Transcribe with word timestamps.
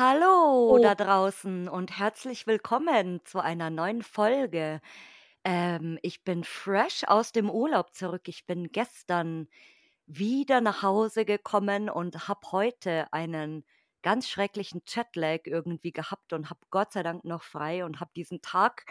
Hallo 0.00 0.76
Oh. 0.76 0.78
da 0.80 0.94
draußen 0.94 1.68
und 1.68 1.98
herzlich 1.98 2.46
willkommen 2.46 3.20
zu 3.24 3.40
einer 3.40 3.70
neuen 3.70 4.02
Folge. 4.02 4.80
Ähm, 5.44 5.98
ich 6.02 6.22
bin 6.24 6.44
fresh 6.44 7.04
aus 7.06 7.32
dem 7.32 7.50
Urlaub 7.50 7.94
zurück. 7.94 8.28
Ich 8.28 8.46
bin 8.46 8.68
gestern 8.72 9.48
wieder 10.06 10.60
nach 10.60 10.82
Hause 10.82 11.24
gekommen 11.24 11.88
und 11.90 12.28
habe 12.28 12.52
heute 12.52 13.12
einen 13.12 13.64
ganz 14.02 14.28
schrecklichen 14.28 14.82
Jetlag 14.86 15.40
irgendwie 15.44 15.92
gehabt 15.92 16.32
und 16.32 16.50
habe 16.50 16.60
Gott 16.70 16.92
sei 16.92 17.02
Dank 17.02 17.24
noch 17.24 17.42
frei 17.42 17.84
und 17.84 18.00
habe 18.00 18.10
diesen 18.16 18.42
Tag 18.42 18.86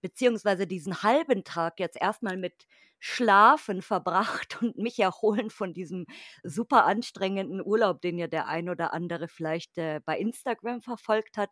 beziehungsweise 0.00 0.66
diesen 0.66 1.02
halben 1.02 1.44
Tag 1.44 1.80
jetzt 1.80 1.96
erst 2.00 2.22
mal 2.22 2.36
mit 2.36 2.66
Schlafen 3.00 3.82
verbracht 3.82 4.58
und 4.62 4.78
mich 4.78 4.98
erholen 5.00 5.50
von 5.50 5.74
diesem 5.74 6.06
super 6.42 6.84
anstrengenden 6.86 7.62
Urlaub, 7.64 8.00
den 8.02 8.18
ja 8.18 8.26
der 8.28 8.48
ein 8.48 8.68
oder 8.68 8.92
andere 8.94 9.28
vielleicht, 9.28 9.78
äh, 9.78 10.00
bei 10.04 10.18
Instagram 10.18 10.82
verfolgt 10.82 11.36
hat. 11.38 11.50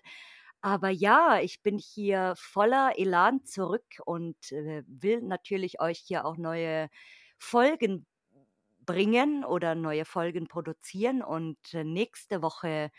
Aber 0.62 0.90
ja, 0.90 1.40
ich 1.40 1.62
bin 1.62 1.78
hier 1.78 2.34
voller 2.36 2.92
Elan 2.98 3.44
zurück 3.44 3.84
und, 4.04 4.52
äh, 4.52 4.84
will 4.86 5.20
natürlich 5.22 5.80
euch 5.80 5.98
hier 5.98 6.24
auch 6.24 6.36
neue 6.36 6.88
Folgen 7.38 8.06
bringen 8.86 9.44
oder 9.44 9.74
neue 9.74 10.04
Folgen 10.04 10.48
produzieren 10.48 11.22
und, 11.22 11.58
äh, 11.74 11.84
nächste 11.84 12.42
Woche 12.42 12.90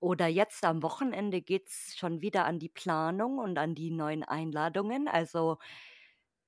oder 0.00 0.26
jetzt 0.28 0.64
am 0.64 0.82
Wochenende 0.82 1.42
geht's 1.42 1.96
schon 1.98 2.20
wieder 2.22 2.44
an 2.46 2.58
die 2.60 2.68
Planung 2.70 3.38
und 3.38 3.58
an 3.58 3.74
die 3.74 3.90
neuen 3.90 4.22
Einladungen. 4.24 5.08
Also, 5.08 5.58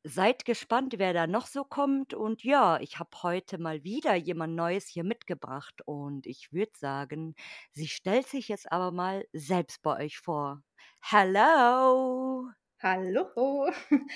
seid 0.09 0.45
gespannt, 0.45 0.95
wer 0.99 1.13
da 1.13 1.27
noch 1.27 1.47
so 1.49 1.65
kommt 1.65 2.15
und 2.15 2.45
ja, 2.45 2.79
ich 2.81 3.01
habe 3.01 3.11
heute 3.23 3.59
mal 3.59 3.83
wieder 3.83 4.15
jemand 4.15 4.55
Neues 4.55 4.87
hier 4.87 5.03
mitgebracht 5.03 5.83
und 5.85 6.27
ich 6.27 6.53
würde 6.53 6.73
sagen, 6.79 7.35
sie 7.73 7.89
stellt 7.89 8.29
sich 8.29 8.47
jetzt 8.49 8.71
aber 8.71 8.93
mal 8.93 9.27
selbst 9.33 9.83
bei 9.83 10.05
euch 10.05 10.19
vor. 10.19 10.63
Hello. 11.01 12.49
Hallo. 12.81 13.69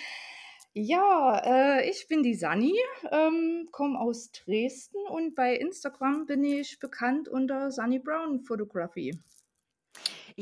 Ja, 0.72 1.42
äh, 1.44 1.90
ich 1.90 2.06
bin 2.06 2.22
die 2.22 2.36
Sanni, 2.36 2.72
ähm, 3.10 3.68
komme 3.72 3.98
aus 3.98 4.30
Dresden 4.30 5.04
und 5.08 5.34
bei 5.34 5.56
Instagram 5.56 6.26
bin 6.26 6.44
ich 6.44 6.78
bekannt 6.78 7.26
unter 7.26 7.72
Sunny 7.72 7.98
Brown 7.98 8.44
Photography. 8.44 9.18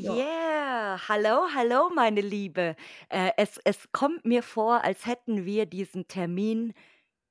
Ja. 0.01 0.15
Yeah, 0.15 0.99
hallo, 1.09 1.49
hallo, 1.55 1.91
meine 1.95 2.21
Liebe. 2.21 2.77
Äh, 3.09 3.33
es 3.37 3.59
es 3.65 3.91
kommt 3.93 4.25
mir 4.25 4.43
vor, 4.43 4.85
als 4.85 5.07
hätten 5.07 5.45
wir 5.45 5.67
diesen 5.67 6.07
Termin 6.09 6.73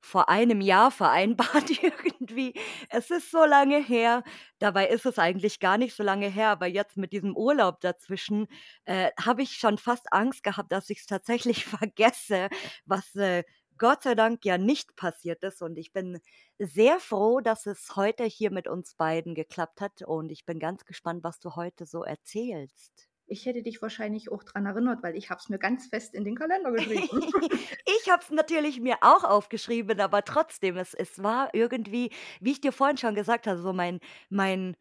vor 0.02 0.30
einem 0.30 0.62
Jahr 0.62 0.92
vereinbart 0.92 1.70
irgendwie. 1.84 2.54
Es 2.90 3.10
ist 3.12 3.32
so 3.32 3.46
lange 3.46 3.82
her. 3.84 4.24
Dabei 4.60 4.88
ist 4.90 5.06
es 5.06 5.20
eigentlich 5.20 5.60
gar 5.60 5.78
nicht 5.78 5.96
so 5.96 6.04
lange 6.04 6.28
her, 6.30 6.50
aber 6.50 6.68
jetzt 6.68 6.98
mit 6.98 7.14
diesem 7.14 7.36
Urlaub 7.38 7.82
dazwischen, 7.82 8.48
äh, 8.86 9.12
habe 9.20 9.44
ich 9.44 9.52
schon 9.58 9.78
fast 9.78 10.12
Angst 10.14 10.44
gehabt, 10.44 10.72
dass 10.72 10.90
ich's 10.90 11.06
tatsächlich 11.08 11.66
vergesse, 11.66 12.50
was, 12.86 13.16
äh, 13.16 13.44
Gott 13.78 14.04
sei 14.04 14.16
Dank 14.16 14.46
ja 14.46 14.58
nicht 14.58 14.96
passiert 14.96 15.44
ist 15.44 15.62
und 15.62 15.78
ich 15.78 15.94
bin 15.94 16.20
sehr 16.60 17.00
froh, 17.00 17.40
dass 17.42 17.66
es 17.66 17.96
heute 17.96 18.24
hier 18.26 18.52
mit 18.52 18.68
uns 18.68 18.96
beiden 18.96 19.36
geklappt 19.36 19.82
hat 19.82 20.02
und 20.04 20.32
ich 20.32 20.46
bin 20.46 20.60
ganz 20.60 20.86
gespannt, 20.86 21.24
was 21.24 21.40
du 21.40 21.56
heute 21.56 21.86
so 21.86 22.04
erzählst. 22.04 23.08
Ich 23.26 23.46
hätte 23.46 23.62
dich 23.62 23.82
wahrscheinlich 23.82 24.32
auch 24.32 24.44
dran 24.44 24.66
erinnert, 24.66 25.04
weil 25.04 25.16
ich 25.16 25.30
habe 25.30 25.40
es 25.40 25.50
mir 25.50 25.60
ganz 25.60 25.88
fest 25.88 26.14
in 26.14 26.24
den 26.24 26.36
Kalender 26.36 26.72
geschrieben. 26.72 27.10
Ich 27.86 28.10
habe 28.10 28.22
es 28.24 28.30
natürlich 28.32 28.80
mir 28.80 28.98
auch 29.02 29.24
aufgeschrieben, 29.24 30.00
aber 30.00 30.24
trotzdem, 30.24 30.78
es 30.78 30.94
es 30.94 31.22
war 31.24 31.54
irgendwie, 31.54 32.12
wie 32.40 32.52
ich 32.52 32.62
dir 32.62 32.72
vorhin 32.72 32.98
schon 32.98 33.16
gesagt 33.16 33.48
habe, 33.48 33.60
so 33.62 33.74
mein 33.74 34.00
mein 34.30 34.76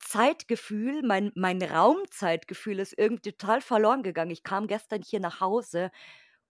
Zeitgefühl, 0.00 1.02
mein 1.02 1.32
mein 1.36 1.62
Raumzeitgefühl 1.62 2.80
ist 2.80 2.94
irgendwie 2.98 3.32
total 3.32 3.60
verloren 3.62 4.02
gegangen. 4.02 4.30
Ich 4.32 4.42
kam 4.44 4.66
gestern 4.68 5.02
hier 5.02 5.20
nach 5.20 5.40
Hause 5.40 5.90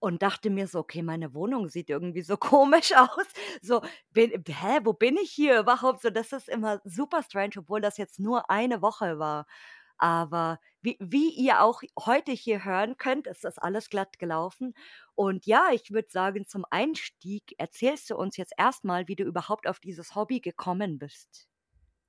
und 0.01 0.21
dachte 0.23 0.49
mir 0.49 0.67
so: 0.67 0.79
„Okay, 0.81 1.03
meine 1.03 1.33
Wohnung 1.33 1.69
sieht 1.69 1.89
irgendwie 1.89 2.23
so 2.23 2.37
komisch 2.37 2.93
aus.“ 2.95 3.27
So, 3.61 3.81
bin 4.11 4.31
hä, 4.47 4.79
wo 4.83 4.93
bin 4.93 5.17
ich 5.17 5.31
hier 5.31 5.59
überhaupt? 5.61 6.01
So, 6.01 6.09
das 6.09 6.33
ist 6.33 6.49
immer 6.49 6.81
super 6.85 7.23
strange, 7.23 7.53
obwohl 7.59 7.81
das 7.81 7.97
jetzt 7.97 8.19
nur 8.19 8.49
eine 8.49 8.81
Woche 8.81 9.19
war. 9.19 9.47
Aber 9.97 10.59
wie 10.81 10.97
wie 10.99 11.29
ihr 11.29 11.61
auch 11.61 11.81
heute 11.99 12.31
hier 12.33 12.65
hören 12.65 12.97
könnt, 12.97 13.27
ist 13.27 13.43
das 13.43 13.57
alles 13.59 13.89
glatt 13.89 14.19
gelaufen. 14.19 14.73
Und 15.15 15.45
ja, 15.45 15.69
ich 15.73 15.91
würde 15.91 16.09
sagen, 16.09 16.47
zum 16.47 16.65
Einstieg 16.71 17.53
erzählst 17.59 18.09
du 18.09 18.15
uns 18.17 18.37
jetzt 18.37 18.53
erst 18.57 18.83
mal, 18.83 19.07
wie 19.07 19.15
du 19.15 19.23
überhaupt 19.23 19.67
auf 19.67 19.79
dieses 19.79 20.15
Hobby 20.15 20.39
gekommen 20.41 20.97
bist. 20.99 21.47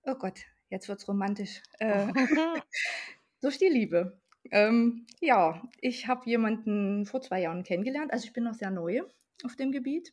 Oh 0.04 0.14
Gott, 0.14 0.44
jetzt 0.70 0.88
wird's 0.88 1.08
romantisch. 1.08 1.60
Äh, 1.80 2.12
durch 3.42 3.58
die 3.58 3.68
Liebe. 3.68 4.21
Ähm, 4.50 5.06
ja, 5.20 5.62
ich 5.80 6.06
habe 6.08 6.28
jemanden 6.28 7.06
vor 7.06 7.20
2 7.22 7.40
Jahren 7.42 7.64
kennengelernt. 7.64 8.12
Also, 8.12 8.26
ich 8.26 8.32
bin 8.32 8.44
noch 8.44 8.54
sehr 8.54 8.70
neu 8.70 9.02
auf 9.44 9.56
dem 9.56 9.72
Gebiet. 9.72 10.12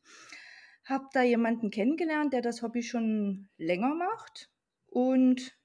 Habe 0.85 1.07
da 1.13 1.21
jemanden 1.23 1.71
kennengelernt, 1.71 2.33
der 2.33 2.41
das 2.41 2.61
Hobby 2.61 2.83
schon 2.83 3.49
länger 3.57 3.95
macht 3.95 4.49
und 4.87 5.57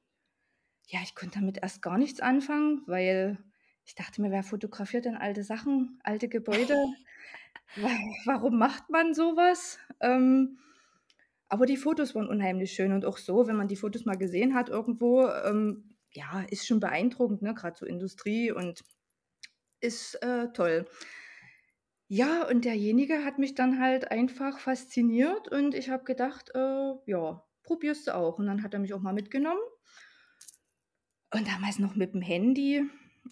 ja, 0.89 1.01
ich 1.03 1.15
konnte 1.15 1.39
damit 1.41 1.59
erst 1.63 1.83
gar 1.83 1.99
nichts 1.99 2.21
anfangen, 2.21 2.83
weil 2.87 3.39
ich 3.87 3.95
dachte 3.95 4.21
mir: 4.23 4.31
„Wer 4.31 4.43
fotografiert 4.43 5.05
denn 5.07 5.17
alte 5.17 5.43
Sachen, 5.45 5.99
alte 6.05 6.29
Gebäude? 6.29 6.75
Wa 7.77 7.91
warum 8.27 8.59
macht 8.59 8.91
man 8.91 9.15
so 9.15 9.37
was?“ 9.37 9.79
Ähm, 10.01 10.59
aber 11.49 11.67
die 11.67 11.77
Fotos 11.77 12.15
waren 12.15 12.29
unheimlich 12.29 12.73
schön 12.73 12.93
und 12.93 13.05
auch 13.05 13.19
so, 13.19 13.47
wenn 13.47 13.57
man 13.57 13.69
die 13.69 13.77
Fotos 13.77 14.05
mal 14.07 14.17
gesehen 14.19 14.55
hat 14.55 14.69
irgendwo, 14.71 15.27
ähm, 15.29 15.94
ja, 16.15 16.45
ist 16.51 16.67
schon 16.67 16.81
beeindruckend, 16.81 17.43
ne, 17.43 17.55
grad 17.55 17.77
so 17.77 17.87
Industrie 17.87 18.53
und 18.53 18.85
ist, 19.81 20.15
äh, 20.23 20.49
toll. 20.53 20.87
Ja, 22.09 22.47
und 22.47 22.65
derjenige 22.65 23.25
hat 23.25 23.39
mich 23.39 23.55
dann 23.55 23.81
halt 23.81 24.11
einfach 24.11 24.59
fasziniert 24.59 25.49
und 25.49 25.75
ich 25.75 25.91
habe 25.91 26.05
gedacht, 26.05 26.51
äh, 26.55 26.93
ja, 27.07 27.45
probierst 27.63 28.07
du 28.07 28.15
auch. 28.15 28.39
Und 28.39 28.47
dann 28.47 28.63
hat 28.63 28.75
er 28.75 28.81
mich 28.81 28.95
auch 28.95 29.01
mal 29.01 29.15
mitgenommen. 29.15 29.63
Und 31.33 31.49
damals 31.49 31.79
noch 31.79 31.97
mit'm 31.97 32.23
Handy 32.23 32.85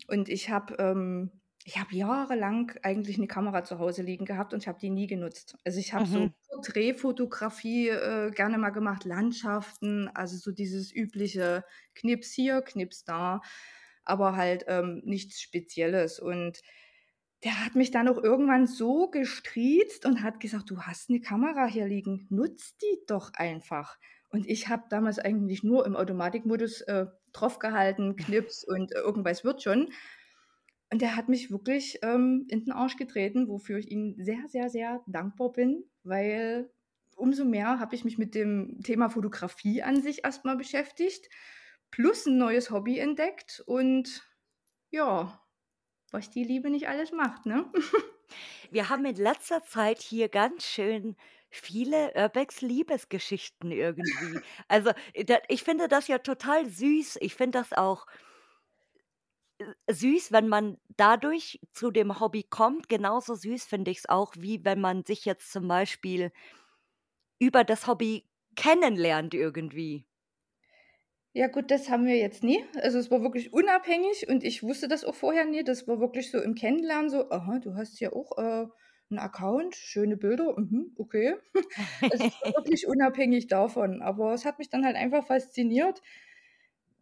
und 0.09 0.29
ich 0.29 0.51
habe 0.51 0.75
ähm, 0.79 1.42
ich 1.65 1.79
habe 1.79 1.95
jahrelang 1.95 2.73
eigentlich 2.83 3.19
'ne 3.19 3.27
Kamera 3.29 3.65
zu 3.65 3.79
Hause 3.79 4.03
liegen 4.03 4.25
gehabt 4.25 4.53
und 4.55 4.63
ich 4.63 4.69
habe 4.69 4.79
die 4.81 4.91
nie 4.91 5.07
genutzt. 5.07 5.57
Also, 5.65 5.79
ich 5.81 5.95
habe 5.95 6.07
so 6.09 6.27
Mhm. 6.27 6.35
Porträtfotografie, 6.49 7.89
äh, 7.89 8.31
gerne 8.33 8.59
mal 8.59 8.71
gemacht, 8.71 9.05
Landschaften, 9.05 10.09
also, 10.09 10.37
so 10.39 10.51
dieses 10.53 10.93
übliche 10.95 11.65
Knips 11.95 12.33
hier, 12.33 12.63
Knips 12.63 13.05
da, 13.05 13.41
aber 14.05 14.37
halt, 14.37 14.65
ähm, 14.69 15.03
nichts 15.05 15.41
Spezielles. 15.41 16.19
Und 16.21 16.61
der 17.45 17.65
hat 17.65 17.75
mich 17.75 17.91
dann 17.91 18.09
auch 18.09 18.23
irgendwann 18.23 18.67
so 18.67 19.11
gestriezt 19.11 20.07
und 20.07 20.23
hat 20.23 20.41
gesagt: 20.41 20.71
„Du 20.71 20.83
hast 20.83 21.11
'ne 21.11 21.21
Kamera 21.21 21.67
hier 21.67 21.87
liegen, 21.87 22.27
nutz 22.31 22.77
die 22.79 23.01
doch 23.07 23.33
einfach.“ 23.35 23.99
Und 24.31 24.47
ich 24.49 24.69
habe 24.69 24.85
damals 24.91 25.19
eigentlich 25.19 25.63
nur 25.65 25.85
im 25.87 25.97
Automatikmodus, 25.97 26.81
äh, 26.83 27.07
drauf 27.33 27.59
gehalten, 27.59 28.17
Knips 28.17 28.65
und 28.65 28.93
irgendwas 28.93 29.45
wird 29.45 29.63
schon. 29.63 29.91
Und 30.93 31.03
der 31.03 31.17
hat 31.17 31.29
mich 31.31 31.51
wirklich, 31.51 32.01
ähm, 32.03 32.47
in 32.51 32.65
den 32.67 32.73
Arsch 32.73 32.97
getreten, 32.99 33.49
wofür 33.49 33.79
ich 33.79 33.91
ihm 33.91 34.17
sehr, 34.19 34.49
sehr, 34.49 34.71
sehr 34.71 35.03
dankbar 35.09 35.53
bin, 35.53 35.85
weil 36.05 36.71
umso 37.17 37.47
mehr 37.47 37.81
habe 37.81 37.95
ich 37.97 38.05
mich 38.05 38.19
mit 38.19 38.35
dem 38.37 38.81
Thema 38.85 39.11
Fotografie 39.11 39.83
an 39.83 40.03
sich 40.03 40.25
erst 40.25 40.45
mal 40.45 40.57
beschäftigt, 40.57 41.29
plus 41.91 42.27
'n 42.27 42.39
neues 42.39 42.71
Hobby 42.71 42.99
entdeckt 42.99 43.63
und 43.67 44.23
ja, 44.91 45.43
was 46.13 46.31
die 46.31 46.45
Liebe 46.45 46.71
nicht 46.71 46.89
alles 46.89 47.13
macht, 47.13 47.47
ne? 47.47 47.73
Wir 48.71 48.89
haben 48.89 49.05
in 49.05 49.17
letzter 49.17 49.65
Zeit 49.65 50.01
hier 50.01 50.29
ganz 50.29 50.65
schön 50.65 51.17
viele 51.51 52.13
Urbex-Liebesgeschichten 52.17 53.71
irgendwie. 53.71 54.41
Also, 54.69 54.93
ich 55.49 55.63
finde 55.63 55.89
das 55.89 56.09
ja 56.09 56.19
total 56.19 56.67
süß. 56.69 57.19
Ich 57.21 57.35
finde 57.35 57.59
das 57.59 57.73
auch 57.73 58.07
süß, 59.91 60.33
wenn 60.33 60.49
man 60.49 60.79
dadurch 60.97 61.61
zu 61.73 61.91
dem 61.91 62.21
Hobby 62.21 62.45
kommt. 62.45 62.89
Genauso 62.89 63.35
süß 63.35 63.65
finde 63.65 63.91
ich's 63.91 64.09
auch, 64.09 64.35
wie 64.39 64.65
wenn 64.65 64.81
man 64.81 65.05
sich 65.05 65.25
jetzt 65.25 65.53
zum 65.53 65.69
Beispiel 65.69 66.33
über 67.39 67.63
das 67.65 67.87
Hobby 67.87 68.27
kennenlernt 68.57 69.35
irgendwie. 69.35 70.07
Ja 71.35 71.47
gut, 71.49 71.71
das 71.71 71.89
haben 71.89 72.05
wir 72.07 72.17
jetzt 72.19 72.43
nie. 72.45 72.63
Also, 72.83 72.99
es 72.99 73.11
war 73.11 73.23
wirklich 73.23 73.53
unabhängig 73.55 74.29
und 74.29 74.45
ich 74.45 74.63
wusste 74.63 74.87
das 74.89 75.05
auch 75.05 75.15
vorher 75.15 75.47
nie. 75.47 75.65
Das 75.65 75.89
war 75.89 75.99
wirklich 75.99 76.31
so 76.31 76.39
im 76.43 76.55
Kennenlernen 76.55 77.09
so: 77.09 77.31
„Aha, 77.31 77.59
du 77.59 77.75
hast 77.75 78.01
ja 78.01 78.13
auch, 78.13 78.37
äh, 78.39 78.67
'n 79.11 79.19
Account, 79.19 79.75
schöne 79.75 80.17
Bilder, 80.19 80.55
mhm, 80.59 80.93
okay. 80.99 81.37
Es 82.09 82.21
ist 82.27 82.39
wirklich 82.55 82.87
unabhängig 82.89 83.47
davon, 83.49 84.03
aber 84.03 84.35
es 84.35 84.45
hat 84.45 84.59
mich 84.59 84.69
dann 84.71 84.85
halt 84.87 84.97
einfach 84.97 85.27
fasziniert, 85.27 86.03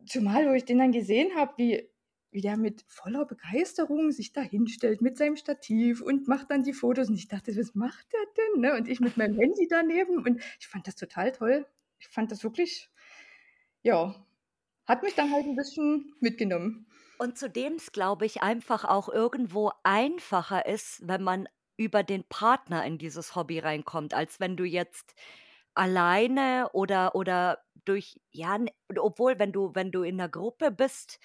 zumal 0.06 0.46
wo 0.48 0.52
ich 0.52 0.64
den 0.64 0.78
dann 0.78 0.92
gesehen 0.92 1.34
habe, 1.36 1.54
wie 1.56 1.89
wie 2.32 2.40
der 2.42 2.56
mit 2.56 2.84
voller 2.88 3.24
Begeisterung 3.26 4.12
sich 4.12 4.32
da 4.32 4.40
hinstellt 4.42 5.02
mit 5.02 5.18
seinem 5.18 5.36
Stativ 5.36 6.00
und 6.02 6.28
macht 6.28 6.50
dann 6.50 6.62
die 6.64 6.72
Fotos 6.74 7.08
und 7.10 7.16
ich 7.16 7.28
dachte: 7.28 7.56
„Was 7.56 7.74
macht 7.74 8.06
der 8.12 8.20
denn“, 8.38 8.60
ne? 8.62 8.74
Und 8.76 8.88
ich 8.88 9.00
mit 9.00 9.16
meinem 9.16 9.38
Handy 9.38 9.66
daneben 9.68 10.18
und 10.24 10.40
ich 10.60 10.68
fand 10.68 10.86
das 10.86 10.96
total 10.96 11.32
toll. 11.32 11.66
Ich 11.98 12.08
fand 12.08 12.32
das 12.32 12.44
wirklich 12.44 12.90
ja, 13.82 14.26
hat 14.86 15.02
mich 15.04 15.14
dann 15.16 15.32
halt 15.32 15.46
'n 15.46 15.56
bisschen 15.56 16.14
mitgenommen. 16.20 16.86
Und 17.20 17.36
zudem's, 17.36 17.92
glaube 17.92 18.24
ich, 18.24 18.40
einfach 18.42 18.86
auch 18.86 19.10
irgendwo 19.10 19.72
einfacher 19.82 20.64
ist, 20.64 21.06
wenn 21.06 21.22
man 21.22 21.48
über 21.76 22.02
den 22.02 22.24
Partner 22.24 22.82
in 22.86 22.96
dieses 22.96 23.34
Hobby 23.36 23.58
reinkommt, 23.58 24.14
als 24.14 24.40
wenn 24.40 24.56
du 24.56 24.64
jetzt 24.64 25.12
alleine 25.74 26.70
oder 26.72 27.14
oder 27.14 27.58
durch 27.84 28.20
ja, 28.32 28.58
obwohl, 28.98 29.38
wenn 29.38 29.52
du 29.52 29.74
wenn 29.74 29.92
du 29.92 30.02
in 30.02 30.16
'ner 30.16 30.30
Gruppe 30.30 30.70
bist 30.70 31.18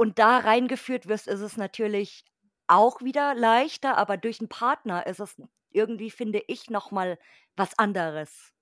und 0.00 0.18
da 0.18 0.38
reingeführt 0.38 1.08
wirst, 1.08 1.28
ist 1.28 1.40
es 1.42 1.58
natürlich 1.58 2.24
auch 2.68 3.02
wieder 3.02 3.34
leichter, 3.34 3.98
aber 3.98 4.16
durch 4.16 4.40
'n 4.40 4.48
Partner 4.48 5.06
ist 5.06 5.20
es 5.20 5.36
irgendwie, 5.70 6.10
finde 6.10 6.42
ich, 6.48 6.70
noch 6.70 6.90
mal 6.92 7.18
was 7.56 7.78
anderes. 7.78 8.52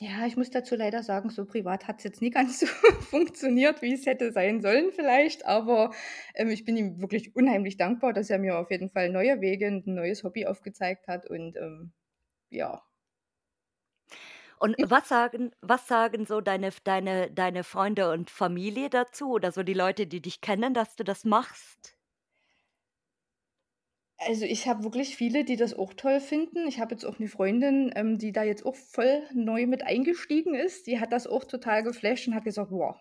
Ja, 0.00 0.26
ich 0.26 0.36
muss 0.36 0.50
dazu 0.50 0.74
leider 0.74 1.02
sagen, 1.02 1.28
so 1.30 1.44
privat 1.44 1.86
hat's 1.86 2.02
jetzt 2.04 2.20
nie 2.22 2.30
ganz 2.30 2.58
so 2.60 2.66
funktioniert, 2.66 3.82
wie 3.82 3.92
es 3.92 4.06
hätte 4.06 4.32
sein 4.32 4.60
sollen 4.60 4.90
vielleicht, 4.92 5.44
aber, 5.46 5.92
ähm, 6.34 6.48
ich 6.50 6.64
bin 6.64 6.76
ihm 6.76 7.00
wirklich 7.00 7.36
unheimlich 7.36 7.76
dankbar, 7.76 8.12
dass 8.12 8.30
er 8.30 8.38
mir 8.38 8.58
auf 8.58 8.70
jeden 8.70 8.88
Fall 8.90 9.10
neue 9.10 9.40
Wege 9.40 9.68
und 9.68 9.86
'n 9.86 9.94
neues 9.94 10.24
Hobby 10.24 10.46
aufgezeigt 10.46 11.06
hat 11.08 11.28
und, 11.28 11.56
ähm, 11.56 11.92
ja. 12.50 12.82
Und 14.62 14.76
was 14.80 15.08
sagen 15.08 15.50
was 15.60 15.88
sagen 15.88 16.24
so 16.24 16.40
deine 16.40 16.70
deine 16.84 17.30
deine 17.32 17.64
Freunde 17.64 18.10
und 18.12 18.30
Familie 18.30 18.90
dazu 18.90 19.30
oder 19.32 19.50
so 19.52 19.62
die 19.64 19.74
Leute, 19.74 20.06
die 20.06 20.22
dich 20.22 20.40
kennen, 20.40 20.72
dass 20.72 20.94
du 20.96 21.02
das 21.04 21.24
machst? 21.24 21.96
Also, 24.18 24.44
ich 24.44 24.68
habe 24.68 24.84
wirklich 24.84 25.16
viele, 25.16 25.44
die 25.44 25.56
das 25.56 25.74
auch 25.74 25.94
toll 25.94 26.20
finden. 26.20 26.66
Ich 26.68 26.78
habe 26.78 26.92
jetzt 26.94 27.04
auch 27.04 27.18
'ne 27.18 27.26
Freundin, 27.28 27.90
ähm, 27.96 28.18
die 28.18 28.30
da 28.32 28.44
jetzt 28.44 28.64
auch 28.64 28.76
voll 28.76 29.22
neu 29.34 29.66
mit 29.66 29.82
eingestiegen 29.82 30.54
ist. 30.54 30.86
Die 30.86 31.00
hat 31.00 31.12
das 31.12 31.26
auch 31.26 31.44
total 31.44 31.82
geflasht 31.82 32.28
und 32.28 32.34
hat 32.34 32.44
gesagt: 32.44 32.70
„Boah“ 32.70 33.00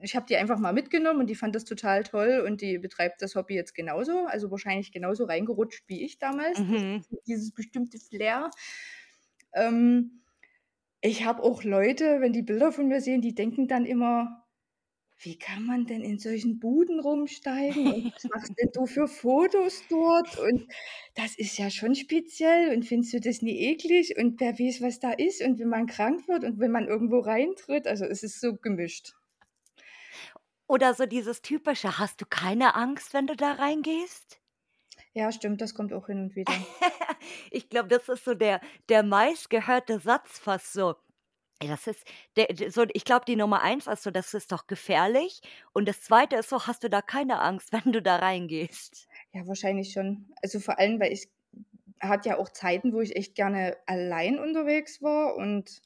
ich 0.00 0.16
habe 0.16 0.26
die 0.26 0.36
einfach 0.36 0.58
mal 0.58 0.72
mitgenommen 0.74 1.20
und 1.20 1.28
die 1.30 1.36
fand 1.36 1.54
das 1.56 1.64
total 1.64 2.04
toll 2.04 2.44
und 2.46 2.60
die 2.62 2.78
betreibt 2.78 3.22
das 3.22 3.36
Hobby 3.36 3.54
jetzt 3.56 3.74
genauso, 3.74 4.26
also 4.26 4.50
wahrscheinlich 4.50 4.92
genauso 4.92 5.24
reingerutscht 5.26 5.84
wie 5.88 6.04
ich 6.04 6.18
damals, 6.18 6.58
Mhm. 6.58 7.04
dieses 7.26 7.52
bestimmte 7.52 7.98
Flair. 8.00 8.50
Ähm, 9.54 10.22
ich 11.00 11.24
habe 11.24 11.42
auch 11.42 11.62
Leute, 11.64 12.20
wenn 12.20 12.32
die 12.32 12.42
Bilder 12.42 12.72
von 12.72 12.88
mir 12.88 13.00
sehen, 13.00 13.20
die 13.22 13.34
denken 13.34 13.68
dann 13.68 13.86
immer: 13.86 14.46
„Wie 15.18 15.38
kann 15.38 15.66
man 15.66 15.86
denn 15.86 16.02
in 16.02 16.18
solchen 16.18 16.60
Buden 16.60 17.00
rumsteigen? 17.00 17.92
Und 17.92 18.12
was 18.14 18.28
machst 18.34 18.52
denn 18.60 18.70
du 18.74 18.86
für 18.86 19.08
Fotos 19.08 19.86
dort? 19.88 20.36
Und 20.38 20.66
das 21.16 21.36
ist 21.38 21.58
ja 21.58 21.70
schon 21.70 21.94
speziell. 21.96 22.74
Und 22.76 22.84
findest 22.86 23.14
du 23.14 23.20
das 23.20 23.42
nie 23.42 23.58
eklig? 23.72 24.16
Und 24.18 24.40
wer 24.40 24.58
weiß, 24.58 24.82
was 24.82 25.00
da 25.00 25.12
ist? 25.12 25.42
Und 25.42 25.58
wenn 25.60 25.68
man 25.70 25.86
krank 25.86 26.28
wird 26.28 26.44
und 26.44 26.60
wenn 26.60 26.72
man 26.72 26.88
irgendwo 26.88 27.20
reintritt“, 27.20 27.86
also, 27.88 28.04
es 28.06 28.22
ist 28.24 28.40
so 28.40 28.56
gemischt. 28.56 29.14
Oder 30.70 30.92
so 30.92 31.06
dieses 31.06 31.40
typische: 31.40 31.98
„Hast 31.98 32.20
du 32.20 32.26
keine 32.26 32.74
Angst, 32.74 33.14
wenn 33.14 33.26
du 33.26 33.34
da 33.34 33.52
reingehst?“ 33.52 34.38
Ja, 35.18 35.30
stimmt, 35.32 35.60
das 35.60 35.74
kommt 35.74 35.92
auch 35.92 36.06
hin 36.06 36.18
und 36.22 36.34
wieder. 36.34 36.66
Ich 37.50 37.68
glaube, 37.70 37.88
das 37.88 38.08
ist 38.08 38.24
so 38.24 38.34
der 38.34 38.60
der 38.88 39.02
meistgehörte 39.02 39.98
Satz 40.00 40.38
fast 40.38 40.72
so. 40.72 40.96
Das 41.60 41.86
ist 41.88 42.04
der 42.36 42.48
so 42.70 42.84
ich 42.92 43.04
glaube, 43.04 43.24
die 43.26 43.36
Nummer 43.36 43.62
1 43.62 43.86
ist 43.86 44.02
so: 44.04 44.10
„Das 44.10 44.34
ist 44.34 44.52
doch 44.52 44.66
gefährlich.“ 44.66 45.40
Und 45.72 45.88
das 45.88 46.02
2. 46.02 46.38
ist 46.38 46.50
so: 46.50 46.66
„Hast 46.66 46.84
du 46.84 46.90
da 46.90 47.02
keine 47.02 47.40
Angst, 47.40 47.72
wenn 47.74 47.92
du 47.92 48.02
da 48.02 48.16
reingehst?“ 48.16 49.08
Ja, 49.32 49.46
wahrscheinlich 49.46 49.92
schon. 49.92 50.26
Also, 50.42 50.60
vor 50.60 50.78
allem, 50.78 51.00
weil 51.00 51.12
ich 51.12 51.28
hatte 52.00 52.30
ja 52.30 52.38
auch 52.38 52.48
Zeiten, 52.50 52.92
wo 52.92 53.00
ich 53.00 53.16
echt 53.16 53.34
gerne 53.34 53.76
allein 53.86 54.38
unterwegs 54.38 55.02
war 55.02 55.36
und 55.36 55.82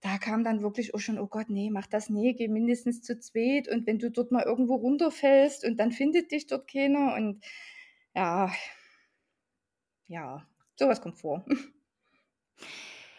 da 0.00 0.18
kam 0.18 0.44
dann 0.44 0.62
wirklich 0.62 0.94
auch 0.94 1.00
schon: 1.00 1.18
„Oh 1.18 1.26
Gott, 1.28 1.50
ne, 1.50 1.70
mach 1.70 1.86
das 1.86 2.10
nie, 2.10 2.34
geh 2.34 2.48
mindestens 2.48 3.02
zu 3.02 3.18
zweit 3.20 3.68
und 3.68 3.86
wenn 3.86 3.98
du 3.98 4.10
dort 4.10 4.32
mal 4.32 4.44
irgendwo 4.44 4.74
runterfällst 4.76 5.64
und 5.64 5.78
dann 5.78 5.92
findet 5.92 6.32
dich 6.32 6.46
dort 6.46 6.70
keiner“ 6.70 7.14
und 7.16 7.44
ja. 8.14 8.50
Ja, 10.06 10.46
so 10.78 10.88
was 10.88 11.00
kommt 11.02 11.18
vor. 11.18 11.44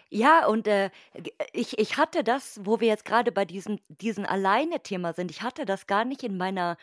Ja, 0.09 0.45
und, 0.47 0.67
äh, 0.67 0.91
ich 1.53 1.77
ich 1.79 1.97
hatte 1.97 2.23
das, 2.23 2.59
wo 2.63 2.79
wir 2.79 2.87
jetzt 2.87 3.05
grade 3.05 3.31
bei 3.31 3.43
diesem 3.45 3.79
diesem 3.89 4.25
Alleine-Thema 4.25 5.13
sind 5.13 5.31
ich 5.31 5.41
hatte 5.41 5.65
das 5.65 5.87
gar 5.87 6.05
nicht 6.05 6.23
in 6.23 6.37
meiner 6.37 6.77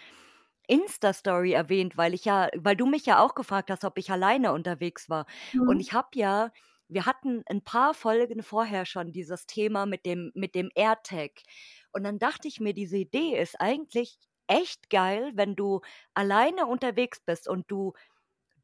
Insta-Story 0.68 1.52
erwähnt, 1.52 1.96
weil 1.96 2.14
ich 2.14 2.24
ja 2.24 2.48
weil 2.56 2.76
du 2.76 2.86
mich 2.86 3.06
ja 3.06 3.20
auch 3.24 3.34
gefragt 3.34 3.70
hast, 3.70 3.84
ob 3.84 3.98
ich 3.98 4.10
alleine 4.12 4.52
unterwegs 4.52 5.08
war. 5.10 5.26
Und 5.66 5.80
Mhm. 5.80 5.80
ich 5.80 5.92
habe 5.92 6.08
ja 6.14 6.52
wir 6.88 7.06
hatten 7.06 7.42
'n 7.50 7.62
paar 7.64 7.94
Folgen 7.94 8.42
vorher 8.42 8.86
schon 8.86 9.12
dieses 9.12 9.46
Thema 9.46 9.86
mit 9.86 10.06
dem 10.06 10.32
mit 10.34 10.54
dem 10.54 10.70
AirTag. 10.74 11.32
Und 11.92 12.04
dann 12.04 12.18
dachte 12.18 12.48
ich 12.48 12.60
mir, 12.60 12.74
diese 12.74 12.98
Idee 12.98 13.38
ist 13.40 13.60
eigentlich 13.60 14.18
echt 14.48 14.90
geil, 14.90 15.32
wenn 15.34 15.56
du 15.56 15.80
alleine 16.14 16.66
unterwegs 16.66 17.20
bist 17.20 17.48
und 17.48 17.70
du 17.70 17.92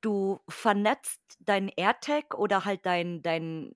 du 0.01 0.41
vernetzt 0.49 1.21
dein 1.41 1.69
AirTag 1.69 2.35
oder 2.39 2.65
halt 2.65 2.87
dein 2.87 3.23
dein 3.23 3.73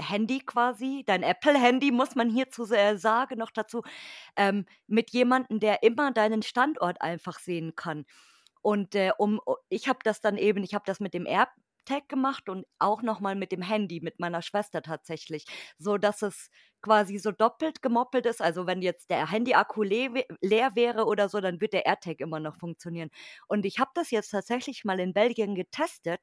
Handy 0.00 0.40
quasi, 0.40 1.04
dein 1.06 1.22
Apple-Handy, 1.22 1.92
muss 1.92 2.16
man 2.16 2.30
hierzu 2.30 2.64
sagen 2.64 3.38
noch 3.38 3.50
dazu, 3.52 3.82
ähm, 4.36 4.66
mit 4.88 5.10
jemandem, 5.12 5.60
der 5.60 5.82
immer 5.84 6.12
deinen 6.12 6.42
Standort 6.42 7.00
einfach 7.02 7.38
sehen 7.40 7.76
kann. 7.76 8.06
Und, 8.62 8.94
äh, 8.96 9.12
um 9.18 9.40
o 9.46 9.56
ich 9.70 9.88
habe 9.88 10.00
das 10.04 10.20
dann 10.22 10.38
eben 10.38 10.64
ich 10.64 10.74
habe 10.74 10.84
das 10.86 11.00
mit 11.00 11.14
dem 11.14 11.26
AirTag 11.88 12.08
gemacht 12.08 12.48
und 12.48 12.66
auch 12.78 13.02
noch 13.02 13.20
mal 13.20 13.34
mit 13.34 13.52
dem 13.52 13.62
Handy, 13.62 14.00
mit 14.00 14.18
meiner 14.20 14.42
Schwester 14.42 14.82
tatsächlich, 14.82 15.44
sodass 15.78 16.22
es 16.22 16.48
quasi 16.82 17.18
so 17.18 17.30
doppelt 17.32 17.82
gemoppelt 17.82 18.26
ist. 18.26 18.40
Also, 18.42 18.66
wenn 18.66 18.82
jetzt 18.82 19.10
der 19.10 19.30
Handy-Akku 19.30 19.82
le 19.82 20.24
leer 20.40 20.72
wäre 20.74 21.04
oder 21.06 21.28
so, 21.28 21.40
dann 21.40 21.60
wird 21.60 21.72
der 21.72 21.86
AirTag 21.86 22.20
immer 22.20 22.40
noch 22.40 22.56
funktionieren. 22.56 23.10
Und 23.48 23.64
ich 23.66 23.78
habe 23.78 23.90
das 23.94 24.10
jetzt 24.10 24.30
tatsächlich 24.30 24.84
mal 24.84 25.00
in 25.00 25.12
Belgien 25.12 25.54
getestet 25.54 26.20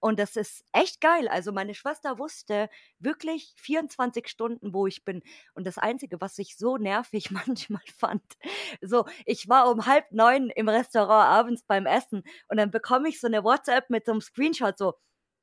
und 0.00 0.18
das 0.18 0.36
ist 0.36 0.64
echt 0.72 1.00
geil. 1.00 1.28
Also, 1.28 1.52
meine 1.52 1.74
Schwester 1.74 2.18
wusste 2.18 2.70
wirklich 2.98 3.54
24 3.56 4.28
Stunden, 4.28 4.72
wo 4.74 4.86
ich 4.86 5.04
bin. 5.04 5.22
Und 5.54 5.66
das 5.66 5.78
Einzige, 5.78 6.20
was 6.20 6.38
ich 6.38 6.56
so 6.56 6.76
nervig 6.78 7.30
manchmal 7.32 7.82
fand 7.98 8.22
so, 8.82 9.06
ich 9.26 9.48
war 9.48 9.70
um 9.70 9.86
8:30 9.86 10.50
im 10.50 10.68
Restaurant 10.68 11.28
abends 11.28 11.62
beim 11.64 11.86
Essen 11.86 12.22
und 12.48 12.56
dann 12.58 12.70
bekomme 12.70 13.08
ich 13.08 13.20
so 13.20 13.28
'ne 13.28 13.44
WhatsApp 13.44 13.90
mit 13.90 14.06
so 14.06 14.12
'nem 14.12 14.20
Screenshot 14.20 14.78
so: 14.78 14.94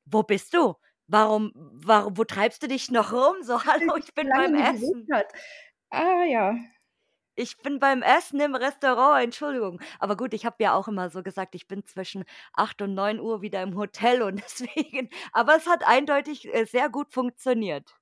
„Wo 0.05 0.23
bist 0.23 0.53
du? 0.53 0.75
Warum 1.07 1.51
warum 1.55 2.17
wo 2.17 2.23
treibst 2.25 2.63
du 2.63 2.67
dich 2.67 2.91
noch 2.91 3.11
rum?“ 3.13 3.37
So: 3.43 3.63
„Hallo, 3.65 3.95
ich 3.97 4.13
bin 4.15 4.33
beim 4.33 4.53
Essen.“ 4.55 5.07
bewegt 5.07 5.11
hat. 5.11 5.27
Ah, 5.91 6.23
ja. 6.25 6.55
„Ich 7.37 7.57
bin 7.57 7.79
beim 7.79 8.01
Essen 8.01 8.39
im 8.39 8.55
Restaurant, 8.55 9.21
Entschuldigung.“ 9.23 9.81
Aber 9.99 10.15
gut, 10.15 10.33
ich 10.33 10.45
habe 10.45 10.55
ja 10.63 10.73
auch 10.73 10.87
immer 10.87 11.09
so 11.09 11.21
gesagt, 11.21 11.53
ich 11.55 11.67
bin 11.67 11.83
zwischen 11.83 12.23
8 12.53 12.81
und 12.81 12.93
9:00 12.93 13.41
wieder 13.41 13.61
im 13.61 13.75
Hotel 13.75 14.21
und 14.21 14.37
deswegen 14.43 15.09
aber 15.33 15.55
es 15.57 15.67
hat 15.67 15.85
eindeutig, 15.85 16.53
äh, 16.53 16.65
sehr 16.65 16.89
gut 16.89 17.11
funktioniert. 17.13 17.95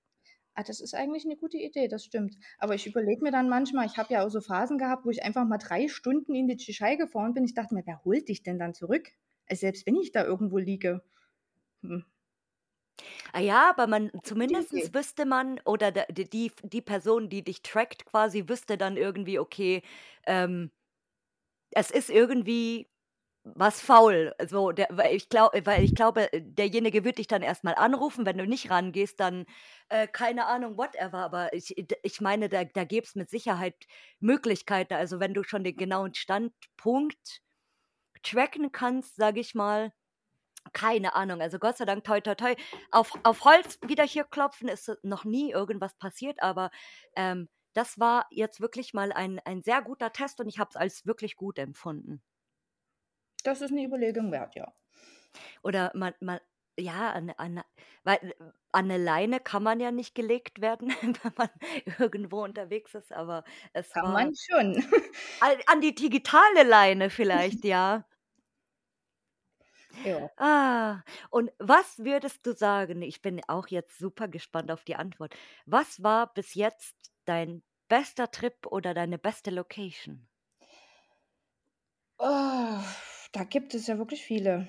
Ah, 0.57 0.63
das 0.63 0.79
ist 0.81 0.93
eigentlich 0.93 1.25
'ne 1.25 1.35
gute 1.35 1.57
Idee, 1.57 1.87
das 1.87 2.05
stimmt. 2.05 2.37
Aber 2.59 2.75
ich 2.75 2.85
überlege 2.85 3.23
mir 3.23 3.31
dann 3.31 3.49
manchmal 3.49 3.87
ich 3.87 3.97
habe 3.97 4.13
ja 4.13 4.23
auch 4.23 4.29
so 4.29 4.39
Phasen 4.39 4.77
gehabt, 4.77 5.03
wo 5.05 5.09
ich 5.09 5.23
einfach 5.23 5.45
mal 5.45 5.57
3 5.57 5.87
Stunden 5.87 6.35
in 6.35 6.47
die 6.47 6.57
Tschechei 6.57 6.95
gefahren 6.95 7.33
bin. 7.33 7.43
Ich 7.43 7.55
dachte 7.55 7.73
mir: 7.73 7.83
„Wer 7.85 8.03
holt 8.05 8.29
dich 8.29 8.43
denn 8.43 8.59
dann 8.59 8.73
zurück?“ 8.75 9.09
Äh, 9.47 9.55
selbst 9.55 9.87
wenn 9.87 9.95
ich 9.95 10.11
da 10.11 10.23
irgendwo 10.23 10.57
liege. 10.59 11.03
Hm. 11.83 12.05
Ah 13.35 13.39
ja, 13.39 13.69
aber 13.71 13.88
man 13.88 14.12
Idee. 14.13 14.13
zumindest 14.21 14.93
wüsste 14.93 15.25
man 15.25 15.59
oder 15.65 15.91
der 15.91 16.05
d 16.05 16.25
die 16.25 16.51
die 16.62 16.81
Person, 16.81 17.29
die 17.29 17.43
dich 17.43 17.63
trackt 17.63 18.05
quasi, 18.05 18.47
wüsste 18.47 18.77
dann 18.77 18.95
irgendwie, 18.95 19.39
okay, 19.39 19.81
ähm 20.27 20.69
es 21.71 21.91
ist 21.91 22.09
irgendwie 22.09 22.89
was 23.45 23.81
faul. 23.81 24.33
So, 24.47 24.71
der 24.71 24.88
weil 24.91 25.15
ich 25.15 25.29
glau 25.29 25.50
weil 25.65 25.83
ich 25.83 25.95
glaube, 25.95 26.29
derjenige 26.33 27.03
wird 27.03 27.17
dich 27.19 27.27
dann 27.27 27.41
erst 27.43 27.63
mal 27.65 27.75
anrufen, 27.75 28.25
wenn 28.25 28.38
du 28.38 28.45
nicht 28.47 28.69
rangehst, 28.71 29.19
dann, 29.19 29.45
äh, 29.89 30.07
keine 30.07 30.45
Ahnung, 30.47 30.77
whatever. 30.77 31.19
Aber 31.19 31.53
ich 31.53 31.75
ich 32.03 32.21
meine, 32.21 32.50
da 32.50 32.63
da 32.65 32.85
gäb's 32.85 33.15
mit 33.15 33.29
Sicherheit 33.29 33.75
Möglichkeiten. 34.19 34.93
Also, 34.95 35.19
wenn 35.19 35.33
du 35.33 35.43
schon 35.43 35.63
den 35.65 35.75
genauen 35.77 36.13
Standpunkt 36.15 37.41
tracken 38.23 38.71
kannst, 38.71 39.15
sage 39.17 39.39
ich 39.41 39.55
mal. 39.55 39.93
Keine 40.72 41.13
Ahnung, 41.15 41.41
also 41.41 41.60
Gott 41.60 41.77
sei 41.77 41.86
Dank, 41.86 42.03
toi 42.05 42.22
toi 42.22 42.36
toi, 42.36 42.55
auf 42.91 43.12
auf 43.24 43.43
Holz 43.43 43.77
wieder 43.86 44.05
hier 44.05 44.24
klopfen, 44.24 44.70
ist 44.70 44.89
noch 45.03 45.25
nie 45.25 45.51
irgendwas 45.51 45.93
passiert, 45.96 46.41
aber, 46.41 46.72
ähm, 47.15 47.50
das 47.74 48.00
war 48.00 48.27
jetzt 48.32 48.62
wirklich 48.62 48.93
mal 48.93 49.12
ein 49.12 49.39
ein 49.43 49.62
sehr 49.62 49.82
guter 49.82 50.12
Test 50.13 50.39
und 50.39 50.48
ich 50.48 50.60
habe 50.60 50.70
es 50.70 50.75
als 50.77 51.05
wirklich 51.05 51.36
gut 51.36 51.60
empfunden. 51.60 52.22
Das 53.46 53.62
ist 53.62 53.72
'ne 53.72 53.84
Überlegung 53.84 54.32
wert, 54.32 54.55
ja. 54.55 54.74
Oder 55.65 55.91
man 55.96 56.13
man 56.20 56.39
ja, 56.77 57.12
an 57.12 57.29
an 57.38 57.62
weil 58.03 58.34
an 58.72 58.88
'ne 58.88 58.98
Leine 58.98 59.39
kann 59.39 59.63
man 59.63 59.79
ja 59.79 59.91
nicht 59.91 60.13
gelegt 60.15 60.60
werden, 60.62 60.89
wenn 61.24 61.34
man 61.38 61.50
irgendwo 62.00 62.43
unterwegs 62.43 62.93
ist, 62.96 63.12
aber 63.13 63.43
es 63.74 63.96
Kann 63.96 64.12
man 64.12 64.27
war 64.27 64.34
schon. 64.36 64.84
an 65.41 65.58
an 65.67 65.82
die 65.82 65.93
digitale 65.96 66.63
Leine 66.63 67.10
vielleicht, 67.10 67.63
ja. 67.65 68.05
Ja. 70.03 70.33
Ah, 70.38 71.03
und 71.29 71.51
was 71.59 72.00
würdest 72.00 72.45
du 72.45 72.53
sagen 72.55 73.01
ich 73.03 73.21
bin 73.21 73.41
auch 73.47 73.67
jetzt 73.67 73.97
super 74.00 74.27
gespannt 74.27 74.71
auf 74.71 74.83
die 74.83 74.95
Antwort. 74.95 75.35
Was 75.65 76.01
war 76.03 76.33
bis 76.33 76.55
jetzt 76.55 76.95
dein 77.25 77.63
bester 77.88 78.31
Trip 78.31 78.55
oder 78.67 78.93
deine 78.93 79.19
beste 79.19 79.51
Location? 79.51 80.27
Oh, 82.19 82.79
da 83.33 83.43
gibt 83.43 83.73
es 83.75 83.88
ja 83.88 83.97
wirklich 83.97 84.23
viele. 84.23 84.67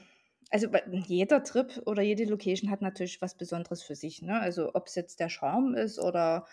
Also, 0.51 0.69
jeder 1.07 1.43
Trip 1.43 1.83
oder 1.87 2.03
jede 2.03 2.25
Location 2.25 2.71
hat 2.71 2.83
natürlich 2.83 3.21
was 3.23 3.37
Besonderes 3.37 3.83
für 3.83 3.95
sich, 3.97 4.23
ne? 4.23 4.41
Also, 4.41 4.75
ob's 4.75 4.95
jetzt 4.95 5.21
der 5.21 5.29
Charme 5.29 5.75
ist 5.75 5.99
oder, 5.99 6.47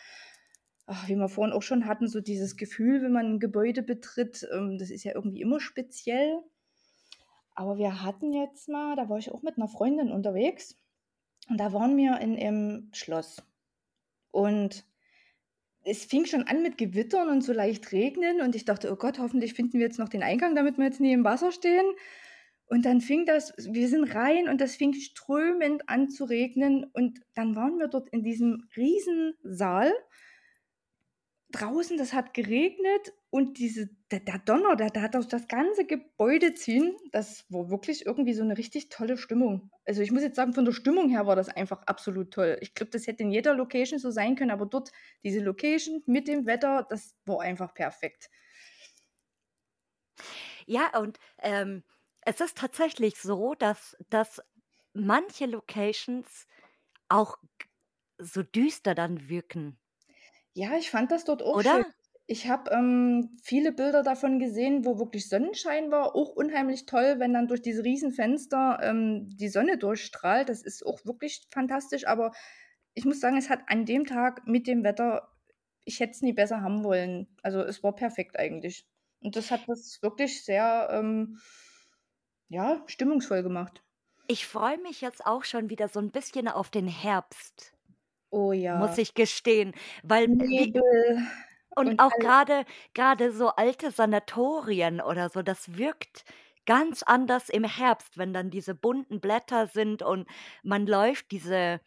ach, 0.87 1.07
wie 1.09 1.15
wir 1.15 1.29
vorhin 1.29 1.53
auch 1.53 1.63
schon 1.63 1.85
hatten, 1.87 2.07
so 2.07 2.21
dieses 2.21 2.57
Gefühl, 2.57 3.01
wenn 3.03 3.11
man 3.13 3.25
'n 3.35 3.39
Gebäude 3.39 3.83
betritt, 3.83 4.47
ähm, 4.53 4.77
das 4.79 4.91
ist 4.91 5.03
ja 5.05 5.13
irgendwie 5.15 5.41
immer 5.41 5.59
speziell. 5.61 6.41
Aber 7.61 7.77
wir 7.77 8.01
hatten 8.01 8.33
jetzt 8.33 8.69
mal 8.69 8.95
da 8.95 9.07
war 9.07 9.19
ich 9.19 9.29
auch 9.31 9.43
mit 9.43 9.55
'ner 9.59 9.67
Freundin 9.67 10.11
unterwegs 10.11 10.79
und 11.49 11.59
da 11.59 11.73
waren 11.73 11.97
wir 11.97 12.19
in 12.19 12.33
'nem 12.35 12.89
Schloss. 12.93 13.43
Und 14.31 14.85
es 15.83 16.05
fing 16.05 16.25
schon 16.25 16.43
an 16.43 16.63
mit 16.63 16.77
Gewittern 16.77 17.29
und 17.29 17.43
so 17.43 17.53
leicht 17.53 17.91
regnen 17.91 18.41
und 18.41 18.55
ich 18.55 18.65
dachte: 18.65 18.91
„Oh 18.91 18.95
Gott, 18.97 19.19
hoffentlich 19.19 19.53
finden 19.55 19.73
wir 19.79 19.87
jetzt 19.87 19.99
noch 19.99 20.09
den 20.09 20.23
Eingang, 20.23 20.55
damit 20.55 20.77
wir 20.77 20.85
jetzt 20.85 21.01
nie 21.01 21.13
im 21.13 21.23
Wasser 21.23 21.51
stehen.“ 21.51 21.85
Und 22.67 22.85
dann 22.85 23.01
fing 23.01 23.25
das 23.25 23.53
wir 23.57 23.89
sind 23.89 24.05
rein 24.15 24.49
und 24.49 24.61
das 24.61 24.75
fing 24.77 24.93
strömend 24.93 25.89
an 25.89 26.09
zu 26.09 26.25
regnen 26.25 26.85
und 26.93 27.21
dann 27.35 27.55
waren 27.55 27.79
wir 27.79 27.87
dort 27.89 28.09
in 28.11 28.23
diesem 28.23 28.67
Riesensaal. 28.77 29.93
Draußen, 31.51 31.97
das 31.97 32.13
hat 32.13 32.33
geregnet 32.33 33.13
und 33.29 33.57
diese 33.59 33.89
der 34.11 34.19
der 34.21 34.39
Donner, 34.39 34.75
der 34.75 34.89
der 34.89 35.01
hat 35.03 35.15
durch 35.15 35.27
das 35.27 35.47
ganze 35.47 35.85
Gebäude 35.85 36.53
ziehen. 36.53 36.95
Das 37.11 37.45
war 37.49 37.69
wirklich 37.69 38.05
irgendwie 38.05 38.33
so 38.33 38.43
'ne 38.43 38.57
richtig 38.57 38.89
tolle 38.89 39.17
Stimmung. 39.17 39.69
Also, 39.85 40.01
ich 40.01 40.11
muss 40.11 40.21
jetzt 40.23 40.35
sagen, 40.37 40.53
von 40.53 40.65
der 40.65 40.71
Stimmung 40.73 41.09
her 41.09 41.27
war 41.27 41.35
das 41.35 41.49
einfach 41.49 41.83
absolut 41.87 42.31
toll. 42.33 42.57
Ich 42.61 42.73
glaube, 42.75 42.91
das 42.91 43.07
hätte 43.07 43.23
in 43.23 43.31
jeder 43.31 43.53
Location 43.55 43.99
so 43.99 44.11
sein 44.11 44.35
können, 44.35 44.51
aber 44.51 44.65
dort 44.65 44.91
diese 45.23 45.39
Location 45.41 46.03
mit 46.05 46.27
dem 46.27 46.45
Wetter, 46.45 46.85
das 46.89 47.15
war 47.25 47.41
einfach 47.41 47.73
perfekt. 47.73 48.29
Ja, 50.67 50.97
und, 50.99 51.19
ähm, 51.39 51.83
es 52.21 52.39
ist 52.41 52.57
tatsächlich 52.57 53.15
so, 53.17 53.55
dass 53.55 53.97
dass 54.09 54.41
manche 54.93 55.45
Locations 55.47 56.47
auch 57.09 57.37
so 58.19 58.43
düster 58.43 58.95
dann 58.95 59.29
wirken. 59.29 59.77
Ja, 60.55 60.75
ich 60.77 60.89
fand 60.91 61.11
das 61.11 61.23
dort 61.25 61.41
auch 61.41 61.59
schön. 61.61 61.83
Oder? 61.83 61.91
Ich 62.27 62.47
habe, 62.47 62.71
ähm, 62.71 63.37
viele 63.43 63.71
Bilder 63.73 64.03
davon 64.03 64.39
gesehen, 64.39 64.85
wo 64.85 64.99
wirklich 64.99 65.27
Sonnenschein 65.29 65.91
war, 65.91 66.15
auch 66.15 66.29
unheimlich 66.29 66.85
toll, 66.85 67.15
wenn 67.19 67.33
dann 67.33 67.47
durch 67.47 67.61
diese 67.61 67.83
Riesenfenster, 67.83 68.79
ähm, 68.81 69.27
die 69.29 69.49
Sonne 69.49 69.77
durchstrahlt. 69.77 70.49
Das 70.49 70.61
ist 70.61 70.85
auch 70.85 71.03
wirklich 71.05 71.47
fantastisch, 71.51 72.05
aber 72.07 72.31
ich 72.93 73.05
muss 73.05 73.19
sagen, 73.21 73.37
es 73.37 73.49
hat 73.49 73.61
an 73.67 73.85
dem 73.85 74.05
Tag 74.05 74.47
mit 74.47 74.67
dem 74.67 74.83
Wetter 74.83 75.27
ich 75.83 75.99
hätte 75.99 76.11
es 76.11 76.21
nie 76.21 76.33
besser 76.33 76.61
haben 76.61 76.83
wollen. 76.83 77.35
Also, 77.41 77.61
es 77.61 77.81
war 77.83 77.95
perfekt 77.95 78.37
eigentlich. 78.37 78.85
Und 79.19 79.35
das 79.35 79.49
hat 79.51 79.61
das 79.67 79.97
wirklich 80.03 80.45
sehr, 80.45 80.89
ähm, 80.91 81.39
ja, 82.49 82.83
stimmungsvoll 82.85 83.41
gemacht. 83.41 83.83
Ich 84.25 84.47
freue 84.47 84.79
mich 84.79 85.01
jetzt 85.01 85.27
auch 85.27 85.43
schon 85.43 85.69
wieder 85.69 85.87
so 85.87 85.99
'n 85.99 86.09
bisschen 86.09 86.47
auf 86.47 86.71
den 86.71 86.87
Herbst 86.87 87.73
Oh 88.31 88.53
muss 88.73 88.95
ja. 88.95 88.97
ich 88.97 89.13
gestehen, 89.13 89.73
weil, 90.03 90.27
äh, 90.39 90.49
wie 90.49 90.63
Nebel 90.63 90.81
und 91.75 91.85
und 91.85 91.99
auch 91.99 92.17
all 92.17 92.19
grade 92.19 92.65
grade 92.93 93.31
so 93.31 93.49
alte 93.49 93.91
Sanatorien 93.91 95.01
oder 95.01 95.29
so, 95.29 95.41
das 95.41 95.77
wirkt 95.77 96.25
ganz 96.65 97.01
anders 97.03 97.49
im 97.49 97.63
Herbst, 97.63 98.17
wenn 98.17 98.33
dann 98.33 98.49
diese 98.51 98.75
bunten 98.75 99.19
Blätter 99.21 99.67
sind 99.67 100.01
und 100.03 100.27
man 100.63 100.85
läuft 100.87 101.31
diese 101.31 101.81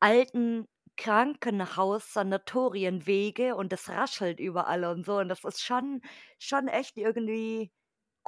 alten 0.00 0.66
Krankenhaus-Sanatorienwege 0.98 3.54
und 3.56 3.72
es 3.72 3.88
raschelt 3.90 4.40
überall 4.40 4.84
und 4.84 5.04
so 5.06 5.18
und 5.18 5.28
das 5.28 5.44
ist 5.44 5.62
schon 5.64 6.02
schon 6.38 6.68
echt 6.68 6.96
irgendwie 6.98 7.72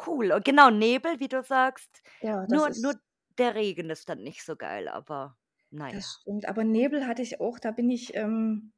cool. 0.06 0.32
Und 0.32 0.44
genau, 0.44 0.70
Nebel, 0.70 1.20
wie 1.20 1.28
du 1.28 1.42
sagst, 1.42 2.02
Ja, 2.20 2.46
das 2.46 2.48
nur 2.48 2.70
nur 2.70 2.70
ist 2.70 2.98
der 3.38 3.54
Regen 3.54 3.90
ist 3.90 4.08
dann 4.08 4.22
nicht 4.22 4.44
so 4.44 4.56
geil, 4.56 4.88
aber 4.88 5.36
na 5.72 5.90
ja. 5.90 6.02
Das 6.02 6.18
stimmt, 6.20 6.46
aber 6.46 6.64
Nebel 6.64 7.06
hatte 7.06 7.22
ich 7.22 7.40
auch, 7.40 7.58
da 7.58 7.70
bin 7.70 7.90
ich, 7.90 8.14
ähm 8.14 8.72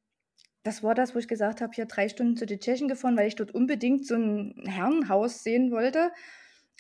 das 0.65 0.83
war 0.83 0.95
das, 0.95 1.15
wo 1.15 1.19
ich 1.21 1.29
gesagt 1.29 1.63
habe, 1.63 1.73
hier 1.75 1.87
3 1.87 2.09
Stunden 2.11 2.37
zu 2.37 2.47
den 2.47 2.61
Tschechen 2.61 2.89
gefahren, 2.89 3.17
weil 3.17 3.29
ich 3.29 3.37
dort 3.37 3.55
unbedingt 3.55 4.07
so 4.07 4.15
'n 4.17 4.65
Herrenhaus 4.67 5.43
sehen 5.45 5.71
wollte. 5.73 6.13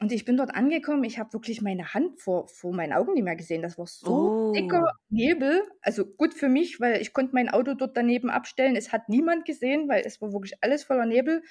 Und 0.02 0.12
ich 0.12 0.24
bin 0.26 0.36
dort 0.38 0.54
angekommen, 0.54 1.04
ich 1.04 1.18
habe 1.18 1.32
wirklich 1.34 1.62
meine 1.62 1.94
Hand 1.94 2.20
vor 2.20 2.48
vor 2.48 2.74
meinen 2.74 2.92
Augen 2.94 3.14
nicht 3.14 3.24
mehr 3.24 3.36
gesehen. 3.36 3.62
Das 3.62 3.78
war 3.78 3.86
so 3.88 4.36
dicker 4.56 4.82
Oh. 4.82 4.90
Nebel. 5.10 5.62
Also, 5.82 6.06
gut 6.06 6.34
für 6.34 6.48
mich, 6.50 6.80
weil 6.80 7.00
ich 7.02 7.12
konnte 7.14 7.34
mein 7.34 7.48
Auto 7.50 7.74
dort 7.74 7.96
daneben 7.96 8.30
abstellen. 8.30 8.76
Es 8.76 8.92
hat 8.92 9.08
niemand 9.10 9.46
gesehen, 9.46 9.88
weil 9.88 10.02
es 10.06 10.20
war 10.22 10.32
wirklich 10.34 10.54
alles 10.62 10.84
voller 10.84 11.06
Nebel. 11.06 11.42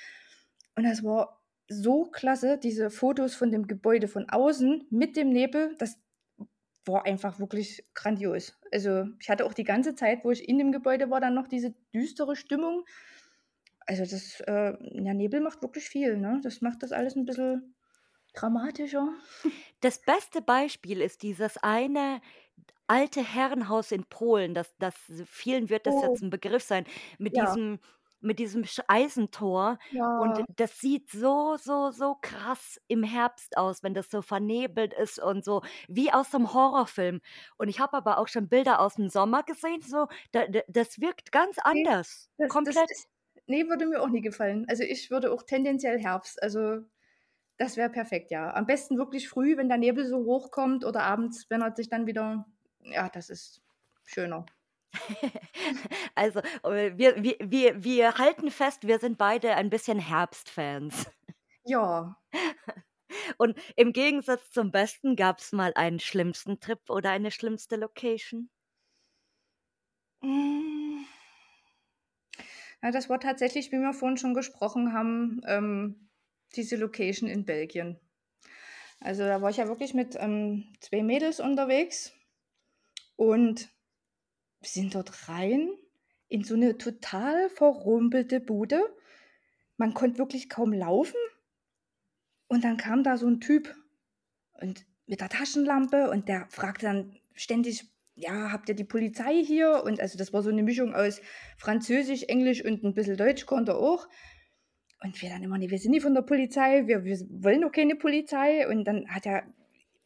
Und 0.77 0.83
das 0.85 1.03
war 1.03 1.43
so 1.69 2.05
klasse, 2.05 2.57
diese 2.59 2.89
Fotos 2.91 3.35
von 3.35 3.51
dem 3.51 3.67
Gebäude 3.67 4.07
von 4.09 4.29
außen 4.29 4.87
mit 4.91 5.17
dem 5.17 5.29
Nebel, 5.31 5.75
das 5.79 6.01
war 6.85 7.05
einfach 7.05 7.39
wirklich 7.39 7.83
grandios. 7.93 8.57
Also, 8.71 9.05
ich 9.19 9.29
hatte 9.29 9.45
auch 9.45 9.53
die 9.53 9.63
ganze 9.63 9.95
Zeit, 9.95 10.23
wo 10.23 10.31
ich 10.31 10.47
in 10.49 10.57
dem 10.57 10.71
Gebäude 10.71 11.09
war, 11.09 11.19
dann 11.21 11.33
noch 11.35 11.47
diese 11.47 11.75
düstere 11.93 12.35
Stimmung. 12.35 12.85
Also, 13.87 14.03
das, 14.03 14.41
äh 14.41 14.73
ja, 15.03 15.13
Nebel 15.13 15.41
macht 15.41 15.61
wirklich 15.63 15.89
viel, 15.89 16.17
ne? 16.17 16.39
Das 16.43 16.61
macht 16.61 16.83
das 16.83 16.91
alles 16.91 17.15
'n 17.15 17.25
bisschen 17.25 17.75
dramatischer. 18.35 19.09
Das 19.83 19.99
beste 20.01 20.41
Beispiel 20.41 20.99
ist 21.01 21.23
dieses 21.23 21.57
eine 21.57 22.19
alte 22.87 23.23
Herrenhaus 23.23 23.91
in 23.93 24.05
Polen, 24.05 24.53
das 24.53 24.75
das 24.79 24.95
vielen 25.25 25.69
wird 25.69 25.87
das 25.87 26.01
Oh. 26.01 26.01
jetzt 26.01 26.21
'n 26.23 26.29
Begriff 26.31 26.63
sein, 26.63 26.85
mit 27.19 27.37
Ja. 27.37 27.39
diesem 27.39 27.79
mit 28.21 28.39
diesem 28.39 28.65
sch 28.65 28.81
Eisentor 28.87 29.79
und 30.15 30.41
Ja. 30.41 30.45
das 30.55 30.79
sieht 30.79 31.09
so, 31.11 31.55
so, 31.57 31.91
so 31.91 32.15
krass 32.21 32.79
im 32.87 33.03
Herbst 33.03 33.57
aus, 33.57 33.83
wenn 33.83 33.93
das 33.93 34.09
so 34.09 34.21
vernebelt 34.21 34.93
ist 34.93 35.19
und 35.19 35.45
so 35.45 35.61
wie 35.87 36.11
aus 36.11 36.33
'nem 36.33 36.53
Horrorfilm. 36.53 37.21
Und 37.57 37.69
ich 37.69 37.79
habe 37.79 37.97
aber 37.97 38.17
auch 38.19 38.27
schon 38.27 38.49
Bilder 38.49 38.81
aus'm 38.81 39.09
Sommer 39.09 39.43
gesehen, 39.43 39.81
so, 39.81 40.07
da 40.31 40.47
d 40.47 40.63
das 40.67 40.99
wirkt 41.01 41.31
ganz 41.31 41.57
anders, 41.59 42.29
das 42.39 42.61
das 42.63 42.83
komplett. 42.83 43.07
ne, 43.47 43.67
würde 43.69 43.85
mir 43.85 44.01
auch 44.01 44.09
nie 44.09 44.21
gefallen. 44.21 44.65
Also, 44.69 44.83
ich 44.83 45.11
würde 45.11 45.31
auch 45.31 45.43
tendenziell 45.43 45.99
Herbst 45.99 46.41
also, 46.41 46.83
das 47.57 47.77
wäre 47.77 47.89
perfekt, 47.91 48.31
ja. 48.31 48.53
Am 48.55 48.65
besten 48.67 48.97
wirklich 48.97 49.29
früh, 49.29 49.57
wenn 49.57 49.69
der 49.69 49.77
Nebel 49.79 50.07
so 50.07 50.19
hochkommt 50.25 50.85
oder 50.85 51.03
abends, 51.03 51.49
wenn 51.49 51.61
er 51.63 51.75
sich 51.75 51.89
dann 51.89 52.07
wieder 52.07 52.47
ja, 52.83 53.09
das 53.09 53.29
ist 53.31 53.61
schöner. 54.05 54.45
Also, 56.15 56.39
äh, 56.63 56.97
wir 56.97 57.23
wir 57.23 57.35
wir 57.39 57.83
wir 57.83 58.17
halten 58.17 58.51
fest, 58.51 58.87
wir 58.87 58.99
sind 58.99 59.17
beide 59.17 59.55
ein 59.55 59.69
bisschen 59.69 59.99
Herbstfans. 59.99 61.05
Ja. 61.65 62.15
Und 63.37 63.59
im 63.75 63.93
Gegensatz 63.93 64.51
zum 64.51 64.71
Besten, 64.71 65.15
gab's 65.15 65.51
mal 65.51 65.73
einen 65.75 65.99
schlimmsten 65.99 66.59
Trip 66.59 66.79
oder 66.89 67.11
eine 67.11 67.31
schlimmste 67.31 67.75
Location? 67.75 68.49
Hm. 70.23 71.05
Ja, 72.83 72.91
das 72.91 73.09
war 73.09 73.19
tatsächlich, 73.19 73.71
wie 73.71 73.77
wir 73.79 73.93
vorhin 73.93 74.17
schon 74.17 74.33
gesprochen 74.33 74.93
haben, 74.93 75.41
ähm, 75.45 76.09
diese 76.55 76.77
Location 76.77 77.29
in 77.29 77.45
Belgien. 77.45 77.99
Also, 79.01 79.23
da 79.23 79.41
war 79.41 79.49
ich 79.49 79.57
ja 79.57 79.67
wirklich 79.67 79.93
mit, 79.93 80.15
ähm, 80.19 80.73
2 80.81 81.03
Mädels 81.03 81.39
unterwegs 81.39 82.13
und 83.15 83.69
wir 84.61 84.69
sind 84.69 84.95
dort 84.95 85.29
rein 85.29 85.69
in 86.27 86.43
so 86.43 86.55
'ne 86.55 86.77
total 86.77 87.49
verrumpelte 87.49 88.39
Bude. 88.41 88.81
Man 89.77 89.93
konnte 89.93 90.19
wirklich 90.19 90.49
kaum 90.49 90.73
laufen. 90.73 91.17
Und 92.51 92.63
dann 92.63 92.77
kam 92.77 93.03
da 93.03 93.15
so 93.15 93.27
'n 93.27 93.39
Typ 93.39 93.73
und 94.61 94.85
mit 95.07 95.21
der 95.21 95.29
Taschenlampe 95.29 96.09
und 96.09 96.27
der 96.29 96.47
fragte 96.49 96.87
dann 96.87 97.15
ständig: 97.35 97.85
„Ja, 98.15 98.51
habt 98.51 98.69
ihr 98.69 98.75
die 98.75 98.83
Polizei 98.85 99.43
hier?“ 99.43 99.83
Und 99.85 99.99
also, 100.01 100.17
das 100.17 100.33
war 100.33 100.43
so 100.43 100.51
'ne 100.51 100.63
Mischung 100.63 100.95
aus 100.95 101.21
Französisch, 101.57 102.23
Englisch 102.23 102.63
und 102.65 102.83
'n 102.83 102.93
bisschen 102.95 103.17
Deutsch 103.17 103.45
konnte 103.45 103.73
er 103.73 103.77
auch. 103.79 104.07
Und 105.03 105.21
wir 105.21 105.29
dann 105.29 105.43
immer: 105.43 105.57
„Ne, 105.59 105.69
wir 105.71 105.79
sind 105.79 105.91
nicht 105.91 106.03
von 106.03 106.15
der 106.15 106.23
Polizei, 106.23 106.87
wir 106.87 107.05
wir 107.05 107.19
wollen 107.31 107.63
auch 107.65 107.71
keine 107.73 107.95
Polizei.“ 107.95 108.67
Und 108.69 108.85
dann 108.85 109.07
hat 109.09 109.25
er: 109.27 109.43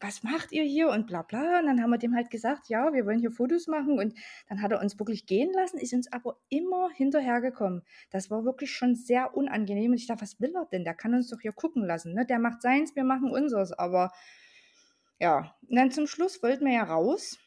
„Was 0.04 0.22
macht 0.24 0.52
ihr 0.52 0.64
hier?“ 0.64 0.90
und 0.90 1.08
bla 1.08 1.24
bla. 1.24 1.60
Und 1.60 1.66
dann 1.68 1.82
haben 1.82 1.90
wir 1.92 1.98
dem 1.98 2.16
halt 2.16 2.30
gesagt: 2.30 2.70
„Ja, 2.70 2.94
wir 2.94 3.06
wollen 3.06 3.20
hier 3.20 3.32
Fotos 3.32 3.68
machen.“ 3.68 3.98
Und 4.00 4.14
dann 4.50 4.62
hat 4.62 4.72
er 4.72 4.82
uns 4.82 5.00
wirklich 5.00 5.26
gehen 5.26 5.52
lassen, 5.54 5.78
ist 5.80 5.94
uns 5.94 6.12
aber 6.14 6.38
immer 6.50 6.90
hinterhergekommen. 6.92 7.84
Das 8.12 8.30
war 8.30 8.46
wirklich 8.46 8.72
schon 8.72 8.96
sehr 8.96 9.36
unangenehm 9.36 9.92
und 9.92 9.98
ich 9.98 10.08
dachte: 10.08 10.22
„Was 10.24 10.40
will 10.42 10.54
er 10.56 10.68
denn? 10.72 10.84
Der 10.84 10.94
kann 10.94 11.14
uns 11.16 11.30
doch 11.30 11.42
hier 11.42 11.54
gucken 11.54 11.86
lassen, 11.86 12.14
ne? 12.14 12.26
Der 12.26 12.40
macht 12.40 12.62
seins, 12.62 12.96
wir 12.96 13.04
machen 13.06 13.32
unseres.“ 13.32 13.72
Aber 13.74 14.12
Ja, 15.20 15.56
und 15.68 15.76
dann 15.76 15.92
zum 15.92 16.08
Schluss 16.08 16.42
wollten 16.44 16.66
wir 16.66 16.74
ja 16.74 16.84
raus 16.84 17.40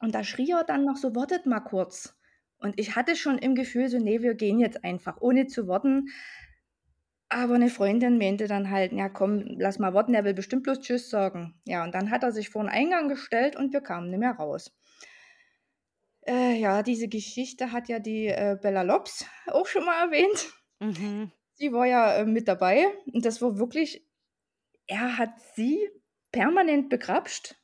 und 0.00 0.14
da 0.14 0.24
schrie 0.24 0.50
er 0.50 0.64
dann 0.64 0.84
noch 0.84 0.96
so: 0.96 1.14
„Wartet 1.14 1.46
mal 1.46 1.60
kurz.“ 1.60 2.14
Und 2.58 2.78
ich 2.80 2.96
hatte 2.96 3.16
schon 3.16 3.38
im 3.38 3.54
Gefühl 3.54 3.88
so: 3.88 3.98
„Ne, 3.98 4.22
wir 4.22 4.34
gehen 4.34 4.58
jetzt 4.60 4.84
einfach“, 4.84 5.20
ohne 5.20 5.46
zu 5.46 5.68
warten. 5.68 6.08
Aber 7.34 7.58
'ne 7.58 7.68
Freundin 7.68 8.16
meinte 8.16 8.46
dann 8.46 8.70
halt: 8.70 8.92
„Ja 8.92 9.08
komm, 9.08 9.42
lass 9.58 9.80
mal 9.80 9.92
warten, 9.92 10.12
der 10.12 10.22
will 10.24 10.34
bestimmt 10.34 10.62
bloß 10.62 10.78
tschüss 10.78 11.10
sagen.“ 11.10 11.60
Ja, 11.66 11.82
und 11.82 11.92
dann 11.92 12.10
hat 12.12 12.22
er 12.22 12.30
sich 12.30 12.48
vor 12.48 12.62
'n 12.62 12.68
Eingang 12.68 13.08
gestellt 13.08 13.56
und 13.56 13.72
wir 13.72 13.80
kamen 13.80 14.08
nicht 14.08 14.20
mehr 14.20 14.36
raus. 14.36 14.70
Äh, 16.26 16.58
ja, 16.58 16.82
diese 16.82 17.08
Geschichte 17.08 17.72
hat 17.72 17.88
ja 17.88 17.98
die, 17.98 18.26
äh, 18.28 18.56
Bella 18.60 18.82
Lobbs 18.82 19.26
auch 19.46 19.66
schon 19.66 19.84
mal 19.84 20.04
erwähnt. 20.06 20.52
Mhm. 20.80 21.32
Sie 21.58 21.72
war 21.72 21.86
ja, 21.86 22.16
äh, 22.16 22.24
mit 22.26 22.48
dabei 22.48 22.86
und 23.12 23.24
das 23.24 23.40
war 23.42 23.58
wirklich 23.58 24.04
er 24.88 25.18
hat 25.18 25.30
sie 25.56 25.88
permanent 26.32 26.90
begrapscht, 26.90 27.56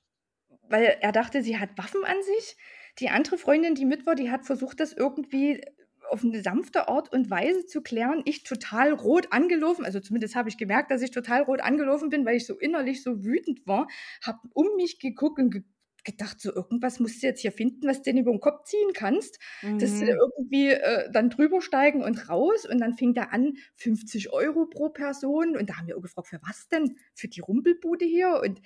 weil 0.69 0.99
er 1.00 1.12
dachte, 1.12 1.43
sie 1.43 1.59
hat 1.59 1.79
Waffen 1.79 2.05
an 2.05 2.23
sich. 2.23 2.57
Die 3.00 3.11
andere 3.11 3.39
Freundin, 3.39 3.75
die 3.77 3.87
mit 3.87 4.07
war, 4.07 4.15
die 4.17 4.31
hat 4.31 4.47
versucht, 4.47 4.81
das 4.81 4.93
irgendwie 4.95 5.62
auf 6.11 6.25
'ne 6.25 6.43
sanfte 6.43 6.88
Art 6.88 7.12
und 7.12 7.31
Weise 7.31 7.67
zu 7.67 7.83
klären. 7.83 8.23
Ich 8.26 8.43
total 8.45 8.93
rot 8.93 9.29
angelaufen, 9.33 9.85
also 9.85 10.00
zumindest 10.00 10.35
habe 10.37 10.49
ich 10.49 10.59
gemerkt, 10.59 10.90
dass 10.90 11.02
ich 11.02 11.11
total 11.12 11.43
rot 11.43 11.61
angelaufen 11.61 12.11
bin, 12.11 12.25
weil 12.26 12.37
ich 12.37 12.47
so 12.47 12.59
innerlich 12.59 13.02
so 13.02 13.25
wütend 13.25 13.67
war, 13.67 13.88
habe 14.25 14.38
um 14.55 14.69
mich 14.76 14.99
geguckt 15.00 15.38
und 15.40 15.50
ge 15.52 15.62
gedacht, 16.05 16.40
so: 16.40 16.55
„Irgendwas 16.55 16.99
musst 17.00 17.23
du 17.23 17.26
jetzt 17.26 17.40
hier 17.43 17.52
finden, 17.52 17.87
was 17.87 17.99
du 18.02 18.05
den 18.12 18.19
über 18.23 18.31
'n 18.33 18.40
Kopf 18.40 18.64
ziehen 18.64 18.93
kannst, 18.95 19.38
dass 19.79 19.99
du 19.99 20.07
da 20.07 20.12
Mhm. 20.12 20.31
irgendwie, 20.38 20.69
äh, 20.71 21.11
dann 21.12 21.29
drüber 21.31 21.61
steigen 21.61 22.02
und 22.02 22.29
raus.“ 22.31 22.67
Und 22.67 22.79
dann 22.81 22.95
fing 22.95 23.12
der 23.14 23.33
an, 23.35 23.55
50 23.76 24.33
Euro 24.33 24.67
pro 24.67 24.88
Person 24.90 25.57
und 25.59 25.69
da 25.71 25.76
haben 25.79 25.87
wir 25.88 25.99
auch 25.99 26.02
gefragt: 26.02 26.29
„Für 26.29 26.40
was 26.43 26.69
denn? 26.71 26.97
Für 27.14 27.29
die 27.29 27.40
Rumpelbude 27.40 28.07
hier?“ 28.07 28.40
Und 28.43 28.61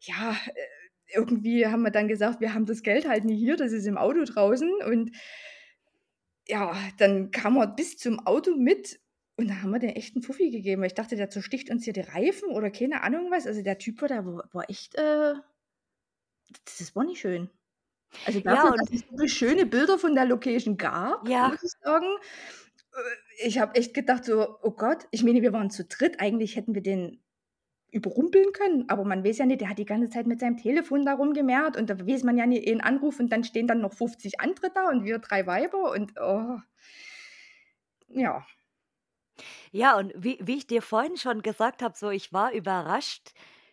ja, 0.00 0.32
äh, 0.54 0.60
irgendwie 1.16 1.66
haben 1.66 1.82
wir 1.82 1.90
dann 1.90 2.08
gesagt: 2.08 2.40
„Wir 2.40 2.54
haben 2.54 2.66
das 2.66 2.82
Geld 2.84 3.08
halt 3.08 3.24
nie 3.24 3.36
hier, 3.38 3.56
das 3.56 3.72
ist 3.72 3.86
im 3.86 3.98
Auto 3.98 4.24
draußen.“ 4.24 4.70
Und 4.86 5.10
ja, 6.48 6.76
dann 6.98 7.30
kam 7.30 7.56
er 7.58 7.66
bis 7.68 7.98
zum 7.98 8.20
Auto 8.26 8.56
mit 8.56 9.00
und 9.36 9.48
da 9.48 9.62
haben 9.62 9.70
wir 9.72 9.78
dem 9.78 9.90
echt 9.90 10.16
'n 10.16 10.22
Fuffi 10.22 10.50
gegeben, 10.50 10.82
weil 10.82 10.88
ich 10.88 10.94
dachte, 10.94 11.16
der 11.16 11.30
zersticht 11.30 11.70
uns 11.70 11.84
hier 11.84 11.92
die 11.94 12.00
Reifen 12.00 12.50
oder 12.50 12.70
keine 12.70 13.02
Ahnung 13.02 13.30
was. 13.30 13.46
Also, 13.46 13.62
der 13.62 13.78
Typ 13.78 14.00
war 14.02 14.08
da 14.08 14.24
war 14.26 14.68
echt, 14.70 14.94
äh 14.96 15.34
das 16.64 16.94
war 16.96 17.04
nicht 17.04 17.20
schön. 17.20 17.50
Also, 18.24 18.40
Ja, 18.44 18.64
dafür, 18.64 18.72
und 18.72 18.78
dass 18.78 18.90
es 18.92 19.08
wirklich 19.10 19.34
schöne 19.34 19.66
Bilder 19.66 19.98
von 19.98 20.14
der 20.14 20.26
Location 20.26 20.76
gab, 20.78 21.22
Ja. 21.22 21.42
muss 21.42 21.62
ich 21.62 21.72
sagen 21.82 22.06
äh, 22.94 23.46
ich 23.48 23.58
habe 23.60 23.76
echt 23.76 23.94
gedacht 23.94 24.24
so: 24.26 24.58
„Oh 24.62 24.72
Gott“ 24.72 25.06
ich 25.12 25.24
meine, 25.24 25.42
wir 25.42 25.52
waren 25.54 25.70
zu 25.70 25.84
dritt, 25.86 26.20
eigentlich 26.20 26.56
hätten 26.56 26.74
wir 26.76 26.82
den 26.82 27.22
überrumpeln 27.92 28.52
können, 28.52 28.88
aber 28.88 29.04
man 29.04 29.24
weiß 29.24 29.38
ja 29.38 29.46
nicht, 29.46 29.60
der 29.60 29.70
hat 29.70 29.78
die 29.78 29.84
ganze 29.86 30.08
Zeit 30.10 30.26
mit 30.26 30.40
seinem 30.40 30.56
Telefon 30.56 31.04
da 31.04 31.14
rumgemeckert 31.14 31.76
und 31.76 31.90
da 31.90 31.98
weiß 32.06 32.24
man 32.24 32.36
ja 32.38 32.46
nie, 32.46 32.66
einen 32.70 32.80
Anruf 32.80 33.20
und 33.20 33.30
dann 33.32 33.44
stehen 33.44 33.66
dann 33.66 33.80
noch 33.80 33.92
50 33.94 34.40
andere 34.40 34.70
da 34.74 34.88
und 34.88 35.04
wir 35.04 35.18
3 35.18 35.46
Weiber 35.46 35.92
und 35.92 36.12
oh. 36.20 36.58
Ja. 38.08 38.46
Ja, 39.72 39.96
und 39.96 40.12
wie 40.16 40.38
wie 40.42 40.56
ich 40.58 40.66
dir 40.66 40.82
vorhin 40.82 41.16
schon 41.16 41.42
gesagt 41.42 41.82
habe, 41.82 41.96
so, 41.96 42.10
ich 42.10 42.32
war 42.32 42.52
überrascht, 42.52 43.30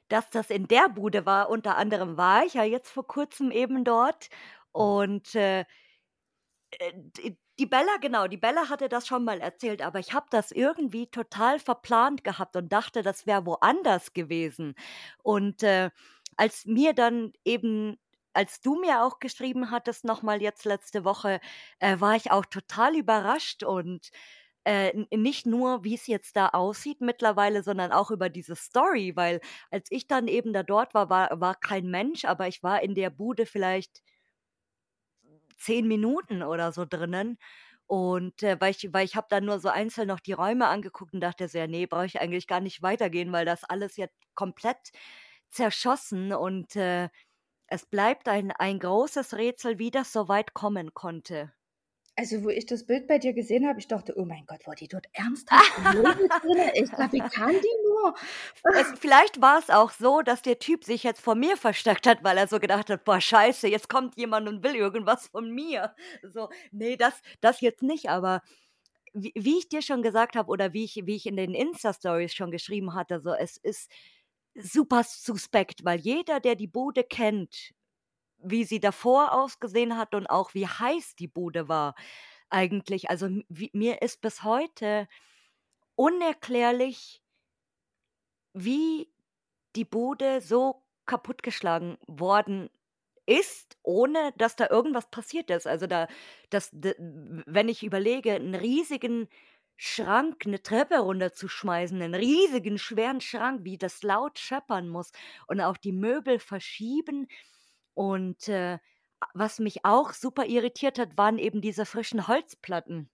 dass 0.09 0.29
das 0.29 0.49
in 0.51 0.67
der 0.67 0.89
Bude 0.89 1.25
war. 1.25 1.49
Unter 1.49 1.75
anderem 1.77 2.17
war 2.17 2.45
ich 2.45 2.53
ja 2.53 2.63
jetzt 2.63 2.89
vor 2.91 3.07
Kurzem 3.07 3.51
eben 3.51 3.83
dort 3.83 4.29
und, 4.71 5.33
äh 5.35 5.65
die 7.59 7.65
Bella 7.65 7.97
genau, 8.01 8.27
die 8.27 8.37
Bella 8.37 8.69
hatte 8.69 8.89
das 8.89 9.07
schon 9.07 9.23
mal 9.23 9.39
erzählt, 9.39 9.81
aber 9.81 9.99
ich 9.99 10.13
habe 10.13 10.27
das 10.29 10.51
irgendwie 10.51 11.07
total 11.07 11.59
verplant 11.59 12.23
gehabt 12.23 12.55
und 12.55 12.71
dachte, 12.71 13.01
das 13.03 13.25
wäre 13.25 13.45
woanders 13.45 14.13
gewesen. 14.13 14.75
Und, 15.23 15.63
äh, 15.63 15.89
als 16.37 16.65
mir 16.65 16.93
dann 16.93 17.33
eben 17.45 17.97
als 18.33 18.61
du 18.61 18.75
mir 18.79 19.01
auch 19.03 19.19
geschrieben 19.19 19.71
hattest 19.71 20.05
noch 20.05 20.21
mal 20.21 20.43
jetzt 20.43 20.63
letzte 20.65 21.03
Woche, 21.03 21.39
äh, 21.79 21.99
war 21.99 22.15
ich 22.15 22.29
auch 22.29 22.45
total 22.45 22.95
überrascht 22.95 23.63
und, 23.63 24.11
äh, 24.65 24.93
nicht 25.15 25.45
nur, 25.47 25.83
wie's 25.83 26.07
jetzt 26.07 26.35
da 26.35 26.49
aussieht 26.49 27.01
mittlerweile, 27.01 27.63
sondern 27.63 27.91
auch 27.91 28.11
über 28.11 28.29
diese 28.29 28.55
Story, 28.55 29.13
weil 29.15 29.41
als 29.71 29.87
ich 29.91 30.07
dann 30.07 30.27
eben 30.27 30.53
da 30.53 30.61
dort 30.63 30.93
war, 30.93 31.09
war 31.09 31.39
war 31.41 31.55
kein 31.55 31.87
Mensch, 31.89 32.25
aber 32.25 32.47
ich 32.47 32.61
war 32.63 32.81
in 32.83 32.93
der 32.95 33.09
Bude 33.09 33.45
vielleicht 33.47 34.03
10 35.57 35.87
Minuten 35.87 36.43
oder 36.43 36.71
so 36.71 36.85
drinnen 36.85 37.37
und, 37.87 38.43
äh, 38.43 38.57
weil 38.59 38.71
ich 38.71 38.89
weil 38.93 39.05
ich 39.05 39.15
habe 39.15 39.27
dann 39.29 39.45
nur 39.45 39.59
so 39.59 39.69
einzeln 39.69 40.07
noch 40.09 40.19
die 40.19 40.33
Räume 40.33 40.67
angeguckt 40.67 41.13
und 41.13 41.21
dachte 41.21 41.47
so: 41.47 41.57
„Ja, 41.57 41.67
ne, 41.67 41.87
brauche 41.87 42.05
ich 42.05 42.19
eigentlich 42.21 42.47
gar 42.47 42.59
nicht 42.61 42.81
weitergehen, 42.81 43.31
weil 43.33 43.45
das 43.45 43.63
alles 43.63 43.97
jetzt 43.97 44.17
komplett 44.35 44.91
zerschossen“ 45.49 46.33
und, 46.33 46.75
äh, 46.75 47.09
es 47.67 47.85
bleibt 47.87 48.27
ein 48.29 48.51
ein 48.53 48.79
großes 48.79 49.35
Rätsel, 49.35 49.79
wie 49.79 49.91
das 49.91 50.13
so 50.13 50.27
weit 50.29 50.53
kommen 50.55 50.93
konnte. 50.95 51.53
Also, 52.19 52.43
wo 52.43 52.49
ich 52.49 52.65
das 52.65 52.83
Bild 52.85 53.07
bei 53.07 53.19
dir 53.19 53.33
gesehen 53.33 53.67
habe, 53.67 53.79
ich 53.79 53.87
dachte: 53.87 54.13
„Oh 54.17 54.25
mein 54.25 54.45
Gott, 54.47 54.65
war 54.65 54.73
die 54.75 54.87
dort 54.87 55.05
ernsthaft 55.13 55.77
drinnen?“ 56.41 56.71
Ich 56.73 56.89
sage: 56.95 57.11
„Wie 57.13 57.21
kann 57.21 57.61
die 57.61 57.77
nur?“ 57.85 58.15
Es 58.73 58.91
vielleicht 58.99 59.39
war's 59.41 59.69
auch 59.69 59.91
so, 59.91 60.21
dass 60.21 60.41
der 60.41 60.59
Typ 60.59 60.83
sich 60.83 61.03
jetzt 61.03 61.21
vor 61.21 61.35
mir 61.35 61.57
versteckt 61.57 62.07
hat, 62.07 62.23
weil 62.23 62.37
er 62.37 62.47
so 62.47 62.59
gedacht 62.59 62.89
hat: 62.89 63.03
„Boah, 63.05 63.21
scheiße, 63.21 63.67
jetzt 63.67 63.89
kommt 63.89 64.17
jemand 64.17 64.47
und 64.49 64.63
will 64.63 64.75
irgendwas 64.75 65.27
von 65.27 65.51
mir.“ 65.51 65.95
So, 66.23 66.49
ne, 66.71 66.97
das 66.97 67.21
das 67.41 67.61
jetzt 67.61 67.83
nicht, 67.83 68.09
aber 68.09 68.41
wie 69.13 69.33
wie 69.35 69.59
ich 69.59 69.69
dir 69.69 69.81
schon 69.81 70.01
gesagt 70.03 70.35
habe 70.35 70.49
oder 70.49 70.73
wie 70.73 70.85
ich 70.85 71.01
wie 71.05 71.15
ich 71.15 71.25
in 71.27 71.37
den 71.37 71.53
Insta-Stories 71.53 72.33
schon 72.33 72.51
geschrieben 72.51 72.93
hatte, 72.95 73.21
so, 73.21 73.33
es 73.33 73.57
ist 73.57 73.91
super 74.55 75.03
suspekt, 75.03 75.85
weil 75.85 75.99
jeder, 75.99 76.39
der 76.39 76.55
die 76.55 76.67
Bude 76.67 77.03
kennt, 77.03 77.73
wie 78.39 78.63
sie 78.65 78.79
davor 78.79 79.33
ausgesehen 79.33 79.97
hat 79.97 80.15
und 80.15 80.27
auch 80.29 80.53
wie 80.53 80.67
heiß 80.67 81.15
die 81.15 81.27
Bude 81.27 81.67
war 81.69 81.95
eigentlich. 82.49 83.09
Also, 83.09 83.29
wie 83.49 83.71
mir 83.73 84.01
ist 84.01 84.21
bis 84.21 84.43
heute 84.43 85.07
unerklärlich 85.95 87.19
wie 88.55 89.09
die 89.75 89.85
Bude 89.85 90.41
so 90.41 90.83
kaputtgeschlagen 91.05 91.97
worden 92.07 92.69
ist, 93.25 93.77
ohne 93.83 94.33
dass 94.37 94.55
da 94.55 94.69
irgendwas 94.69 95.09
passiert 95.11 95.49
ist. 95.51 95.67
Also, 95.67 95.87
da 95.87 96.07
das 96.49 96.71
wenn 96.73 97.69
ich 97.69 97.83
überlege, 97.83 98.31
'n 98.35 98.55
riesigen 98.55 99.27
Schrank 99.77 100.45
'ne 100.45 100.61
Treppe 100.63 100.99
runterzuschmeißen, 100.99 101.97
'nen 101.99 102.15
riesigen 102.15 102.77
schweren 102.79 103.21
Schrank, 103.21 103.61
wie 103.63 103.77
das 103.77 104.03
laut 104.03 104.39
scheppern 104.39 104.89
muss 104.89 105.11
und 105.47 105.61
auch 105.61 105.77
die 105.77 105.91
Möbel 105.93 106.39
verschieben 106.39 107.27
und, 107.97 108.47
äh, 108.47 108.79
was 109.33 109.59
mich 109.59 109.83
auch 109.85 110.13
super 110.13 110.45
irritiert 110.45 110.99
hat, 110.99 111.17
waren 111.17 111.37
eben 111.39 111.61
diese 111.61 111.85
frischen 111.85 112.27
Holzplatten. 112.27 113.09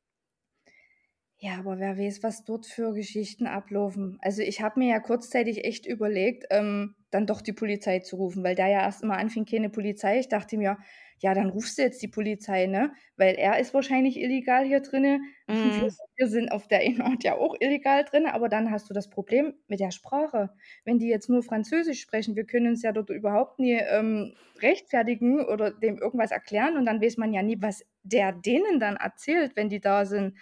Ja, 1.38 1.58
aber 1.60 1.78
wer 1.80 1.98
weiß, 1.98 2.24
was 2.24 2.44
dort 2.46 2.66
für 2.66 2.94
Geschichten 2.94 3.48
ablaufen. 3.48 4.18
Also, 4.22 4.42
ich 4.42 4.62
habe 4.62 4.80
mir 4.80 4.90
ja 4.90 5.00
kurzzeitig 5.00 5.66
echt 5.66 5.86
überlegt, 5.86 6.46
ähm, 6.52 6.96
dann 7.12 7.28
doch 7.28 7.42
die 7.42 7.52
Polizei 7.54 8.00
zu 8.00 8.16
rufen, 8.16 8.44
weil 8.44 8.56
der 8.56 8.68
ja 8.68 8.82
erst 8.82 9.04
mal 9.04 9.18
anfing: 9.18 9.46
„Keine 9.46 9.70
Polizei.“ 9.70 10.20
Ich 10.20 10.30
dachte 10.30 10.58
mir: 10.58 10.78
„Ja, 11.20 11.34
dann 11.34 11.50
rufst 11.50 11.78
du 11.78 11.82
jetzt 11.84 12.02
die 12.02 12.08
Polizei, 12.08 12.66
ne?“ 12.68 12.94
Weil 13.18 13.36
er 13.36 13.60
ist 13.60 13.74
wahrscheinlich 13.74 14.18
illegal 14.20 14.66
hier. 14.66 14.82
Wir 14.92 15.20
Mhm. 15.48 15.96
wir 16.18 16.28
sind 16.28 16.52
auf 16.52 16.68
der 16.68 16.82
Art 17.06 17.24
ja 17.24 17.36
auch 17.36 17.56
illegal 17.60 18.04
drinnen, 18.04 18.28
aber 18.28 18.50
dann 18.50 18.70
hast 18.72 18.90
du 18.90 18.94
das 18.94 19.10
Problem 19.10 19.54
mit 19.68 19.80
der 19.80 19.92
Sprache. 19.92 20.50
Wenn 20.86 21.00
die 21.00 21.08
jetzt 21.08 21.30
nur 21.30 21.42
Französisch 21.44 22.02
sprechen, 22.02 22.36
wir 22.36 22.46
können 22.46 22.68
uns 22.68 22.82
ja 22.84 22.92
dort 22.92 23.10
überhaupt 23.10 23.60
nie, 23.60 23.74
ähm, 23.74 24.36
rechtfertigen 24.62 25.44
oder 25.46 25.72
dem 25.72 25.98
irgendwas 25.98 26.32
erklären 26.32 26.78
und 26.78 26.86
dann 26.86 27.02
weiß 27.02 27.18
man 27.18 27.34
ja 27.34 27.42
nie, 27.44 27.58
was 27.62 27.84
der 28.04 28.32
denen 28.34 28.80
dann 28.80 28.98
erzählt, 28.98 29.56
wenn 29.56 29.70
die 29.70 29.80
da 29.80 30.06
sind. 30.06 30.38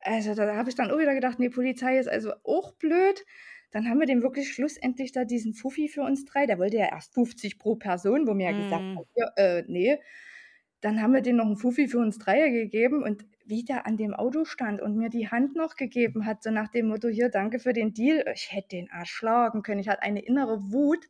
Also, 0.00 0.34
da 0.34 0.56
habe 0.56 0.68
ich 0.70 0.74
dann 0.76 0.90
auch 0.90 0.98
wieder 0.98 1.14
gedacht: 1.14 1.38
„Ne, 1.38 1.50
Polizei 1.50 1.98
ist 1.98 2.08
also 2.08 2.32
auch 2.44 2.72
blöd.“ 2.74 3.24
Dann 3.74 3.88
haben 3.90 3.98
wir 3.98 4.06
dem 4.06 4.22
wirklich 4.22 4.52
schlussendlich 4.54 5.10
da 5.10 5.24
diesen 5.24 5.52
Fuffi 5.52 5.88
für 5.88 6.02
uns 6.02 6.24
3 6.24 6.46
der 6.46 6.60
wollte 6.60 6.76
ja 6.76 6.86
erst 6.92 7.12
50 7.12 7.58
pro 7.58 7.74
Person, 7.74 8.28
wo 8.28 8.36
wir 8.38 8.44
ja 8.46 8.52
gesagt 8.52 8.84
Mhm. 8.84 9.04
„Hier, 9.16 9.32
äh, 9.36 9.64
ne.“ 9.66 9.98
Dann 10.80 11.02
haben 11.02 11.12
wir 11.14 11.22
dem 11.22 11.36
noch 11.36 11.46
'n 11.46 11.56
Fuffi 11.56 11.88
für 11.88 11.98
uns 11.98 12.18
3 12.18 12.50
gegeben 12.50 13.02
und 13.02 13.26
wie 13.46 13.64
der 13.64 13.86
an 13.86 13.96
dem 13.96 14.14
Auto 14.14 14.44
stand 14.44 14.80
und 14.82 14.96
mir 14.96 15.08
die 15.10 15.28
Hand 15.30 15.56
noch 15.56 15.74
gegeben 15.76 16.24
hat, 16.26 16.42
so 16.44 16.50
nach 16.52 16.68
dem 16.68 16.86
Motto: 16.88 17.08
„Hier, 17.08 17.30
danke 17.30 17.58
für 17.58 17.72
den 17.72 17.94
Deal.“ 17.94 18.24
Ich 18.34 18.52
hätte 18.52 18.68
den 18.76 18.86
erschlagen 18.88 19.62
können. 19.62 19.80
Ich 19.80 19.88
hatte 19.88 20.02
eine 20.02 20.22
innere 20.24 20.72
Wut. 20.72 21.08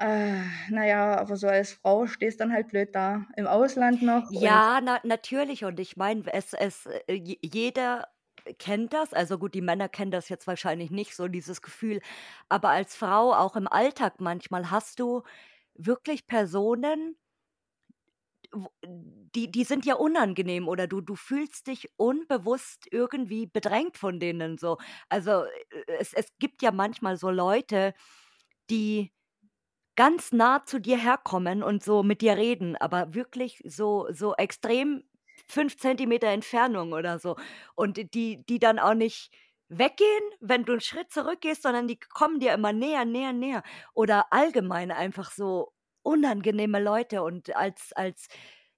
Äh, 0.00 0.44
na 0.70 0.86
ja, 0.86 1.18
aber 1.18 1.36
so 1.36 1.48
als 1.48 1.72
Frau 1.72 2.06
stehst 2.06 2.38
dann 2.40 2.52
halt 2.52 2.68
blöd 2.68 2.94
da, 2.94 3.26
im 3.36 3.48
Ausland 3.48 4.00
noch 4.00 4.30
Ja, 4.30 4.80
na 4.82 5.00
natürlich 5.04 5.64
und 5.64 5.80
ich 5.80 5.96
meine, 5.96 6.22
es 6.34 6.52
es 6.52 6.84
äh, 6.86 7.14
je 7.14 7.38
jeder 7.42 8.08
kennt 8.54 8.92
das. 8.92 9.12
Also, 9.14 9.38
gut, 9.38 9.54
die 9.54 9.60
Männer 9.62 9.88
kennen 9.88 10.10
das 10.10 10.28
jetzt 10.28 10.46
wahrscheinlich 10.46 10.90
nicht 10.90 11.14
so, 11.16 11.28
dieses 11.28 11.62
Gefühl, 11.62 12.00
aber 12.48 12.70
als 12.70 12.96
Frau 12.96 13.34
auch 13.34 13.56
im 13.56 13.68
Alltag 13.68 14.20
manchmal 14.20 14.70
hast 14.70 15.00
du 15.00 15.22
wirklich 15.74 16.26
Personen 16.26 17.16
die 19.34 19.50
die 19.50 19.64
sind 19.64 19.84
ja 19.84 19.94
unangenehm 19.96 20.68
oder 20.68 20.86
du 20.86 21.00
du 21.02 21.14
fühlst 21.16 21.66
dich 21.66 21.90
unbewusst 21.96 22.86
irgendwie 22.90 23.46
bedrängt 23.46 23.96
von 23.98 24.20
denen 24.20 24.56
so. 24.58 24.78
Also, 25.10 25.44
äh, 25.44 25.82
es 26.00 26.12
es 26.14 26.28
gibt 26.38 26.62
ja 26.62 26.72
manchmal 26.72 27.16
so 27.18 27.30
Leute, 27.30 27.94
die 28.70 29.12
ganz 29.96 30.32
nah 30.32 30.64
zu 30.66 30.80
dir 30.80 30.98
herkommen 30.98 31.62
und 31.62 31.82
so 31.84 32.02
mit 32.04 32.22
dir 32.22 32.36
reden, 32.36 32.76
aber 32.76 33.14
wirklich 33.14 33.62
so 33.66 34.08
so 34.12 34.34
extrem 34.36 35.04
5 35.48 35.76
Zentimeter 35.78 36.28
Entfernung 36.28 36.92
oder 36.92 37.18
so. 37.18 37.36
Und 37.74 37.98
die 38.14 38.44
die 38.46 38.58
dann 38.58 38.78
auch 38.78 38.94
nicht 38.94 39.30
weggehen, 39.68 40.22
wenn 40.40 40.64
du 40.64 40.72
'n 40.74 40.80
Schritt 40.80 41.10
zurückgehst, 41.12 41.62
sondern 41.62 41.88
die 41.88 41.98
kommen 41.98 42.40
dir 42.40 42.52
immer 42.54 42.72
näher, 42.72 43.04
näher, 43.04 43.32
näher. 43.32 43.62
Oder 43.94 44.32
allgemein 44.32 44.90
einfach 44.92 45.30
so 45.32 45.72
unangenehme 46.02 46.80
Leute 46.82 47.22
und 47.22 47.54
als 47.56 47.92
als 47.94 48.28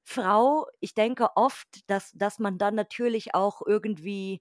Frau, 0.04 0.66
ich 0.80 0.94
denke 0.94 1.28
oft, 1.37 1.68
dass 1.88 2.12
dass 2.12 2.38
man 2.40 2.59
dann 2.59 2.74
natürlich 2.74 3.35
auch 3.35 3.62
irgendwie 3.66 4.40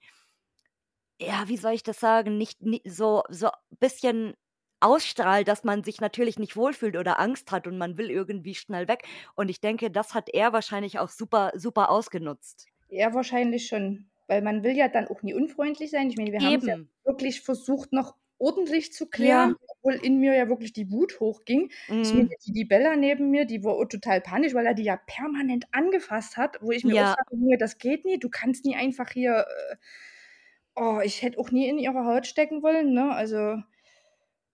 ja, 1.22 1.48
wie 1.50 1.58
soll 1.58 1.74
ich 1.74 1.84
das 1.84 2.00
sagen, 2.00 2.38
nicht 2.38 2.62
ni 2.62 2.82
so 2.86 3.24
so 3.30 3.50
bisschen 3.80 4.36
ausstrahlt, 4.82 5.48
dass 5.48 5.64
man 5.64 5.84
sich 5.84 6.02
natürlich 6.02 6.40
nicht 6.40 6.56
wohlfühlt 6.56 6.96
oder 6.98 7.20
Angst 7.20 7.52
hat 7.52 7.68
und 7.68 7.78
man 7.78 7.98
will 7.98 8.10
irgendwie 8.10 8.56
schnell 8.56 8.88
weg. 8.88 9.04
Und 9.36 9.50
ich 9.50 9.62
denke, 9.62 9.92
das 9.92 10.14
hat 10.14 10.30
er 10.34 10.54
wahrscheinlich 10.54 11.00
auch 11.00 11.10
super 11.10 11.52
super 11.56 11.90
ausgenutzt. 11.90 12.70
Ja, 12.92 13.14
wahrscheinlich 13.14 13.68
schon, 13.68 14.10
weil 14.28 14.42
man 14.42 14.64
will 14.64 14.76
ja 14.76 14.88
dann 14.88 15.08
auch 15.08 15.22
nie 15.22 15.34
unfreundlich 15.36 15.92
sein. 15.92 16.10
Ich 16.10 16.18
meine, 16.18 16.32
wir 16.32 16.44
haben's 16.44 16.66
ja 16.66 16.74
wirklich 17.06 17.42
versucht, 17.42 17.94
noch 17.94 18.16
ordentlich 18.40 18.94
zu 18.94 19.08
klären, 19.10 19.54
Ja. 19.54 19.60
obwohl 19.68 19.94
in 19.96 20.20
mir 20.20 20.34
ja 20.36 20.48
wirklich 20.50 20.74
die 20.74 20.90
Wut 20.92 21.20
hochging. 21.20 21.72
Ich 22.02 22.14
meine, 22.14 22.28
die 22.48 22.52
die 22.54 22.66
Bella 22.66 22.96
neben 22.96 23.30
mir, 23.30 23.46
die 23.46 23.64
war 23.64 23.74
auch 23.76 23.86
total 23.86 24.22
panisch, 24.22 24.54
weil 24.56 24.66
er 24.66 24.74
die 24.74 24.84
ja 24.84 24.98
permanent 24.98 25.66
angefasst 25.72 26.36
hat, 26.38 26.58
wo 26.62 26.72
ich 26.72 26.84
mir 26.86 26.98
auch 26.98 27.06
Ja. 27.06 27.16
sage: 27.16 27.28
„Junge, 27.36 27.58
das 27.58 27.78
geht 27.78 28.06
nie. 28.06 28.18
Du 28.18 28.30
kannst 28.30 28.66
nie 28.66 28.76
einfach 28.76 29.10
hier, 29.12 29.46
äh“ 29.72 29.76
Oh, 30.76 31.00
ich 31.04 31.22
hätte 31.24 31.40
auch 31.40 31.52
nie 31.52 31.68
in 31.68 31.78
ihrer 31.80 32.06
Haut 32.06 32.26
stecken 32.28 32.64
wollen, 32.64 32.94
ne? 32.94 33.12
Also, 33.14 33.58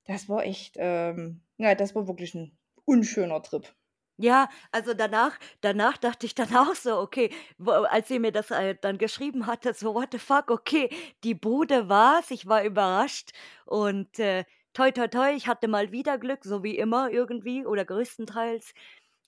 das 0.06 0.30
war 0.30 0.44
echt, 0.46 0.76
ähm 0.80 1.42
ja, 1.58 1.76
das 1.76 1.96
war 1.96 2.08
wirklich 2.08 2.34
'n 2.36 2.58
unschöner 2.86 3.42
Trip. 3.44 3.74
Ja, 4.18 4.48
also 4.72 4.94
danach 4.94 5.38
danach 5.62 5.98
dachte 5.98 6.26
ich 6.26 6.36
dann 6.36 6.48
auch 6.56 6.74
so: 6.76 6.98
„Okay“, 7.00 7.32
wo 7.58 7.72
als 7.72 8.08
sie 8.08 8.20
mir 8.20 8.32
das, 8.32 8.50
äh, 8.52 8.76
dann 8.80 8.98
geschrieben 8.98 9.46
hatte, 9.46 9.74
so: 9.74 9.94
„What 9.94 10.10
the 10.14 10.20
fuck, 10.20 10.50
okay, 10.52 10.90
die 11.24 11.34
Bude 11.36 11.90
war's.“ 11.90 12.32
Ich 12.32 12.48
war 12.48 12.64
überrascht 12.64 13.32
und, 13.66 14.18
äh, 14.20 14.46
toi, 14.74 14.92
toi, 14.92 15.08
toi, 15.10 15.34
ich 15.36 15.48
hatte 15.48 15.68
mal 15.68 15.92
wieder 15.92 16.18
Glück, 16.18 16.44
so 16.46 16.64
wie 16.64 16.78
immer 16.78 17.10
irgendwie 17.12 17.66
oder 17.66 17.84
größtenteils. 17.86 18.74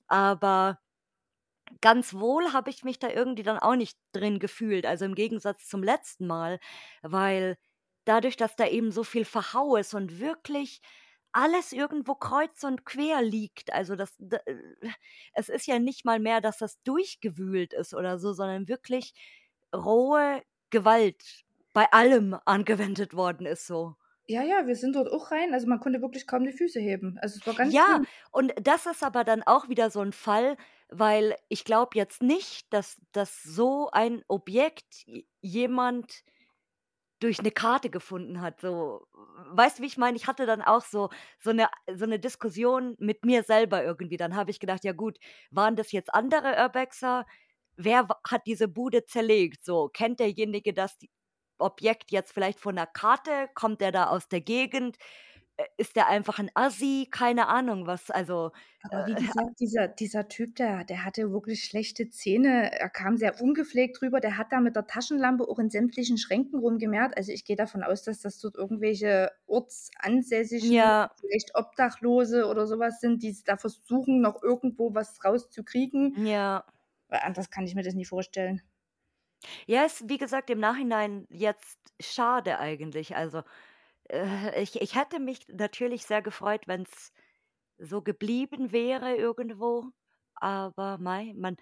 Aber 0.07 0.79
ganz 1.81 2.13
wohl 2.13 2.53
habe 2.53 2.69
ich 2.69 2.83
mich 2.83 2.99
da 2.99 3.09
irgendwie 3.09 3.43
dann 3.43 3.59
auch 3.59 3.75
nicht 3.75 3.97
drin 4.13 4.39
gefühlt, 4.39 4.85
also 4.85 5.05
im 5.05 5.15
Gegensatz 5.15 5.67
zum 5.67 5.83
letzten 5.83 6.27
Mal, 6.27 6.59
weil 7.01 7.57
dadurch, 8.07 8.37
dass 8.37 8.55
da 8.55 8.67
eben 8.67 8.91
so 8.91 9.03
viel 9.03 9.25
Verhau 9.25 9.75
ist 9.77 9.93
und 9.93 10.19
wirklich 10.19 10.81
alles 11.33 11.71
irgendwo 11.73 12.15
kreuz 12.15 12.63
und 12.63 12.85
quer 12.85 13.21
liegt, 13.21 13.73
also 13.73 13.95
das 13.95 14.15
d 14.19 14.37
äh, 14.45 14.55
es 15.33 15.49
ist 15.49 15.67
ja 15.67 15.79
nicht 15.79 16.05
mal 16.05 16.19
mehr, 16.19 16.41
dass 16.41 16.57
das 16.59 16.81
durchgewühlt 16.83 17.73
ist 17.73 17.93
oder 17.93 18.17
so, 18.19 18.33
sondern 18.33 18.67
wirklich 18.67 19.13
rohe 19.75 20.43
Gewalt 20.71 21.43
bei 21.73 21.85
allem 21.91 22.37
angewendet 22.45 23.13
worden 23.15 23.45
ist 23.47 23.67
so. 23.67 23.95
Ja, 24.29 24.43
ja, 24.43 24.67
wir 24.67 24.75
sind 24.75 24.93
dort 24.97 25.09
auch 25.09 25.31
rein 25.31 25.53
also, 25.53 25.67
man 25.67 25.79
konnte 25.79 26.01
wirklich 26.01 26.27
kaum 26.27 26.43
die 26.45 26.51
Füße 26.51 26.79
heben. 26.81 27.17
Also, 27.21 27.39
es 27.39 27.45
war 27.45 27.55
ganz 27.55 27.75
Ja, 27.75 27.83
schlimm. 27.83 28.07
und 28.31 28.53
das 28.61 28.85
ist 28.85 29.03
aber 29.03 29.23
dann 29.23 29.43
auch 29.43 29.67
wieder 29.69 29.89
so 29.89 30.01
'n 30.01 30.11
Fall, 30.13 30.57
weil 30.89 31.35
ich 31.49 31.65
glaube 31.65 31.97
jetzt 31.97 32.21
nicht, 32.21 32.71
dass 32.73 32.97
dass 33.11 33.41
so 33.43 33.89
ein 33.91 34.23
Objekt 34.27 35.05
jemand 35.41 36.23
durch 37.21 37.41
'ne 37.41 37.51
Karte 37.51 37.89
gefunden 37.89 38.41
hat, 38.41 38.61
so. 38.61 39.07
Weißt 39.51 39.79
du, 39.79 39.83
wie 39.83 39.87
ich 39.87 39.97
meine? 39.97 40.17
Ich 40.17 40.27
hatte 40.27 40.45
dann 40.45 40.61
auch 40.61 40.83
so 40.85 41.09
so 41.39 41.51
'ne 41.51 41.67
so 41.93 42.05
'ne 42.05 42.19
Diskussion 42.19 42.95
mit 42.99 43.25
mir 43.25 43.43
selber 43.43 43.83
irgendwie. 43.83 44.17
Dann 44.17 44.35
habe 44.35 44.51
ich 44.51 44.59
gedacht: 44.59 44.83
„Ja 44.83 44.93
gut, 44.93 45.17
waren 45.51 45.75
das 45.75 45.91
jetzt 45.91 46.13
andere 46.13 46.55
Urbexer? 46.61 47.25
Wer 47.77 48.07
hat 48.29 48.41
diese 48.47 48.67
Bude 48.67 49.05
zerlegt?“ 49.05 49.63
So, 49.65 49.89
kennt 49.89 50.19
derjenige 50.19 50.73
das 50.73 50.97
Objekt 51.59 52.11
jetzt 52.11 52.33
vielleicht 52.33 52.59
von 52.59 52.75
'ner 52.75 52.87
Karte? 52.87 53.49
Kommt 53.55 53.81
der 53.81 53.91
da 53.91 54.07
aus 54.09 54.27
der 54.29 54.41
Gegend? 54.41 54.97
Äh, 55.59 55.65
ist 55.77 55.95
der 55.95 56.07
einfach 56.07 56.39
'n 56.39 56.49
Assi? 56.53 57.07
Keine 57.11 57.47
Ahnung 57.47 57.87
was, 57.87 58.11
also, 58.11 58.51
Aber 58.83 59.05
wie 59.07 59.15
äh, 59.15 59.21
gesagt, 59.25 59.59
dieser 59.59 59.87
dieser 59.87 60.27
Typ, 60.27 60.55
der 60.55 60.83
der 60.83 61.03
hatte 61.03 61.31
wirklich 61.31 61.63
schlechte 61.63 62.09
Zähne. 62.09 62.71
Er 62.79 62.89
kam 62.89 63.17
sehr 63.17 63.41
ungepflegt 63.41 64.01
rüber. 64.01 64.19
Der 64.19 64.37
hat 64.37 64.51
da 64.51 64.59
mit 64.59 64.75
der 64.75 64.85
Taschenlampe 64.87 65.47
auch 65.47 65.57
in 65.59 65.69
sämtlichen 65.71 66.17
Schränken 66.17 66.59
rumgemehrt. 66.59 67.17
Also, 67.17 67.31
ich 67.31 67.43
gehe 67.43 67.55
davon 67.55 67.81
aus, 67.83 68.03
dass 68.03 68.19
das 68.21 68.39
dort 68.39 68.55
irgendwelche 68.55 69.31
Ortsansässigen, 69.47 70.69
Ja. 70.69 71.09
vielleicht 71.19 71.55
Obdachlose 71.55 72.45
oder 72.47 72.67
so 72.67 72.77
was 72.79 72.99
sind, 72.99 73.23
die 73.23 73.35
da 73.45 73.57
versuchen, 73.57 74.21
noch 74.21 74.43
irgendwo 74.43 74.93
was 74.93 75.23
rauszukriegen. 75.25 76.15
Ja. 76.15 76.65
Weil 77.09 77.21
anders 77.23 77.49
kann 77.49 77.65
ich 77.65 77.75
mir 77.75 77.83
das 77.83 77.95
nie 77.95 78.05
vorstellen. 78.05 78.61
Ja, 79.69 79.83
ist, 79.83 80.07
wie 80.07 80.17
gesagt, 80.17 80.49
im 80.49 80.59
Nachhinein 80.61 81.27
jetzt 81.29 81.77
schade 81.99 82.57
eigentlich. 82.57 83.17
Also, 83.17 83.43
äh, 84.09 84.61
ich 84.61 84.81
ich 84.81 84.95
hätte 84.95 85.19
mich 85.19 85.47
natürlich 85.49 86.05
sehr 86.05 86.21
gefreut, 86.21 86.67
wenn's 86.67 87.11
so 87.79 88.01
geblieben 88.01 88.71
wäre 88.71 89.15
irgendwo, 89.15 89.85
aber 90.35 90.97
mei, 90.99 91.33
man 91.37 91.57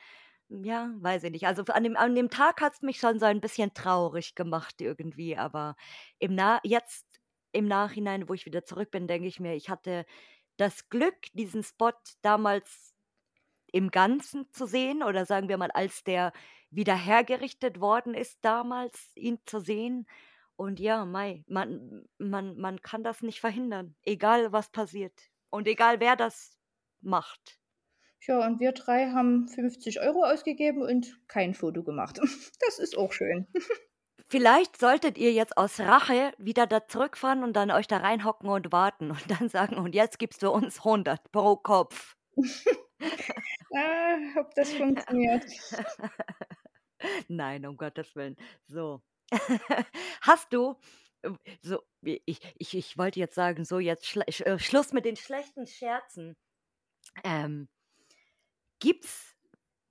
ja, 0.50 0.92
weiß 1.00 1.24
ich 1.26 1.32
nicht. 1.32 1.48
Also, 1.48 1.64
an 1.66 1.84
dem 1.84 1.98
an 1.98 2.16
dem 2.16 2.30
Tag 2.30 2.62
hat's 2.62 2.82
mich 2.84 3.00
schon 3.00 3.20
so 3.20 3.26
ein 3.26 3.42
bisschen 3.42 3.74
traurig 3.74 4.36
gemacht 4.36 4.82
irgendwie, 4.82 5.38
aber 5.38 5.76
im 6.20 6.36
Na 6.36 6.60
jetzt 6.64 7.06
im 7.54 7.68
Nachhinein, 7.68 8.30
wo 8.30 8.34
ich 8.34 8.46
wieder 8.46 8.66
zurück 8.66 8.92
bin, 8.92 9.08
denke 9.08 9.28
ich 9.28 9.40
mir, 9.40 9.56
ich 9.56 9.70
hatte 9.70 10.06
das 10.58 10.90
Glück, 10.90 11.16
diesen 11.34 11.64
Spot 11.64 11.94
damals 12.22 12.94
im 13.72 13.92
Ganzen 13.92 14.52
zu 14.52 14.66
sehen 14.68 15.04
oder 15.04 15.26
sagen 15.26 15.50
wir 15.50 15.58
mal, 15.58 15.72
als 15.72 16.04
der 16.04 16.32
wieder 16.70 16.96
hergerichtet 16.96 17.80
worden 17.82 18.14
ist 18.14 18.40
damals, 18.42 19.12
ihn 19.16 19.40
zu 19.46 19.60
sehen. 19.60 20.08
Und 20.60 20.80
ja, 20.80 21.06
mei, 21.06 21.44
man 21.48 22.06
man 22.18 22.58
man 22.58 22.82
kann 22.82 23.04
das 23.04 23.22
nicht 23.22 23.40
verhindern, 23.42 23.96
egal 24.04 24.52
was 24.54 24.70
passiert 24.72 25.30
und 25.50 25.68
egal 25.68 26.00
wer 26.00 26.16
das 26.16 26.58
macht. 27.02 27.60
Ja, 28.28 28.46
und 28.46 28.60
wir 28.60 28.72
3 28.72 29.12
haben 29.12 29.48
50 29.48 30.02
€ 30.02 30.24
ausgegeben 30.26 30.82
und 30.82 31.20
kein 31.28 31.54
Foto 31.54 31.84
gemacht. 31.84 32.20
Das 32.60 32.80
ist 32.80 32.98
auch 32.98 33.12
schön. 33.14 33.48
Vielleicht 34.28 34.78
solltet 34.78 35.18
ihr 35.18 35.34
jetzt 35.34 35.58
aus 35.58 35.80
Rache 35.80 36.34
wieder 36.38 36.68
da 36.68 36.88
zurückfahren 36.88 37.44
und 37.44 37.54
dann 37.54 37.72
euch 37.72 37.88
da 37.88 37.98
reinhocken 37.98 38.50
und 38.50 38.72
warten 38.72 39.10
und 39.12 39.24
dann 39.32 39.50
sagen: 39.50 39.78
„Und 39.78 39.94
jetzt 39.96 40.20
gibst 40.20 40.42
du 40.44 40.52
uns 40.52 40.84
100 40.84 41.32
pro 41.32 41.56
Kopf.“ 41.58 42.16
Ah, 43.76 44.18
ob 44.40 44.54
das 44.56 44.74
funktioniert. 44.74 45.46
Nein, 47.28 47.66
um 47.66 47.78
Gottes 47.78 48.16
Willen. 48.16 48.36
So. 48.66 49.02
Hast 50.22 50.54
du, 50.54 50.76
ähm, 51.24 51.38
so 51.62 51.80
ich 52.02 52.40
ich 52.58 52.76
ich 52.76 52.98
wollte 52.98 53.20
jetzt 53.20 53.36
sagen, 53.36 53.66
so 53.66 53.80
jetzt 53.80 54.06
Schle 54.08 54.26
Sch 54.30 54.42
äh, 54.42 54.60
Schluss 54.60 54.94
mit 54.94 55.06
den 55.06 55.16
schlechten 55.16 55.68
Scherzen. 55.68 56.36
Ähm, 57.24 57.68
gibt's, 58.80 59.36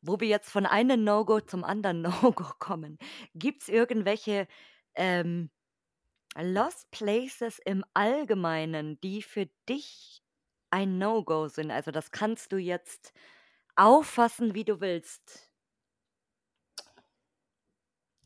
wo 0.03 0.20
wir 0.20 0.29
jetzt 0.29 0.51
von 0.51 0.66
einem 0.66 1.05
No-Go 1.05 1.40
zum 1.40 1.64
anderen 1.64 2.03
No-Go 2.23 2.44
kommen, 2.59 2.99
gibt's 3.35 3.68
irgendwelche, 3.68 4.47
ähm, 4.94 5.51
Lost 6.37 6.90
Places 6.92 7.61
im 7.64 7.85
Allgemeinen, 7.94 9.01
die 9.03 9.23
für 9.23 9.49
dich 9.68 10.23
ein 10.70 10.99
No-Go 10.99 11.49
sind? 11.49 11.70
Also, 11.73 11.90
das 11.92 12.12
kannst 12.12 12.53
du 12.53 12.59
jetzt 12.59 13.12
auffassen, 13.77 14.55
wie 14.55 14.64
du 14.64 14.81
willst. 14.81 15.51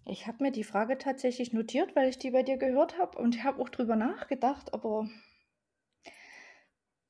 Ich 0.08 0.26
habe 0.26 0.42
mir 0.42 0.50
die 0.50 0.64
Frage 0.64 0.98
tatsächlich 0.98 1.52
notiert, 1.52 1.94
weil 1.94 2.08
ich 2.08 2.18
die 2.18 2.32
bei 2.32 2.42
dir 2.42 2.56
gehört 2.56 2.98
habe 2.98 3.16
und 3.16 3.44
habe 3.44 3.62
auch 3.62 3.68
drüber 3.68 3.94
nachgedacht, 3.94 4.74
aber 4.74 5.08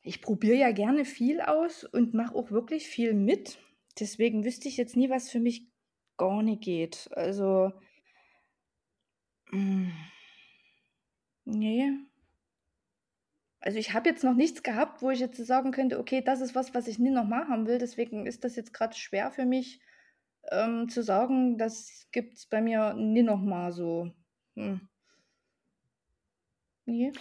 ich 0.03 0.23
probiere 0.23 0.57
ja 0.57 0.71
gerne 0.73 1.05
viel 1.05 1.41
aus 1.41 1.85
und 1.85 2.15
mache 2.15 2.35
auch 2.35 2.51
wirklich 2.51 2.87
viel 2.89 3.15
mit. 3.15 3.59
Deswegen 4.01 4.45
wüsste 4.45 4.69
ich 4.69 4.77
jetzt 4.77 4.97
nie, 4.97 5.11
was 5.11 5.31
für 5.31 5.41
mich 5.41 5.69
gar 6.17 6.43
nicht 6.43 6.63
geht. 6.63 7.09
Also 7.13 7.73
hm. 9.51 9.91
Ne. 11.47 12.07
Also, 13.61 13.79
ich 13.79 13.93
habe 13.93 14.09
jetzt 14.09 14.25
noch 14.25 14.35
nichts 14.35 14.63
gehabt, 14.65 15.01
wo 15.03 15.11
ich 15.11 15.21
jetzt 15.21 15.37
sagen 15.47 15.71
könnte: 15.73 15.99
„Okay, 16.01 16.23
das 16.23 16.41
ist 16.41 16.55
was, 16.57 16.75
was 16.75 16.89
ich 16.89 16.99
nie 16.99 17.11
noch 17.11 17.25
mal 17.27 17.47
haben 17.49 17.67
will.“ 17.69 17.79
Deswegen 17.79 18.27
ist 18.27 18.43
das 18.45 18.57
jetzt 18.57 18.73
grad 18.75 18.97
schwer 18.97 19.31
für 19.31 19.45
mich, 19.47 19.81
ähm, 20.51 20.89
zu 20.89 21.03
sagen, 21.03 21.59
das 21.59 22.09
gibt's 22.13 22.47
bei 22.47 22.61
mir 22.61 22.95
nie 22.95 23.23
noch 23.23 23.41
mal 23.41 23.73
so. 23.73 24.11
Hm. 24.57 24.81
Ne. 26.87 27.13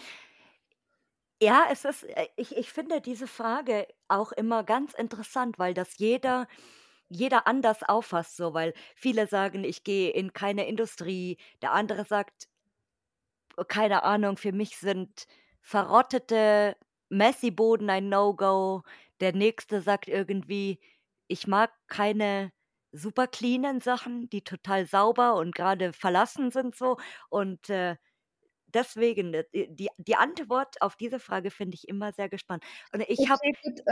Ja, 1.41 1.65
es 1.71 1.85
ist 1.85 2.03
äh, 2.03 2.27
ich 2.35 2.55
ich 2.57 2.71
finde 2.71 2.99
diese 3.01 3.27
Frage 3.27 3.87
auch 4.07 4.31
immer 4.31 4.63
ganz 4.63 4.93
interessant, 4.93 5.59
weil 5.59 5.73
das 5.75 5.97
jeder 5.97 6.47
jeder 7.09 7.47
anders 7.47 7.83
auffasst 7.83 8.37
so, 8.37 8.53
weil 8.53 8.73
viele 8.95 9.27
sagen: 9.27 9.63
„Ich 9.63 9.83
gehe 9.83 10.09
in 10.11 10.33
keine 10.33 10.67
Industrie.“ 10.67 11.37
Der 11.61 11.73
andere 11.73 12.05
sagt: 12.05 12.47
„Keine 13.67 14.03
Ahnung, 14.03 14.37
für 14.37 14.51
mich 14.51 14.77
sind 14.77 15.27
verrottete 15.61 16.75
Messi-Boden 17.09 17.89
ein 17.89 18.09
No-Go. 18.09 18.83
Der 19.19 19.33
Nächste 19.33 19.81
sagt 19.81 20.07
irgendwie: 20.07 20.79
„Ich 21.27 21.47
mag 21.47 21.71
keine 21.87 22.51
super 22.91 23.27
cleanen 23.27 23.79
Sachen, 23.81 24.29
die 24.29 24.43
total 24.43 24.85
sauber 24.87 25.35
und 25.35 25.55
gerade 25.55 25.93
verlassen 25.93 26.51
sind 26.51 26.75
so.“ 26.75 26.97
Und, 27.29 27.69
äh, 27.69 27.97
deswegen, 28.67 29.33
äh, 29.33 29.45
die 29.53 29.89
die 29.97 30.15
Antwort 30.15 30.81
auf 30.81 30.95
diese 30.95 31.19
Frage 31.19 31.51
finde 31.51 31.75
ich 31.75 31.87
immer 31.87 32.11
sehr 32.13 32.29
gespannt. 32.29 32.63
Und 32.93 33.03
ich 33.07 33.29
habe 33.29 33.41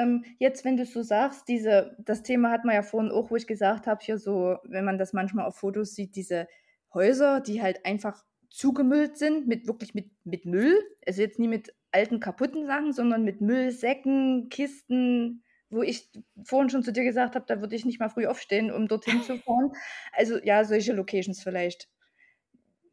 ähm, 0.02 0.26
jetzt, 0.40 0.66
wenn 0.66 0.78
du's 0.78 0.94
so 0.94 1.02
sagst, 1.04 1.48
diese 1.48 1.96
das 2.00 2.24
Thema 2.24 2.52
hatten 2.52 2.68
wir 2.68 2.76
ja 2.76 2.84
vorhin 2.84 3.12
auch, 3.12 3.32
wo 3.32 3.36
ich 3.36 3.48
gesagt 3.48 3.88
habe, 3.88 4.04
hier 4.04 4.18
so, 4.18 4.58
wenn 4.64 4.86
man 4.86 4.98
das 4.98 5.14
manchmal 5.14 5.46
auf 5.46 5.58
Fotos 5.58 5.96
sieht, 5.96 6.16
diese 6.16 6.48
Häuser, 6.94 7.42
die 7.42 7.62
halt 7.62 7.86
einfach 7.86 8.24
zugemüllt 8.50 9.18
sind 9.18 9.48
mit 9.48 9.68
wirklich 9.68 9.94
mit 9.96 10.12
mit 10.24 10.46
Müll. 10.46 10.78
Also, 11.08 11.22
jetzt 11.22 11.40
nie 11.40 11.48
mit 11.48 11.74
alten, 11.92 12.20
kaputten 12.20 12.66
Sachen, 12.68 12.94
sondern 12.94 13.24
mit 13.24 13.42
Müllsäcken, 13.42 14.50
Kisten, 14.50 15.44
wo 15.76 15.82
ich 15.84 16.10
vorhin 16.46 16.70
schon 16.70 16.84
zu 16.84 16.94
dir 16.94 17.04
gesagt 17.04 17.36
habe, 17.36 17.46
da 17.48 17.62
würde 17.62 17.76
ich 17.76 17.86
nicht 17.86 18.00
mal 18.00 18.10
früh 18.10 18.26
aufstehen, 18.28 18.72
um 18.72 18.88
dorthin 18.88 19.22
zu 19.22 19.38
fahren. 19.40 19.72
Also, 20.14 20.40
ja, 20.44 20.64
solche 20.66 20.94
Locations 20.94 21.44
vielleicht. 21.44 21.90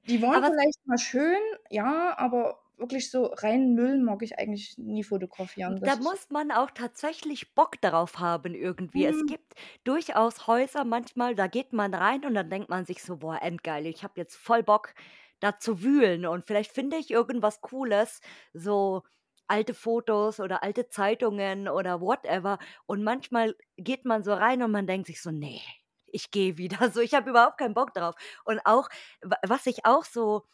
Die 0.08 0.22
waren 0.22 0.44
aber 0.44 0.48
vielleicht 0.48 0.86
mal 0.86 0.96
schön, 0.98 1.38
ja, 1.70 2.16
aber 2.18 2.60
wirklich 2.76 3.10
so 3.10 3.24
reinen 3.26 3.74
Müll 3.74 3.98
mag 4.00 4.22
ich 4.22 4.38
eigentlich 4.38 4.76
nie 4.78 5.02
fotografieren. 5.04 5.80
Da 5.84 5.96
muss 5.96 6.30
man 6.30 6.50
auch 6.50 6.70
tatsächlich 6.70 7.54
Bock 7.54 7.80
darauf 7.80 8.18
haben 8.18 8.54
irgendwie. 8.54 9.04
Es 9.04 9.26
mhm, 9.26 9.26
gibt 9.26 9.54
durchaus 9.84 10.46
Häuser 10.46 10.84
manchmal, 10.84 11.34
da 11.34 11.46
geht 11.46 11.72
man 11.72 11.94
rein 11.94 12.24
und 12.24 12.34
dann 12.34 12.50
denkt 12.50 12.68
man 12.68 12.84
sich 12.86 13.02
so: 13.02 13.16
„Boah, 13.18 13.40
endgeil, 13.42 13.86
ich 13.86 14.02
habe 14.04 14.14
jetzt 14.20 14.36
voll 14.36 14.62
Bock, 14.62 14.94
da 15.40 15.58
zu 15.58 15.82
wühlen 15.82 16.26
und 16.26 16.44
vielleicht 16.46 16.72
finde 16.72 16.96
ich 16.96 17.10
irgendwas 17.10 17.60
Cooles“, 17.60 18.20
so 18.52 19.02
alte 19.48 19.74
Fotos 19.74 20.40
oder 20.40 20.62
alte 20.62 20.88
Zeitungen 20.88 21.68
oder 21.68 22.00
whatever. 22.00 22.58
Und 22.86 23.02
manchmal 23.04 23.54
geht 23.76 24.04
man 24.04 24.24
so 24.24 24.32
rein 24.34 24.62
und 24.62 24.70
man 24.70 24.86
denkt 24.86 25.06
sich 25.08 25.20
so: 25.22 25.30
„Ne, 25.30 25.60
ich 26.06 26.30
gehe 26.30 26.58
wieder.“ 26.58 26.90
So, 26.90 27.00
ich 27.00 27.14
habe 27.14 27.30
überhaupt 27.30 27.58
keinen 27.58 27.74
Bock 27.74 27.94
drauf. 27.94 28.14
Und 28.44 28.60
auch 28.64 28.88
wa 29.22 29.36
was 29.46 29.66
ich 29.66 29.84
auch 29.86 30.04
so 30.04 30.44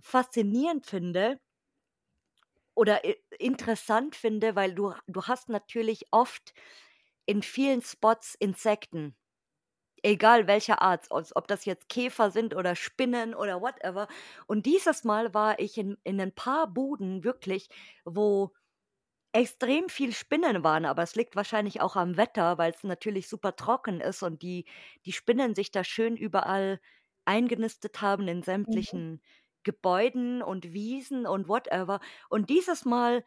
faszinierend 0.00 0.86
finde 0.86 1.40
oder 2.74 3.02
interessant 3.38 4.16
finde, 4.16 4.56
weil 4.56 4.74
du 4.74 4.94
du 5.06 5.22
hast 5.24 5.48
natürlich 5.48 6.06
oft 6.10 6.52
in 7.26 7.42
vielen 7.42 7.82
Spots 7.82 8.34
Insekten, 8.34 9.16
egal 10.04 10.46
welcher 10.46 10.82
Art, 10.82 11.06
ob 11.10 11.48
das 11.48 11.64
jetzt 11.64 11.88
Käfer 11.88 12.30
sind 12.30 12.54
oder 12.54 12.76
Spinnen 12.76 13.34
oder 13.34 13.60
whatever. 13.62 14.08
Und 14.46 14.66
dieses 14.66 15.04
Mal 15.04 15.34
war 15.34 15.58
ich 15.58 15.78
in 15.78 15.96
in 16.04 16.16
'nen 16.16 16.32
paar 16.34 16.68
Buden 16.68 17.24
wirklich, 17.24 17.68
wo 18.04 18.52
extrem 19.32 19.88
viel 19.88 20.12
Spinnen 20.12 20.62
waren, 20.64 20.84
aber 20.86 21.02
es 21.02 21.16
liegt 21.16 21.36
wahrscheinlich 21.36 21.80
auch 21.80 21.96
am 21.96 22.16
Wetter, 22.16 22.58
weil's 22.58 22.84
natürlich 22.84 23.28
super 23.28 23.56
trocken 23.56 24.00
ist 24.00 24.22
und 24.22 24.42
die 24.42 24.64
die 25.06 25.12
Spinnen 25.12 25.54
sich 25.56 25.70
da 25.72 25.84
schön 25.84 26.16
überall 26.16 26.80
eingenistet 27.26 28.00
haben 28.02 28.28
in 28.28 28.42
mhm. 28.66 28.82
sämtlichen 28.82 29.22
Gebäuden 29.64 30.42
und 30.42 30.72
Wiesen 30.72 31.26
und 31.26 31.48
whatever. 31.48 32.00
Und 32.30 32.50
dieses 32.50 32.84
Mal 32.84 33.24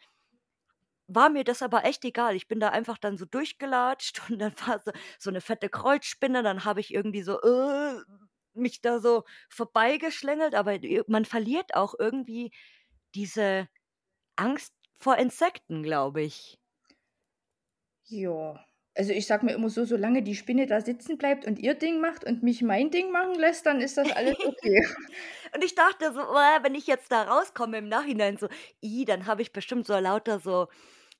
war 1.07 1.29
mir 1.29 1.43
das 1.43 1.61
aber 1.61 1.85
echt 1.85 2.05
egal. 2.05 2.35
Ich 2.35 2.47
bin 2.47 2.59
da 2.59 2.69
einfach 2.69 2.97
dann 2.97 3.17
so 3.17 3.25
durchgelatscht 3.25 4.21
und 4.29 4.39
dann 4.39 4.53
war 4.65 4.79
so 4.79 4.91
so 5.19 5.31
'ne 5.31 5.41
fette 5.41 5.69
Kreuzspinne, 5.69 6.43
dann 6.43 6.65
habe 6.65 6.79
ich 6.81 6.93
irgendwie 6.93 7.21
so, 7.23 7.41
äh, 7.41 7.99
mich 8.53 8.81
da 8.81 8.99
so 8.99 9.23
vorbeigeschlängelt, 9.49 10.55
aber 10.55 10.79
man 11.07 11.25
verliert 11.25 11.75
auch 11.75 11.95
irgendwie 11.99 12.51
diese 13.15 13.67
Angst 14.37 14.73
vor 14.99 15.17
Insekten, 15.17 15.83
glaube 15.83 16.21
ich. 16.23 16.59
Ja. 18.05 18.63
Also, 18.95 19.11
ich 19.13 19.27
sage 19.27 19.45
mir 19.45 19.53
immer 19.53 19.69
so, 19.69 19.85
solange 19.85 20.23
die 20.23 20.33
Spinne 20.35 20.65
da 20.65 20.81
sitzen 20.81 21.17
bleibt 21.19 21.45
und 21.45 21.59
ihr 21.59 21.75
Ding 21.75 21.99
macht 22.01 22.23
und 22.23 22.41
mich 22.41 22.63
mein 22.63 22.89
Ding 22.89 23.11
machen 23.11 23.35
lässt, 23.35 23.65
dann 23.67 23.79
ist 23.81 23.97
das 23.97 24.09
alles 24.11 24.35
okay. 24.43 24.79
Und 25.55 25.63
ich 25.63 25.75
dachte 25.75 26.13
so: 26.13 26.21
„Oh, 26.21 26.35
wenn 26.63 26.75
ich 26.75 26.87
jetzt 26.87 27.11
da 27.11 27.23
rauskomme 27.23 27.77
im 27.77 27.87
Nachhinein 27.89 28.37
so, 28.37 28.47
i, 28.83 29.05
dann 29.05 29.25
habe 29.25 29.41
ich 29.41 29.53
bestimmt 29.53 29.87
so 29.87 29.97
lauter 29.97 30.39
so 30.39 30.67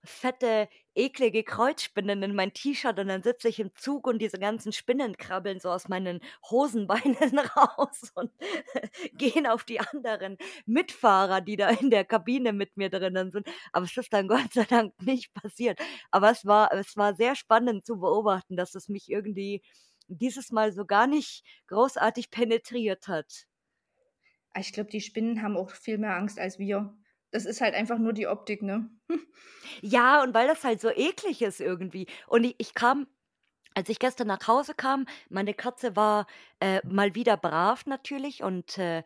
fette, 0.04 0.70
eklige 0.96 1.44
Kreuzspinnen 1.44 2.24
in 2.24 2.36
mein 2.36 2.54
T-Shirt 2.54 2.98
und 3.00 3.08
dann 3.08 3.22
sitze 3.22 3.50
ich 3.50 3.60
im 3.60 3.74
Zug 3.76 4.08
und 4.08 4.20
diese 4.20 4.40
ganzen 4.40 4.72
Spinnen 4.72 5.18
krabbeln 5.18 5.60
so 5.60 5.70
aus 5.70 5.88
meinen 5.88 6.22
Hosenbeinen 6.50 7.40
raus 7.56 8.12
und 8.16 8.32
gehen 9.14 9.46
auf 9.48 9.64
die 9.64 9.80
anderen 9.80 10.38
Mitfahrer, 10.66 11.42
die 11.42 11.56
da 11.56 11.70
in 11.70 11.90
der 11.90 12.06
Kabine 12.06 12.54
mit 12.54 12.78
mir 12.78 12.90
drinnen 12.90 13.32
sind. 13.32 13.48
Aber 13.72 13.86
es 13.86 13.96
ist 13.96 14.14
dann 14.14 14.28
Gott 14.28 14.54
sei 14.54 14.64
Dank 14.64 14.94
nicht 15.02 15.34
passiert. 15.34 15.80
Aber 16.12 16.32
es 16.32 16.46
war 16.46 16.72
es 16.74 16.98
war 16.98 17.16
sehr 17.16 17.36
spannend 17.36 17.86
zu 17.86 18.00
beobachten, 18.00 18.56
dass 18.56 18.76
es 18.76 18.90
mich 18.90 19.10
irgendwie 19.10 19.62
dieses 20.08 20.52
Mal 20.52 20.74
so 20.74 20.86
gar 20.86 21.08
nicht 21.08 21.44
großartig 21.68 22.32
penetriert 22.32 23.08
hat. 23.08 23.46
Ah, 24.54 24.62
ich 24.62 24.74
glaube, 24.74 24.90
die 24.90 25.02
Spinnen 25.02 25.44
haben 25.44 25.58
auch 25.58 25.72
viel 25.72 25.98
mehr 25.98 26.16
Angst 26.16 26.40
als 26.40 26.58
wir. 26.58 26.98
Das 27.34 27.46
ist 27.46 27.62
halt 27.62 27.76
einfach 27.76 27.98
nur 28.00 28.14
die 28.14 28.28
Optik, 28.28 28.62
ne? 28.62 28.90
Ja, 29.82 30.24
und 30.24 30.34
weil 30.34 30.48
das 30.48 30.64
halt 30.64 30.82
so 30.82 30.90
eklig 30.90 31.42
ist 31.42 31.60
irgendwie. 31.62 32.08
Und 32.28 32.44
i 32.46 32.56
ich 32.58 32.74
kam 32.74 33.08
als 33.76 33.90
ich 33.90 34.00
gestern 34.00 34.28
nach 34.28 34.48
Hause 34.48 34.74
kam 34.76 35.06
meine 35.30 35.54
Katze 35.54 35.96
war, 35.96 36.28
äh, 36.62 36.82
mal 36.88 37.16
wieder 37.16 37.38
brav 37.38 37.86
natürlich 37.88 38.44
und, 38.44 38.78
äh, 38.80 39.04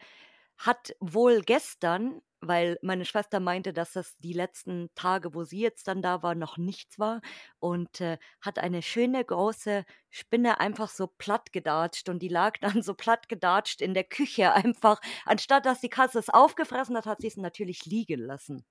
hat 0.58 0.96
wohl 1.02 1.42
gestern, 1.44 2.22
weil 2.42 2.78
meine 2.82 3.06
Schwester 3.06 3.40
meinte, 3.40 3.74
dass 3.74 3.94
das 3.94 4.18
die 4.18 4.34
letzten 4.34 4.90
Tage, 4.96 5.34
wo 5.34 5.44
sie 5.44 5.60
jetzt 5.60 5.88
dann 5.88 6.02
da 6.02 6.24
war, 6.24 6.36
noch 6.36 6.58
nichts 6.58 7.00
war 7.00 7.22
und, 7.60 8.02
äh, 8.02 8.18
hat 8.42 8.60
eine 8.60 8.82
schöne 8.82 9.24
große 9.24 9.86
Spinne 10.10 10.60
einfach 10.60 10.90
so 10.90 11.08
plattgedatscht 11.08 12.10
und 12.10 12.20
die 12.20 12.28
lag 12.28 12.58
dann 12.62 12.82
so 12.82 12.94
plattgedatscht 12.96 13.82
in 13.82 13.94
der 13.94 14.04
Küche 14.04 14.54
einfach. 14.54 15.00
Anstatt 15.26 15.66
dass 15.66 15.82
die 15.82 15.90
Katze 15.90 16.20
es 16.20 16.30
aufgefressen 16.30 16.98
hat, 16.98 17.06
hat 17.06 17.22
sie's 17.22 17.38
natürlich 17.38 17.86
liegen 17.86 18.20
lassen. 18.22 18.66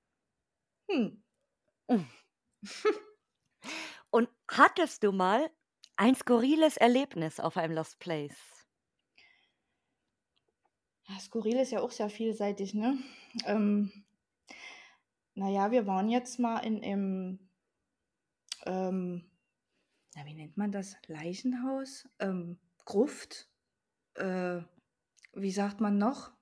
Hm. 0.90 1.22
Und 4.10 4.28
hattest 4.48 5.02
du 5.04 5.12
mal 5.12 5.50
ein 5.96 6.14
skurriles 6.14 6.76
Erlebnis 6.76 7.40
auf 7.40 7.56
einem 7.56 7.74
Lost 7.74 7.98
Place? 8.00 8.59
Skurril 11.18 11.56
ist 11.56 11.72
ja 11.72 11.80
auch 11.80 11.90
sehr 11.90 12.10
vielseitig, 12.10 12.74
ne? 12.74 12.98
Ähm, 13.46 13.90
na 15.34 15.48
ja, 15.48 15.70
wir 15.70 15.86
waren 15.86 16.08
jetzt 16.08 16.38
mal 16.38 16.58
in 16.58 16.82
im, 16.82 17.38
ähm, 18.66 19.30
na, 20.14 20.24
wie 20.26 20.34
nennt 20.34 20.56
man 20.56 20.72
das? 20.72 20.96
Leichenhaus? 21.06 22.08
Ähm, 22.18 22.58
Gruft? 22.84 23.48
Äh, 24.14 24.60
wie 25.32 25.50
sagt 25.52 25.80
man 25.80 25.98
noch? 25.98 26.32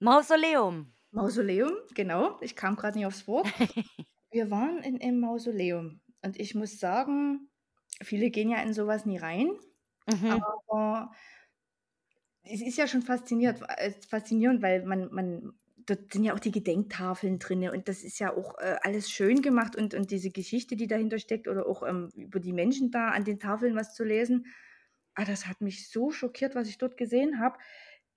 Mausoleum. 0.00 0.92
Mausoleum, 1.10 1.72
genau. 1.94 2.38
Ich 2.40 2.54
kam 2.56 2.76
grad 2.76 2.94
nicht 2.96 3.06
aufs 3.06 3.26
Wort. 3.26 3.46
Wir 4.30 4.50
waren 4.50 4.82
in 4.82 4.98
im 4.98 5.20
Mausoleum 5.20 6.00
und 6.22 6.38
ich 6.38 6.54
muss 6.54 6.78
sagen, 6.78 7.48
viele 8.02 8.30
gehen 8.30 8.50
ja 8.50 8.60
in 8.60 8.74
so 8.74 8.86
was 8.86 9.06
nie 9.06 9.16
rein, 9.16 9.50
Mhm, 10.08 10.42
aber 10.68 11.12
es 12.50 12.62
ist 12.62 12.78
ja 12.78 12.86
schon 12.86 13.02
fasziniert 13.02 13.60
äh, 13.76 13.92
faszinierend, 14.08 14.62
weil 14.62 14.84
man 14.84 15.08
man 15.12 15.52
dort 15.86 16.12
sind 16.12 16.24
ja 16.24 16.34
auch 16.34 16.38
die 16.40 16.50
Gedenktafeln 16.50 17.38
drinne 17.38 17.72
und 17.72 17.88
das 17.88 18.02
ist 18.04 18.18
ja 18.18 18.36
auch, 18.36 18.58
äh, 18.58 18.76
alles 18.82 19.10
schön 19.10 19.42
gemacht 19.42 19.76
und 19.76 19.94
und 19.94 20.10
diese 20.10 20.30
Geschichte, 20.30 20.76
die 20.76 20.86
dahinter 20.86 21.18
steckt 21.18 21.48
oder 21.48 21.66
auch, 21.66 21.82
ähm, 21.82 22.10
über 22.14 22.40
die 22.40 22.52
Menschen 22.52 22.90
da 22.90 23.08
an 23.10 23.24
den 23.24 23.40
Tafeln 23.40 23.74
was 23.76 23.94
zu 23.94 24.04
lesen. 24.04 24.46
Ah, 25.14 25.24
das 25.24 25.46
hat 25.46 25.60
mich 25.60 25.90
so 25.90 26.10
schockiert, 26.10 26.54
was 26.54 26.68
ich 26.68 26.78
dort 26.78 26.96
gesehen 26.96 27.40
habe. 27.40 27.58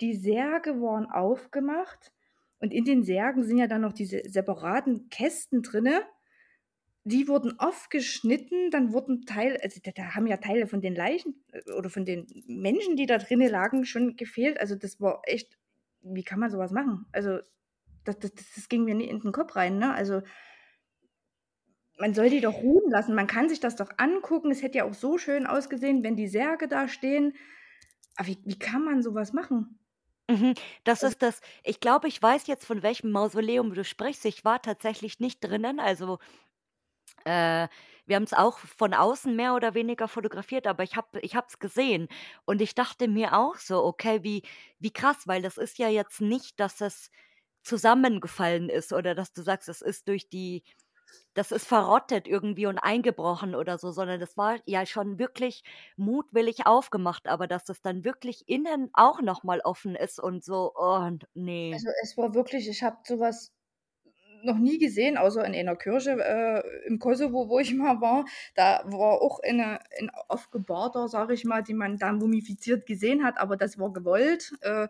Die 0.01 0.15
Särge 0.15 0.81
waren 0.81 1.07
aufgemacht 1.09 2.11
und 2.59 2.73
in 2.73 2.85
den 2.85 3.03
Särgen 3.03 3.43
sind 3.43 3.57
ja 3.57 3.67
dann 3.67 3.81
noch 3.81 3.93
diese 3.93 4.21
separaten 4.27 5.09
Kästen 5.09 5.63
drinne. 5.63 6.03
Die 7.03 7.27
wurden 7.27 7.59
aufgeschnitten, 7.59 8.69
dann 8.69 8.93
wurden 8.93 9.25
Teil 9.25 9.57
also, 9.63 9.79
da 9.83 9.91
da 9.91 10.13
haben 10.15 10.27
ja 10.27 10.37
Teile 10.37 10.67
von 10.67 10.81
den 10.81 10.95
Leichen, 10.95 11.43
äh, 11.51 11.71
oder 11.71 11.89
von 11.89 12.05
den 12.05 12.27
Menschen, 12.47 12.95
die 12.95 13.07
da 13.07 13.17
drinnen 13.17 13.49
lagen, 13.49 13.85
schon 13.85 14.15
gefehlt. 14.17 14.59
Also, 14.59 14.75
das 14.75 14.99
war 15.01 15.21
echt 15.25 15.57
wie 16.03 16.23
kann 16.23 16.39
man 16.39 16.51
so 16.51 16.57
was 16.59 16.71
machen? 16.71 17.05
Also, 17.11 17.39
das 18.05 18.19
das 18.19 18.33
das 18.35 18.69
ging 18.69 18.85
mir 18.85 18.95
nie 18.95 19.05
in 19.07 19.19
den 19.21 19.31
Kopf 19.33 19.55
rein, 19.55 19.77
ne? 19.79 19.93
Also, 19.93 20.21
man 21.99 22.13
soll 22.13 22.29
die 22.29 22.41
doch 22.41 22.55
ruhen 22.55 22.89
lassen. 22.91 23.15
Man 23.15 23.27
kann 23.27 23.47
sich 23.49 23.59
das 23.59 23.75
doch 23.75 23.91
angucken. 23.97 24.51
Es 24.51 24.61
hätte 24.61 24.79
ja 24.79 24.85
auch 24.85 24.93
so 24.93 25.17
schön 25.17 25.45
ausgesehen, 25.45 26.03
wenn 26.03 26.15
die 26.15 26.27
Särge 26.27 26.67
da 26.67 26.87
stehen. 26.87 27.33
Aber 28.15 28.27
wie 28.29 28.39
wie 28.45 28.59
kann 28.59 28.83
man 28.83 29.01
so 29.03 29.13
was 29.15 29.33
machen? 29.33 29.79
mhm. 30.29 30.53
Das 30.83 31.03
Also 31.03 31.03
ist 31.03 31.21
das 31.21 31.41
ich 31.63 31.79
glaube, 31.79 32.07
ich 32.07 32.21
weiß 32.21 32.47
jetzt, 32.47 32.65
von 32.65 32.83
welchem 32.83 33.11
Mausoleum 33.11 33.73
du 33.73 33.83
sprichst. 33.83 34.25
Ich 34.25 34.45
war 34.45 34.61
tatsächlich 34.61 35.19
nicht 35.19 35.43
drinnen, 35.43 35.79
also, 35.79 36.19
äh, 37.25 37.67
wir 38.05 38.15
haben's 38.15 38.33
auch 38.33 38.59
von 38.59 38.93
außen 38.93 39.35
mehr 39.35 39.55
oder 39.55 39.73
weniger 39.73 40.07
fotografiert, 40.07 40.67
aber 40.67 40.83
ich 40.83 40.95
habe 40.97 41.19
ich 41.21 41.35
es 41.35 41.59
gesehen 41.59 42.07
und 42.45 42.61
ich 42.61 42.75
dachte 42.75 43.07
mir 43.07 43.37
auch 43.37 43.55
so: 43.57 43.83
„Okay, 43.85 44.23
wie 44.23 44.43
wie 44.79 44.91
krass“, 44.91 45.27
weil 45.27 45.41
das 45.41 45.57
ist 45.57 45.77
ja 45.79 45.89
jetzt 45.89 46.21
nicht, 46.21 46.59
dass 46.59 46.81
es 46.81 47.11
zusammengefallen 47.63 48.69
ist 48.69 48.93
oder 48.93 49.15
dass 49.15 49.33
du 49.33 49.43
sagst, 49.43 49.69
es 49.69 49.81
ist 49.81 50.07
durch 50.07 50.29
die 50.29 50.63
das 51.33 51.51
ist 51.51 51.67
verrottet 51.67 52.27
irgendwie 52.27 52.65
und 52.67 52.77
eingebrochen 52.79 53.55
oder 53.55 53.77
so, 53.77 53.91
sondern 53.91 54.19
das 54.19 54.37
war 54.37 54.59
ja 54.65 54.85
schon 54.85 55.19
wirklich 55.19 55.63
mutwillig 55.97 56.65
aufgemacht, 56.67 57.27
aber 57.27 57.47
dass 57.47 57.63
das 57.65 57.81
dann 57.81 58.03
wirklich 58.05 58.43
innen 58.47 58.89
auch 58.93 59.21
noch 59.21 59.43
mal 59.43 59.61
offen 59.61 59.95
ist 59.95 60.19
und 60.19 60.43
so, 60.43 60.73
oh, 60.75 61.09
ne. 61.33 61.83
Also, 61.83 61.89
es 62.03 62.17
war 62.17 62.33
wirklich 62.33 62.67
ich 62.69 62.81
habe 62.83 62.97
so 63.05 63.19
was 63.19 63.51
noch 64.43 64.57
nie 64.57 64.77
gesehen, 64.77 65.17
außer 65.17 65.43
in 65.45 65.53
einer 65.55 65.75
Kirche, 65.75 66.11
äh, 66.19 66.87
im 66.87 66.99
Kosovo, 66.99 67.49
wo 67.49 67.59
ich 67.59 67.73
mal 67.75 68.01
war. 68.01 68.25
Da 68.55 68.81
war 68.85 69.21
auch 69.21 69.39
eine 69.43 69.79
'n 69.99 70.09
Aufgebahrter, 70.29 71.07
sage 71.07 71.33
ich 71.33 71.45
mal, 71.45 71.63
die 71.63 71.73
man 71.73 71.97
da 71.97 72.11
mumifiziert 72.13 72.85
gesehen 72.85 73.23
hat, 73.23 73.37
aber 73.39 73.57
das 73.57 73.79
war 73.79 73.91
gewollt. 73.93 74.53
Äh, 74.61 74.87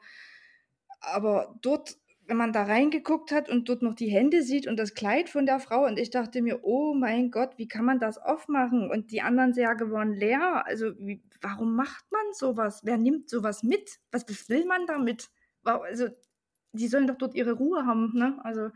aber 1.00 1.56
dort 1.62 1.98
wenn 2.28 2.38
man 2.38 2.54
da 2.54 2.64
reingeguckt 2.64 3.32
hat 3.34 3.50
und 3.50 3.68
dort 3.68 3.82
noch 3.82 3.96
die 3.96 4.08
Hände 4.10 4.42
sieht 4.44 4.66
und 4.68 4.78
das 4.78 4.94
Kleid 4.94 5.28
von 5.28 5.46
der 5.46 5.60
Frau 5.60 5.86
und 5.86 6.00
ich 6.00 6.12
dachte 6.12 6.42
mir: 6.42 6.60
„Oh 6.64 6.94
mein 6.94 7.30
Gott, 7.30 7.58
wie 7.58 7.68
kann 7.68 7.84
man 7.84 8.00
das 8.00 8.18
aufmachen?“ 8.20 8.90
Und 8.90 9.12
die 9.12 9.22
anderen 9.22 9.54
Särge 9.54 9.92
waren 9.92 10.14
leer. 10.14 10.66
Also, 10.66 10.98
wie 11.00 11.22
warum 11.42 11.76
macht 11.76 12.06
man 12.12 12.22
so 12.34 12.56
was? 12.56 12.86
Wer 12.86 12.98
nimmt 12.98 13.30
so 13.30 13.44
was 13.44 13.64
mit? 13.64 14.00
Was 14.12 14.26
will 14.50 14.66
man 14.66 14.86
damit? 14.86 15.30
Also, 15.64 16.08
die 16.74 16.88
sollen 16.88 17.08
doch 17.08 17.18
dort 17.18 17.36
ihre 17.36 17.54
Ruhe 17.54 17.86
haben, 17.86 18.12
ne? 18.14 18.40
Also, 18.44 18.70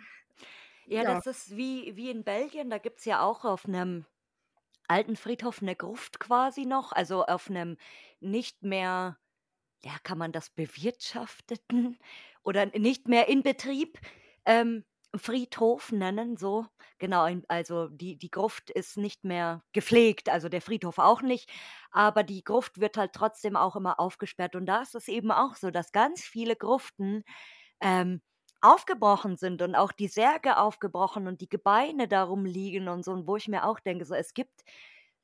Ja, 0.87 1.03
ja. 1.03 1.05
das 1.05 1.25
ist 1.25 1.55
wie 1.57 1.95
wie 1.95 2.09
in 2.11 2.23
Belgien, 2.23 2.69
da 2.69 2.77
gibt's 2.77 3.05
ja 3.05 3.21
auch 3.23 3.43
auf 3.43 3.67
'nem 3.67 4.05
alten 4.87 5.15
Friedhof 5.17 5.61
'ne 5.61 5.75
Gruft 5.75 6.19
quasi 6.19 6.65
noch, 6.65 6.91
also 6.93 7.25
auf 7.25 7.49
'nem 7.49 7.77
nicht 8.21 8.63
mehr 8.63 9.17
ja, 9.85 9.97
kann 10.03 10.17
man 10.19 10.31
das 10.33 10.49
bewirtschafteten 10.51 11.99
oder 12.43 12.65
nicht 12.67 13.07
mehr 13.09 13.29
in 13.29 13.43
Betrieb, 13.43 13.99
ähm, 14.45 14.85
Friedhof 15.15 15.91
nennen, 15.93 16.37
so. 16.37 16.67
Genau, 16.99 17.27
also 17.49 17.87
die 17.89 18.17
die 18.17 18.31
Gruft 18.31 18.69
ist 18.71 18.97
nicht 18.97 19.23
mehr 19.25 19.63
gepflegt, 19.73 20.29
also 20.29 20.49
der 20.49 20.61
Friedhof 20.61 20.99
auch 20.99 21.21
nicht, 21.23 21.51
aber 21.91 22.23
die 22.23 22.43
Gruft 22.43 22.79
wird 22.81 22.97
halt 22.97 23.13
trotzdem 23.13 23.55
auch 23.57 23.75
immer 23.77 23.99
aufgesperrt. 23.99 24.55
Und 24.55 24.65
da 24.67 24.81
ist 24.83 24.95
es 24.95 25.07
eben 25.09 25.31
auch 25.31 25.55
so, 25.55 25.71
dass 25.71 25.91
ganz 25.93 26.23
viele 26.23 26.55
Gruften, 26.57 27.23
ähm, 27.81 28.21
aufgebrochen 28.65 29.37
sind 29.37 29.61
und 29.61 29.75
auch 29.75 29.91
die 29.91 30.07
Särge 30.07 30.57
aufgebrochen 30.57 31.27
und 31.27 31.41
die 31.41 31.49
Gebeine 31.49 32.07
darum 32.07 32.45
liegen 32.45 32.87
und 32.89 33.03
so. 33.05 33.11
Und 33.11 33.27
wo 33.27 33.35
ich 33.37 33.47
mir 33.47 33.65
auch 33.65 33.79
denke, 33.79 34.05
so, 34.05 34.15
es 34.15 34.33
gibt 34.33 34.63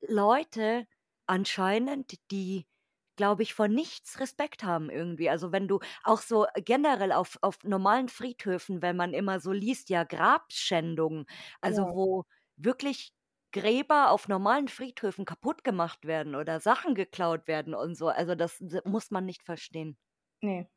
Leute 0.01 0.87
anscheinend, 1.27 2.15
die, 2.31 2.67
glaube 3.15 3.43
ich, 3.43 3.53
vor 3.53 3.67
nichts 3.67 4.19
Respekt 4.19 4.63
haben 4.63 4.89
irgendwie. 4.89 5.29
Also, 5.29 5.51
wenn 5.51 5.67
du 5.67 5.79
auch 6.03 6.21
so 6.21 6.45
generell 6.55 7.11
auf 7.11 7.37
auf 7.41 7.59
normalen 7.63 8.09
Friedhöfen, 8.09 8.81
wenn 8.81 8.95
man 8.97 9.13
immer 9.13 9.39
so 9.39 9.51
liest, 9.51 9.89
ja, 9.89 10.03
Grabschändungen, 10.03 11.25
also 11.61 11.85
Ja. 11.85 11.91
wo 11.91 12.25
wirklich 12.57 13.13
Gräber 13.53 14.11
auf 14.11 14.27
normalen 14.29 14.67
Friedhöfen 14.69 15.25
kaputtgemacht 15.25 16.05
werden 16.05 16.35
oder 16.35 16.59
Sachen 16.61 16.95
geklaut 16.95 17.47
werden 17.47 17.73
und 17.75 17.95
so. 17.95 18.07
Also, 18.09 18.35
das 18.35 18.61
muss 18.85 19.11
man 19.11 19.25
nicht 19.25 19.43
verstehen. 19.43 19.97
Ne. 20.43 20.67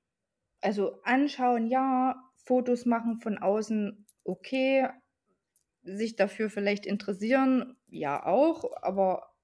Also, 0.63 1.01
anschauen 1.05 1.69
ja, 1.69 2.31
Fotos 2.45 2.87
machen 2.87 3.21
von 3.21 3.39
außen, 3.39 4.07
okay. 4.25 4.89
Sich 5.83 6.17
dafür 6.17 6.51
vielleicht 6.51 6.87
interessieren, 6.87 7.77
ja 7.89 8.25
auch, 8.27 8.65
aber 8.83 9.35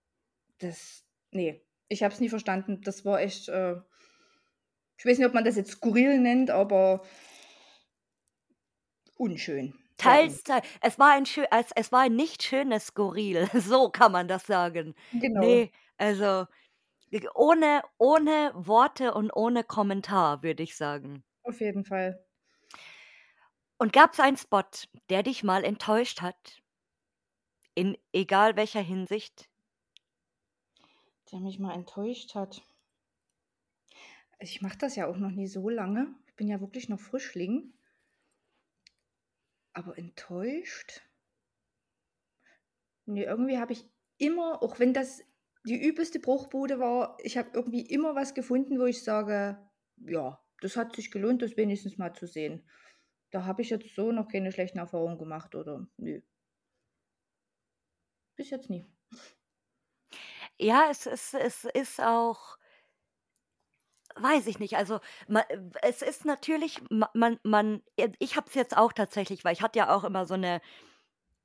das 0.59 1.05
ne, 1.33 1.63
ich 1.89 2.03
habe 2.03 2.15
es 2.15 2.21
nie 2.21 2.31
verstanden. 2.31 2.83
Das 2.83 3.05
war 3.05 3.21
echt, 3.21 3.49
äh 3.49 3.77
ich 4.99 5.07
weiß 5.07 5.19
nicht, 5.19 5.27
ob 5.27 5.35
man 5.35 5.45
das 5.45 5.57
jetzt 5.57 5.71
skurril 5.73 6.21
nennt, 6.21 6.51
aber 6.51 7.03
unschön, 9.17 9.75
Teils, 9.99 10.43
tei 10.43 10.63
es 10.81 10.99
war 10.99 11.11
ein 11.13 11.27
schö 11.27 11.45
es 11.51 11.71
es 11.77 11.93
war 11.93 12.01
ein 12.01 12.17
nicht 12.17 12.43
schönes 12.43 12.87
Skurril, 12.87 13.47
so 13.55 13.91
kann 13.91 14.13
man 14.13 14.29
das 14.29 14.47
sagen. 14.47 14.95
Genau. 15.13 15.61
Ne, 15.61 15.71
also, 15.99 16.47
ohne 17.35 17.83
ohne 17.99 18.53
Worte 18.55 19.15
und 19.15 19.31
ohne 19.35 19.65
Kommentar, 19.65 20.43
würde 20.43 20.63
ich 20.63 20.77
sagen. 20.77 21.25
Auf 21.45 21.61
jeden 21.61 21.85
Fall. 21.85 22.25
Und 23.81 23.95
gab's 23.95 24.21
einen 24.21 24.37
Spot, 24.37 24.63
der 25.09 25.23
dich 25.23 25.43
mal 25.43 25.65
enttäuscht 25.65 26.21
hat? 26.21 26.63
In 27.75 27.97
egal 28.13 28.57
welcher 28.57 28.83
Hinsicht? 28.83 29.49
Der 31.33 31.41
mich 31.41 31.59
mal 31.59 31.73
enttäuscht 31.73 32.35
hat. 32.35 32.63
Ich 34.39 34.61
mache 34.61 34.77
das 34.77 34.97
ja 34.97 35.07
auch 35.07 35.17
noch 35.17 35.31
nie 35.31 35.47
so 35.47 35.71
lange. 35.71 36.15
Ich 36.27 36.37
bin 36.37 36.47
ja 36.47 36.61
wirklich 36.61 36.91
noch 36.91 37.01
Frischling. 37.01 37.73
Aber 39.73 39.97
enttäuscht? 39.97 41.01
Ne, 43.07 43.25
irgendwie 43.25 43.57
habe 43.57 43.73
ich 43.73 43.89
immer, 44.19 44.63
auch 44.63 44.79
wenn 44.79 44.93
das 44.93 45.23
die 45.65 45.83
übelste 45.83 46.21
Bruchbude 46.21 46.79
war 46.81 47.17
ich 47.23 47.39
habe 47.39 47.49
irgendwie 47.55 47.87
immer 47.87 48.15
was 48.15 48.35
gefunden, 48.35 48.79
wo 48.79 48.85
ich 48.85 49.03
sage: 49.03 49.57
„Ja, 49.97 50.39
das 50.61 50.77
hat 50.77 50.97
sich 50.97 51.11
gelohnt, 51.11 51.41
das 51.41 51.57
wenigstens 51.57 51.97
mal 51.97 52.13
zu 52.13 52.27
sehen.“ 52.27 52.63
Da 53.33 53.45
habe 53.45 53.63
ich 53.63 53.71
jetzt 53.71 53.95
so 53.95 54.11
noch 54.13 54.27
keine 54.29 54.51
schlechten 54.51 54.79
Erfahrungen 54.79 55.19
gemacht 55.19 55.55
oder 55.55 55.87
ne. 55.97 56.23
Bis 58.39 58.51
jetzt 58.51 58.71
nie. 58.71 58.91
Ja, 60.63 60.89
es 60.91 61.07
ist 61.07 61.33
es 61.35 61.65
ist 61.65 62.01
auch 62.03 62.59
weiß 64.17 64.47
ich 64.47 64.59
nicht. 64.59 64.77
Also, 64.77 65.01
ma 65.29 65.41
w 65.51 65.79
es 65.83 66.03
ist 66.03 66.25
natürlich 66.25 66.81
ma 66.91 67.09
man 67.15 67.39
man 67.43 67.83
ich 68.19 68.37
habe 68.37 68.49
es 68.49 68.55
jetzt 68.55 68.77
auch 68.77 68.93
tatsächlich, 68.93 69.45
weil 69.45 69.53
ich 69.53 69.63
hatte 69.63 69.79
ja 69.79 69.95
auch 69.95 70.05
immer 70.05 70.27
so 70.27 70.37
'ne 70.37 70.61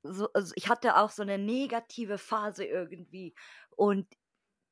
so 0.04 0.28
also, 0.34 0.52
ich 0.56 0.68
hatte 0.70 0.96
auch 0.98 1.10
so 1.10 1.24
'ne 1.24 1.38
negative 1.38 2.18
Phase 2.18 2.64
irgendwie. 2.64 3.34
Und 3.76 4.08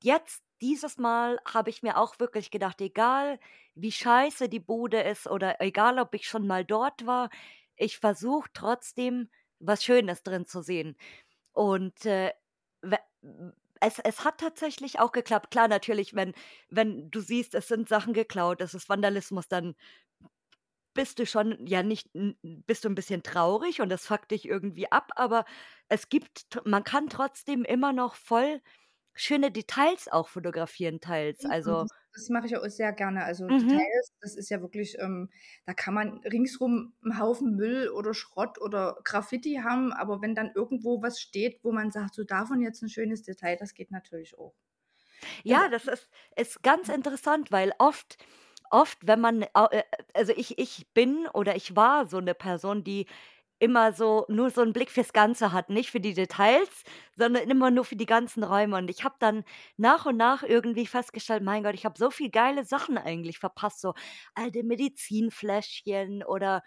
jetzt, 0.04 0.42
dieses 0.62 0.98
Mal, 0.98 1.40
habe 1.52 1.70
ich 1.70 1.82
mir 1.82 1.98
auch 1.98 2.18
wirklich 2.20 2.50
gedacht: 2.52 2.80
„Egal, 2.80 3.40
wie 3.74 3.92
scheiße 3.92 4.48
die 4.48 4.60
Bude 4.60 5.00
ist 5.02 5.26
oder 5.28 5.60
egal, 5.60 5.98
ob 6.00 6.14
ich 6.14 6.28
schon 6.28 6.46
mal 6.46 6.64
dort 6.64 7.06
war, 7.06 7.30
ich 7.76 7.98
versuche 7.98 8.50
trotzdem, 8.54 9.30
was 9.60 9.84
Schönes 9.84 10.22
drin 10.24 10.46
zu 10.46 10.62
sehen.“ 10.62 10.96
Und, 11.54 12.06
äh, 12.06 12.32
es 13.80 13.98
es 14.00 14.24
hat 14.24 14.38
tatsächlich 14.40 15.00
auch 15.00 15.12
geklappt. 15.12 15.50
Klar, 15.50 15.68
natürlich, 15.68 16.14
wenn 16.14 16.34
wenn 16.70 17.10
du 17.10 17.20
siehst, 17.20 17.54
es 17.54 17.68
sind 17.68 17.88
Sachen 17.88 18.14
geklaut, 18.14 18.60
es 18.62 18.74
ist 18.74 18.88
Vandalismus, 18.88 19.48
dann 19.48 19.74
bist 20.94 21.18
du 21.18 21.26
schon 21.26 21.66
ja 21.66 21.82
nicht 21.82 22.08
bist 22.42 22.84
du 22.84 22.88
'n 22.88 22.94
bisschen 22.94 23.22
traurig 23.24 23.80
und 23.80 23.88
das 23.88 24.06
fuckt 24.06 24.30
dich 24.30 24.46
irgendwie 24.46 24.90
ab, 24.92 25.10
aber 25.16 25.44
es 25.88 26.08
gibt 26.08 26.46
man 26.64 26.84
kann 26.84 27.08
trotzdem 27.08 27.64
immer 27.64 27.92
noch 27.92 28.14
voll 28.14 28.60
schöne 29.14 29.50
Details 29.50 30.08
auch 30.08 30.28
fotografieren 30.28 31.00
teils. 31.00 31.44
Eben, 31.44 31.50
Also 31.50 31.88
das 32.12 32.28
mache 32.28 32.46
ich 32.46 32.56
auch 32.56 32.64
sehr 32.68 32.92
gerne. 32.92 33.24
Also, 33.24 33.50
Mhm. 33.50 33.84
Details, 33.90 34.12
das 34.20 34.36
ist 34.36 34.50
ja 34.50 34.60
wirklich, 34.60 34.96
ähm 35.00 35.30
da 35.66 35.74
kann 35.74 35.92
man 35.94 36.18
ringsrum 36.18 36.94
'n 37.04 37.18
Haufen 37.18 37.56
Müll 37.56 37.88
oder 37.88 38.14
Schrott 38.14 38.60
oder 38.60 39.00
Graffiti 39.04 39.56
haben, 39.64 39.92
aber 39.92 40.22
wenn 40.22 40.34
dann 40.36 40.52
irgendwo 40.54 41.02
was 41.02 41.20
steht, 41.20 41.58
wo 41.64 41.72
man 41.72 41.90
sagt: 41.90 42.14
„So, 42.14 42.22
davon 42.24 42.60
jetzt 42.60 42.82
'n 42.82 42.88
schönes 42.88 43.22
Detail“, 43.22 43.56
das 43.56 43.74
geht 43.74 43.90
natürlich 43.90 44.38
auch. 44.38 44.54
Ja, 45.46 45.68
das 45.68 45.86
ist 45.86 46.08
ist 46.36 46.62
ganz 46.62 46.88
interessant, 46.88 47.52
weil 47.52 47.72
oft 47.78 48.16
oft, 48.70 48.98
wenn 49.06 49.20
man 49.20 49.42
äh, 49.42 49.82
also, 50.14 50.32
ich 50.34 50.58
ich 50.58 50.86
bin 50.94 51.28
oder 51.34 51.54
ich 51.54 51.76
war 51.76 52.06
so 52.06 52.18
'ne 52.18 52.34
Person, 52.34 52.82
die 52.82 53.06
immer 53.64 53.92
so 53.94 54.26
nur 54.28 54.50
so 54.50 54.62
'n 54.62 54.72
Blick 54.74 54.90
fürs 54.90 55.12
Ganze 55.14 55.52
hat, 55.52 55.70
nicht 55.70 55.90
für 55.90 56.00
die 56.00 56.14
Details, 56.14 56.68
sondern 57.16 57.48
immer 57.50 57.70
nur 57.72 57.84
für 57.84 57.96
die 57.96 58.06
ganzen 58.06 58.44
Räume. 58.44 58.76
Und 58.78 58.90
ich 58.90 59.04
habe 59.04 59.16
dann 59.20 59.44
nach 59.76 60.06
und 60.06 60.16
nach 60.18 60.42
irgendwie 60.44 60.86
festgestellt: 60.86 61.42
„Mein 61.44 61.64
Gott, 61.64 61.74
ich 61.74 61.84
habe 61.86 61.98
so 61.98 62.10
viel 62.10 62.30
geile 62.30 62.64
Sachen 62.64 62.98
eigentlich 62.98 63.38
verpasst“, 63.40 63.80
so 63.80 63.94
alte 64.34 64.62
Medizinfläschchen 64.64 66.24
oder 66.24 66.62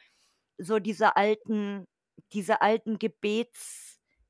so 0.58 0.80
diese 0.80 1.16
alten 1.18 1.86
diese 2.34 2.62
alten 2.62 3.00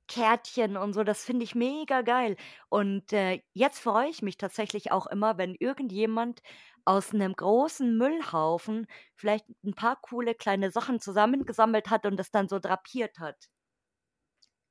Gebetskärtchen 0.07 0.77
und 0.77 0.93
so, 0.93 1.03
das 1.03 1.23
finde 1.25 1.43
ich 1.43 1.55
mega 1.55 2.01
geil. 2.01 2.35
Und, 2.69 3.11
äh, 3.13 3.41
jetzt 3.53 3.79
freue 3.79 4.09
ich 4.09 4.21
mich 4.21 4.37
tatsächlich 4.37 4.91
auch 4.91 5.07
immer, 5.07 5.37
wenn 5.37 5.55
irgendjemand 5.55 6.41
aus 6.85 7.13
'nem 7.13 7.33
großen 7.33 7.97
Müllhaufen 7.97 8.87
vielleicht 9.15 9.45
'n 9.63 9.73
paar 9.75 9.99
coole 10.01 10.33
kleine 10.35 10.71
Sachen 10.71 10.99
zusammengesammelt 11.01 11.89
hat 11.89 12.05
und 12.05 12.17
das 12.17 12.31
dann 12.31 12.47
so 12.47 12.59
drapiert 12.59 13.19
hat. 13.19 13.47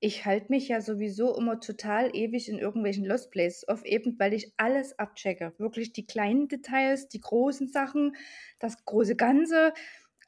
Ich 0.00 0.26
halte 0.26 0.46
mich 0.50 0.68
ja 0.68 0.80
sowieso 0.82 1.36
immer 1.36 1.58
total 1.60 2.14
ewig 2.14 2.48
in 2.50 2.58
irgendwelchen 2.58 3.04
Lost 3.06 3.30
Places 3.30 3.66
auf, 3.68 3.84
eben 3.84 4.18
weil 4.18 4.34
ich 4.34 4.52
alles 4.58 4.98
abchecke. 4.98 5.54
Wirklich 5.58 5.92
die 5.94 6.06
kleinen 6.06 6.48
Details, 6.48 7.08
die 7.08 7.20
großen 7.20 7.68
Sachen, 7.68 8.14
das 8.58 8.84
große 8.84 9.16
Ganze. 9.16 9.72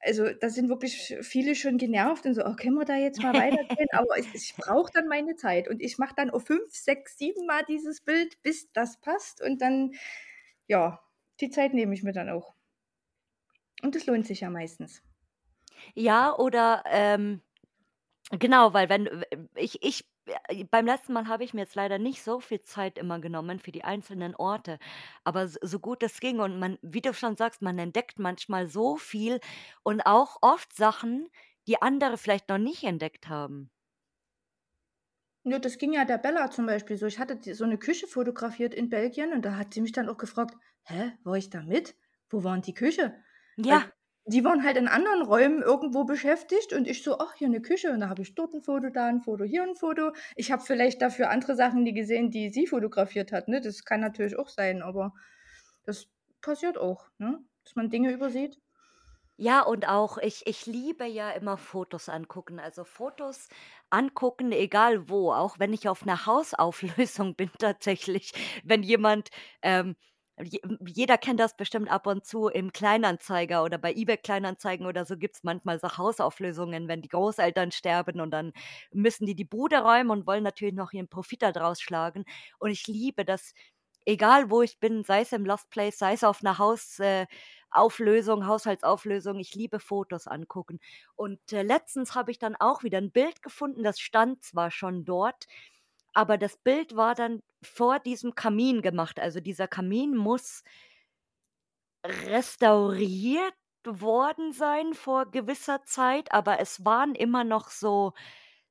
Also, 0.00 0.32
da 0.32 0.48
sind 0.50 0.68
wirklich 0.68 1.16
viele 1.22 1.54
schon 1.56 1.76
genervt 1.78 2.24
und 2.26 2.34
so: 2.34 2.44
„Oh, 2.46 2.54
können 2.56 2.74
wir 2.76 2.84
da 2.84 2.96
jetzt 2.96 3.22
mal 3.22 3.34
weitergehen?“ 3.36 3.88
Aber 3.92 4.18
ich 4.18 4.28
ich 4.34 4.56
brauche 4.56 4.90
dann 4.92 5.08
meine 5.08 5.36
Zeit 5.36 5.68
und 5.68 5.82
ich 5.82 5.98
mache 5.98 6.14
dann 6.16 6.30
auch 6.30 6.40
5, 6.42 6.74
6, 6.74 7.18
7 7.18 7.46
Mal 7.46 7.64
dieses 7.68 8.00
Bild, 8.02 8.40
bis 8.42 8.70
das 8.72 9.00
passt 9.00 9.42
und 9.42 9.60
dann 9.62 9.92
ja, 10.68 11.02
die 11.40 11.50
Zeit 11.50 11.74
nehme 11.74 11.94
ich 11.94 12.02
mir 12.04 12.12
dann 12.12 12.28
auch. 12.30 12.54
Und 13.82 13.96
das 13.96 14.06
lohnt 14.06 14.24
sich 14.24 14.42
ja 14.42 14.50
meistens. 14.50 15.02
Ja, 15.94 16.34
oder, 16.36 16.82
ähm 16.86 17.42
Genau, 18.32 18.74
weil 18.74 18.88
wenn 18.90 19.24
ich 19.54 19.82
ich 19.82 20.06
äh, 20.48 20.64
beim 20.64 20.84
letzten 20.84 21.14
Mal 21.14 21.28
habe 21.28 21.44
ich 21.44 21.54
mir 21.54 21.62
jetzt 21.62 21.74
leider 21.74 21.98
nicht 21.98 22.22
so 22.22 22.40
viel 22.40 22.60
Zeit 22.60 22.98
immer 22.98 23.20
genommen 23.20 23.58
für 23.58 23.72
die 23.72 23.84
einzelnen 23.84 24.34
Orte, 24.36 24.78
aber 25.24 25.48
so 25.48 25.78
gut 25.80 26.02
es 26.02 26.20
ging 26.20 26.38
und 26.40 26.58
man 26.58 26.78
wie 26.82 27.00
du 27.00 27.14
schon 27.14 27.36
sagst, 27.36 27.62
man 27.62 27.78
entdeckt 27.78 28.18
manchmal 28.18 28.68
so 28.68 28.96
viel 28.98 29.40
und 29.82 30.02
auch 30.02 30.36
oft 30.42 30.74
Sachen, 30.76 31.28
die 31.66 31.80
andere 31.80 32.18
vielleicht 32.18 32.50
noch 32.50 32.58
nicht 32.58 32.84
entdeckt 32.84 33.28
haben. 33.28 33.70
Ja, 35.46 35.58
das 35.58 35.78
ging 35.78 35.92
ja 35.92 36.04
der 36.04 36.18
Bella 36.18 36.50
zum 36.50 36.66
Beispiel 36.66 36.96
so. 36.96 37.06
Ich 37.06 37.18
hatte 37.18 37.36
die 37.36 37.54
so 37.54 37.64
'ne 37.64 37.78
Küche 37.78 38.06
fotografiert 38.08 38.74
in 38.74 38.88
Belgien 38.88 39.32
und 39.32 39.44
da 39.44 39.56
hat 39.56 39.72
sie 39.74 39.80
mich 39.80 39.92
dann 39.92 40.08
auch 40.08 40.16
gefragt: 40.18 40.56
„Hä, 40.82 41.12
war 41.22 41.36
ich 41.36 41.48
da 41.50 41.62
mit? 41.62 41.94
Wo 42.28 42.42
war 42.44 42.54
'n 42.56 42.62
die 42.62 42.74
Küche?“ 42.74 43.14
Weil 43.68 43.78
Ja. 43.78 43.92
Die 44.28 44.44
waren 44.44 44.64
halt 44.64 44.76
in 44.76 44.88
anderen 44.88 45.22
Räumen 45.22 45.62
irgendwo 45.62 46.04
beschäftigt 46.04 46.72
und 46.72 46.86
ich 46.88 47.02
so: 47.02 47.18
„Ach, 47.18 47.34
hier 47.36 47.48
'ne 47.48 47.60
Küche“ 47.62 47.90
und 47.92 48.00
da 48.00 48.08
habe 48.10 48.22
ich 48.22 48.34
dort 48.34 48.54
'n 48.54 48.62
Foto, 48.62 48.90
da 48.90 49.08
'n 49.08 49.20
Foto, 49.20 49.44
hier 49.44 49.62
'n 49.64 49.74
Foto. 49.76 50.12
Ich 50.36 50.52
habe 50.52 50.62
vielleicht 50.62 51.02
dafür 51.02 51.30
andere 51.30 51.56
Sachen 51.56 51.82
nie 51.84 51.94
gesehen, 51.94 52.30
die 52.30 52.50
sie 52.50 52.66
fotografiert 52.66 53.32
hat, 53.32 53.48
ne? 53.48 53.60
Das 53.60 53.84
kann 53.84 54.00
natürlich 54.00 54.38
auch 54.38 54.48
sein, 54.48 54.82
aber 54.82 55.14
das 55.84 56.08
passiert 56.42 56.78
auch, 56.78 57.08
ne, 57.18 57.40
dass 57.64 57.76
man 57.76 57.90
Dinge 57.90 58.12
übersieht. 58.12 58.60
Ja, 59.40 59.62
und 59.62 59.86
auch 59.86 60.18
ich 60.18 60.48
ich 60.48 60.66
liebe 60.66 61.04
ja 61.06 61.30
immer 61.30 61.56
Fotos 61.58 62.08
angucken. 62.08 62.58
Also, 62.58 62.82
Fotos 62.82 63.48
angucken, 63.88 64.50
egal 64.50 65.08
wo, 65.08 65.32
auch 65.32 65.60
wenn 65.60 65.72
ich 65.72 65.88
auf 65.88 66.04
'ner 66.04 66.26
Hausauflösung 66.26 67.36
bin 67.36 67.48
tatsächlich. 67.60 68.32
Wenn 68.64 68.82
jemand, 68.82 69.28
ähm 69.62 69.94
jeder 70.86 71.18
kennt 71.18 71.40
das 71.40 71.56
bestimmt 71.56 71.90
ab 71.90 72.06
und 72.06 72.24
zu 72.24 72.48
im 72.48 72.72
Kleinanzeiger 72.72 73.62
oder 73.64 73.78
bei 73.78 73.92
eBay 73.94 74.16
Kleinanzeigen 74.18 74.86
oder 74.86 75.04
so 75.04 75.16
gibt's 75.16 75.42
manchmal 75.44 75.78
so 75.80 75.96
Hausauflösungen, 75.98 76.88
wenn 76.88 77.02
die 77.02 77.08
Großeltern 77.08 77.72
sterben 77.72 78.20
und 78.20 78.30
dann 78.30 78.52
müssen 78.92 79.26
die 79.26 79.34
die 79.34 79.44
Bude 79.44 79.78
räumen 79.78 80.10
und 80.10 80.26
wollen 80.26 80.44
natürlich 80.44 80.74
noch 80.74 80.92
ihren 80.92 81.08
Profit 81.08 81.42
da 81.42 81.52
draus 81.52 81.80
schlagen. 81.80 82.24
Und 82.58 82.70
ich 82.70 82.86
liebe 82.86 83.24
das, 83.24 83.52
egal 84.06 84.50
wo 84.50 84.62
ich 84.62 84.78
bin, 84.80 85.04
sei 85.04 85.22
es 85.22 85.32
im 85.32 85.44
Lost 85.46 85.70
Place, 85.70 85.98
sei 85.98 86.12
es 86.14 86.24
auf 86.24 86.42
'ner 86.42 86.58
Haus 86.58 86.98
äh, 87.00 87.26
Auflösung 87.70 88.46
Haushaltsauflösung, 88.46 89.38
ich 89.38 89.54
liebe 89.54 89.78
Fotos 89.80 90.26
angucken. 90.26 90.80
Und, 91.16 91.52
äh, 91.52 91.62
letztens 91.62 92.14
habe 92.14 92.30
ich 92.30 92.38
dann 92.38 92.56
auch 92.56 92.82
wieder 92.82 92.98
'n 92.98 93.10
Bild 93.12 93.42
gefunden, 93.42 93.82
das 93.82 94.00
stand 94.00 94.42
zwar 94.44 94.70
schon 94.70 95.04
dort, 95.04 95.46
aber 96.18 96.38
das 96.38 96.56
Bild 96.58 96.96
war 96.96 97.14
dann 97.14 97.42
vor 97.62 98.00
diesem 98.00 98.34
Kamin 98.34 98.82
gemacht. 98.82 99.20
Also, 99.20 99.40
dieser 99.40 99.68
Kamin 99.68 100.16
muss 100.16 100.64
restauriert 102.04 103.54
worden 103.86 104.52
sein 104.52 104.94
vor 104.94 105.30
gewisser 105.30 105.82
Zeit, 105.84 106.32
aber 106.32 106.60
es 106.60 106.84
waren 106.84 107.14
immer 107.14 107.44
noch 107.44 107.70
so 107.70 108.12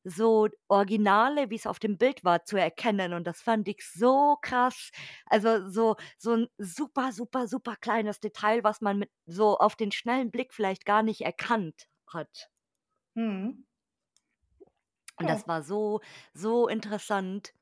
so 0.03 0.47
Originale, 0.69 1.49
wie's 1.49 1.67
auf 1.67 1.79
dem 1.79 1.97
Bild 1.97 2.23
war, 2.23 2.45
zu 2.45 2.57
erkennen 2.57 3.13
und 3.13 3.25
das 3.27 3.41
fand 3.41 3.67
ich 3.67 3.83
so 3.85 4.37
krass. 4.41 4.91
Also, 5.27 5.69
so 5.69 5.95
so 6.17 6.33
'n 6.33 6.47
super, 6.57 7.11
super, 7.11 7.47
super 7.47 7.75
kleines 7.77 8.19
Detail, 8.21 8.63
was 8.63 8.81
man 8.81 8.99
mit 8.99 9.11
so 9.25 9.57
auf 9.59 9.75
den 9.75 9.91
schnellen 9.91 10.31
Blick 10.31 10.53
vielleicht 10.53 10.85
gar 10.85 11.03
nicht 11.03 11.21
erkannt 11.21 11.87
hat. 12.07 12.49
Mhm. 13.15 13.66
Und 15.20 15.28
das 15.30 15.47
war 15.47 15.63
so 15.63 16.01
so 16.34 16.68
interessant 16.68 17.53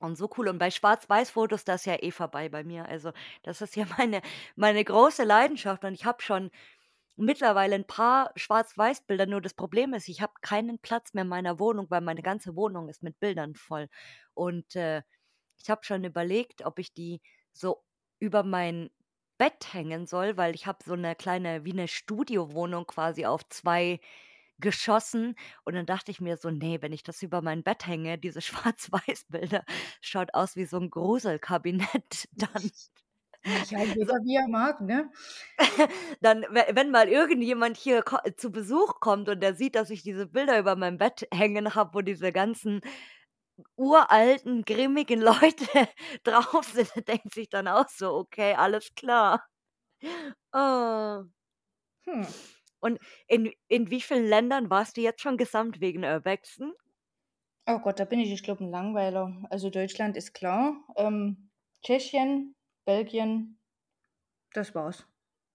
und 0.00 0.16
so 0.16 0.30
cool. 0.38 0.48
Und 0.48 0.58
bei 0.58 0.70
Schwarz-Weiß-Fotos, 0.70 1.64
da 1.64 1.74
ist 1.76 1.86
ja 1.86 1.96
eh 2.02 2.10
vorbei 2.12 2.48
bei 2.50 2.64
mir. 2.64 2.86
Also, 2.86 3.12
das 3.44 3.62
ist 3.62 3.76
ja 3.76 3.86
meine 3.98 4.22
meine 4.56 4.84
große 4.84 5.24
Leidenschaft 5.24 5.84
und 5.84 5.94
ich 5.94 6.04
habe 6.06 6.22
schon 6.22 6.50
mittlerweile 7.16 7.76
'n 7.76 7.86
paar 7.86 8.32
Schwarz-Weiß-Bilder, 8.36 9.26
nur 9.26 9.40
das 9.42 9.54
Problem 9.54 9.94
ist, 9.94 10.08
ich 10.08 10.22
habe 10.22 10.34
keinen 10.42 10.78
Platz 10.80 11.14
mehr 11.14 11.22
in 11.24 11.28
meiner 11.30 11.58
Wohnung, 11.60 11.86
weil 11.90 12.02
meine 12.02 12.22
ganze 12.22 12.56
Wohnung 12.56 12.88
ist 12.90 13.02
mit 13.04 13.20
Bildern 13.20 13.54
voll. 13.56 13.88
Und, 14.34 14.76
äh, 14.76 15.02
ich 15.62 15.70
habe 15.70 15.84
schon 15.84 16.04
überlegt, 16.04 16.64
ob 16.66 16.78
ich 16.80 16.94
die 16.94 17.22
so 17.52 17.84
über 18.20 18.42
mein 18.44 18.90
Bett 19.38 19.72
hängen 19.74 20.06
soll, 20.06 20.36
weil 20.38 20.54
ich 20.54 20.66
habe 20.66 20.78
so 20.84 20.96
'ne 20.96 21.16
kleine 21.16 21.64
wie 21.64 21.72
'ne 21.74 21.88
Studiowohnung 21.88 22.86
quasi 22.86 23.26
auf 23.26 23.48
2 23.50 24.00
Geschossen 24.60 25.34
und 25.64 25.74
dann 25.74 25.86
dachte 25.86 26.10
ich 26.10 26.20
mir 26.20 26.36
so: 26.36 26.50
„Ne, 26.50 26.82
wenn 26.82 26.92
ich 26.92 27.02
das 27.02 27.22
über 27.22 27.42
mein 27.42 27.62
Bett 27.64 27.86
hänge, 27.86 28.18
diese 28.18 28.40
Schwarz-Weiß-Bilder, 28.42 29.64
schaut 30.00 30.34
aus 30.34 30.56
wie 30.56 30.64
so 30.66 30.78
'n 30.78 30.90
Gruselkabinett 30.90 32.28
dann.“ 32.32 32.70
Na 33.44 33.62
ja, 33.70 33.82
So 33.84 33.84
jeder 33.94 34.14
wie 34.24 34.36
er 34.36 34.48
mag, 34.48 34.80
ne? 34.80 35.10
Dann, 36.20 36.42
we 36.50 36.64
wenn 36.74 36.90
mal 36.90 37.08
irgendjemand 37.08 37.76
hier 37.76 38.02
ko 38.02 38.16
zu 38.36 38.50
Besuch 38.52 39.00
kommt 39.00 39.28
und 39.28 39.40
der 39.40 39.54
sieht, 39.54 39.74
dass 39.74 39.90
ich 39.90 40.02
diese 40.02 40.26
Bilder 40.26 40.58
über 40.58 40.76
meinem 40.76 40.98
Bett 40.98 41.26
hängen 41.32 41.74
habe, 41.74 41.94
wo 41.94 42.00
diese 42.00 42.32
ganzen 42.32 42.80
uralten, 43.76 44.64
grimmigen 44.64 45.20
Leute 45.22 45.66
drauf 46.24 46.66
sind, 46.72 47.08
denkt 47.08 47.34
sich 47.34 47.48
dann 47.50 47.68
auch 47.68 47.88
so: 47.88 48.14
„Okay, 48.16 48.54
alles 48.54 48.94
klar.“ 48.96 49.44
Oh. 50.52 51.24
Hm. 52.06 52.24
Und 52.80 52.98
in 53.28 53.52
in 53.68 53.90
wie 53.90 54.00
vielen 54.00 54.26
Ländern 54.28 54.70
warst 54.70 54.96
du 54.96 55.00
jetzt 55.02 55.20
schon 55.22 55.36
gesamt 55.36 55.80
wegen 55.80 56.04
Urbexen? 56.04 56.72
Oh 57.66 57.78
Gott, 57.78 58.00
da 58.00 58.04
bin 58.04 58.20
ich, 58.20 58.32
ich 58.32 58.42
glaube, 58.42 58.64
'n 58.64 58.70
Langweiler. 58.70 59.46
Also, 59.50 59.70
Deutschland 59.70 60.16
ist 60.16 60.34
klar, 60.34 60.84
ähm, 60.96 61.50
Tschechien, 61.82 62.54
Belgien, 62.84 63.58
das 64.54 64.74
war's. 64.74 65.06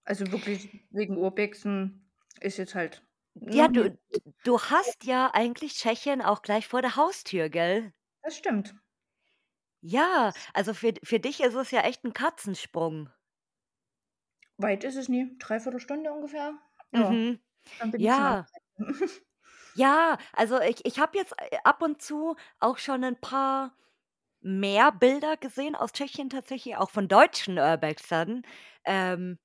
Also, 0.06 0.32
wirklich 0.32 0.70
wegen 0.92 1.18
Urbexen 1.18 2.12
ist 2.42 2.58
jetzt 2.58 2.76
halt 2.76 3.06
Ja, 3.52 3.68
noch 3.68 3.70
du 3.70 3.98
du 4.44 4.60
hast 4.62 5.04
ja 5.06 5.32
eigentlich 5.34 5.74
Tschechien 5.76 6.22
auch 6.22 6.42
gleich 6.44 6.68
vor 6.68 6.82
der 6.82 6.96
Haustür, 6.96 7.50
gell? 7.50 7.92
Das 8.24 8.36
stimmt. 8.36 8.76
Ja, 9.84 10.34
also, 10.54 10.74
für 10.74 10.94
für 11.04 11.20
dich 11.22 11.40
ist 11.42 11.54
es 11.56 11.72
ja 11.72 11.80
echt 11.82 12.04
'n 12.06 12.12
Katzensprung. 12.14 13.10
Weit 14.58 14.84
ist 14.84 14.98
es 14.98 15.08
nie, 15.08 15.38
3/4 15.40 15.80
Stunde 15.80 16.12
ungefähr. 16.12 16.60
Ja, 16.94 17.16
Mhm. 17.16 17.40
dann 17.78 17.92
bin 17.92 18.04
ich 18.04 18.16
schon 18.16 18.28
am 18.28 18.36
Ja. 18.36 18.50
Ja, 19.78 20.18
also, 20.32 20.62
ich 20.62 20.86
ich 20.86 21.00
habe 21.00 21.18
jetzt, 21.18 21.34
äh, 21.38 21.58
ab 21.66 21.82
und 21.82 22.02
zu 22.02 22.38
auch 22.62 22.78
schon' 22.78 23.04
n 23.04 23.20
paar 23.20 23.76
mehr 24.42 24.92
Bilder 24.94 25.38
gesehen 25.38 25.76
aus 25.76 25.94
Tschechien 25.94 26.30
tatsächlich, 26.30 26.78
auch 26.78 26.90
von 26.92 27.08
deutschen 27.10 27.60
Urbexern, 27.60 28.44
ähm, 28.86 29.40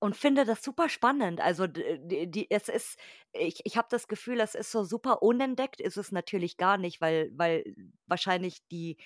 und 0.00 0.16
finde 0.16 0.44
das 0.46 0.62
super 0.64 0.88
spannend. 0.90 1.40
Also, 1.40 1.66
d 1.68 1.98
d 2.00 2.26
die 2.26 2.50
es 2.50 2.68
ist 2.68 2.98
ich 3.32 3.60
ich 3.64 3.76
habe 3.78 3.88
das 3.90 4.08
Gefühl, 4.08 4.40
es 4.40 4.54
ist 4.54 4.72
so 4.72 4.84
super 4.84 5.22
unentdeckt 5.22 5.80
ist 5.80 5.96
es 5.98 6.12
natürlich 6.12 6.56
gar 6.58 6.78
nicht, 6.78 7.00
weil 7.00 7.30
weil 7.34 7.64
wahrscheinlich 8.06 8.66
die 8.72 8.98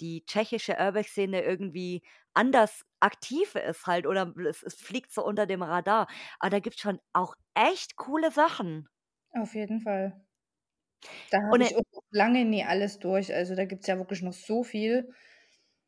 die 0.00 0.24
tschechische 0.26 0.76
Urbex-Szene 0.78 1.42
irgendwie 1.44 2.02
anders 2.38 2.84
aktiv 3.00 3.54
ist 3.56 3.86
halt 3.86 4.06
oder 4.06 4.32
es 4.48 4.62
es 4.62 4.74
fliegt 4.76 5.12
so 5.12 5.24
unter 5.24 5.46
dem 5.46 5.62
Radar. 5.62 6.08
Aber 6.40 6.50
da 6.50 6.60
gibt's 6.60 6.80
schon 6.80 7.00
auch 7.12 7.34
echt 7.54 7.96
coole 7.96 8.30
Sachen. 8.32 8.88
Auf 9.30 9.54
jeden 9.54 9.80
Fall. 9.80 10.20
Da 11.30 11.38
habe 11.42 11.62
ich 11.62 11.74
lange 12.10 12.44
nie 12.44 12.64
alles 12.64 12.98
durch. 12.98 13.34
Also, 13.34 13.54
da 13.54 13.64
gibt's 13.64 13.86
ja 13.86 13.96
wirklich 13.98 14.22
noch 14.22 14.32
so 14.32 14.62
viel. 14.62 15.08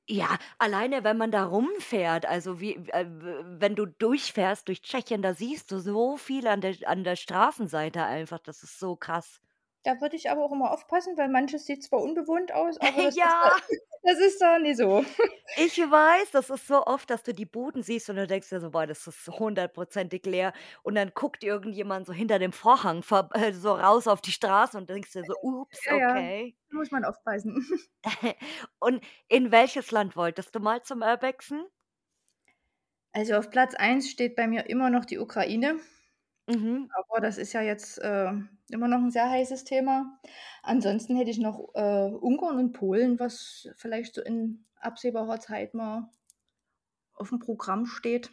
Ja, 0.08 0.38
alleine, 0.58 1.04
wenn 1.04 1.16
man 1.18 1.30
da 1.30 1.44
rumfährt, 1.44 2.26
also, 2.26 2.60
wie 2.60 2.74
äh, 2.88 3.06
wenn 3.08 3.76
du 3.76 3.86
durchfährst 3.86 4.66
durch 4.66 4.82
Tschechien, 4.82 5.22
da 5.22 5.34
siehst 5.34 5.70
du 5.70 5.78
so 5.78 6.16
viel 6.16 6.46
an 6.48 6.60
der 6.60 6.74
an 6.86 7.04
der 7.04 7.14
Straßenseite 7.16 8.02
einfach, 8.04 8.40
das 8.40 8.62
ist 8.64 8.78
so 8.80 8.96
krass. 8.96 9.40
Da 9.84 10.00
würde 10.00 10.16
ich 10.16 10.30
aber 10.30 10.44
auch 10.44 10.52
immer 10.52 10.72
aufpassen, 10.72 11.16
weil 11.16 11.28
manches 11.28 11.64
sieht 11.66 11.82
zwar 11.84 12.00
unbewohnt 12.02 12.52
aus, 12.52 12.78
aber 12.80 13.02
das 13.02 13.16
ist 13.24 13.36
da 13.40 13.48
Ja. 13.48 13.60
das 14.02 14.18
ist 14.18 14.40
da 14.40 14.58
nie 14.58 14.74
so. 14.74 15.04
Ich 15.56 15.78
weiß, 15.78 16.30
das 16.30 16.48
ist 16.50 16.66
so 16.68 16.86
oft, 16.86 17.10
dass 17.10 17.22
du 17.24 17.34
die 17.34 17.44
Buden 17.44 17.82
siehst 17.82 18.08
und 18.08 18.16
du 18.16 18.26
denkst 18.26 18.48
dir 18.48 18.60
so: 18.60 18.70
„Boah, 18.70 18.86
das 18.86 19.06
ist 19.06 19.26
hundertprozentig 19.28 20.24
leer.“ 20.24 20.52
Und 20.82 20.94
dann 20.94 21.12
guckt 21.14 21.42
irgendjemand 21.44 22.06
so 22.06 22.12
hinter 22.12 22.38
dem 22.38 22.52
Vorhang 22.52 23.02
vor 23.02 23.28
äh, 23.34 23.52
so 23.52 23.72
raus 23.74 24.06
auf 24.06 24.20
die 24.20 24.32
Straße 24.32 24.78
und 24.78 24.88
denkst 24.88 25.12
dir 25.12 25.24
so: 25.24 25.34
„Ups, 25.40 25.86
Ja, 25.86 25.94
ja, 25.94 26.20
okay.“ 26.20 26.56
da 26.70 26.76
muss 26.76 26.90
man 26.90 27.04
aufpassen. 27.04 27.64
Und 28.80 29.02
in 29.28 29.52
welches 29.52 29.90
Land 29.90 30.16
wolltest 30.16 30.54
du 30.54 30.60
mal 30.60 30.82
zum 30.82 31.02
Urbexen? 31.02 31.66
Also, 33.12 33.34
auf 33.36 33.50
Platz 33.50 33.74
1 33.76 34.10
steht 34.10 34.34
bei 34.34 34.48
mir 34.48 34.68
immer 34.68 34.90
noch 34.90 35.04
die 35.04 35.18
Ukraine. 35.20 35.78
Mhm. 36.50 36.90
Aber 36.92 37.20
das 37.20 37.38
ist 37.38 37.52
ja 37.52 37.62
jetzt, 37.62 37.98
äh, 37.98 38.32
immer 38.70 38.88
noch 38.88 38.98
'n 39.00 39.10
sehr 39.12 39.30
heißes 39.30 39.64
Thema. 39.64 40.20
Ansonsten 40.62 41.16
hätte 41.16 41.30
ich 41.30 41.38
noch, 41.38 41.70
äh, 41.74 42.08
Ungarn 42.10 42.58
und 42.58 42.72
Polen, 42.72 43.18
was 43.20 43.68
vielleicht 43.76 44.14
so 44.14 44.22
in 44.22 44.66
absehbarer 44.80 45.40
Zeit 45.40 45.74
mal 45.74 46.10
aufm 47.14 47.38
Programm 47.38 47.86
steht. 47.86 48.30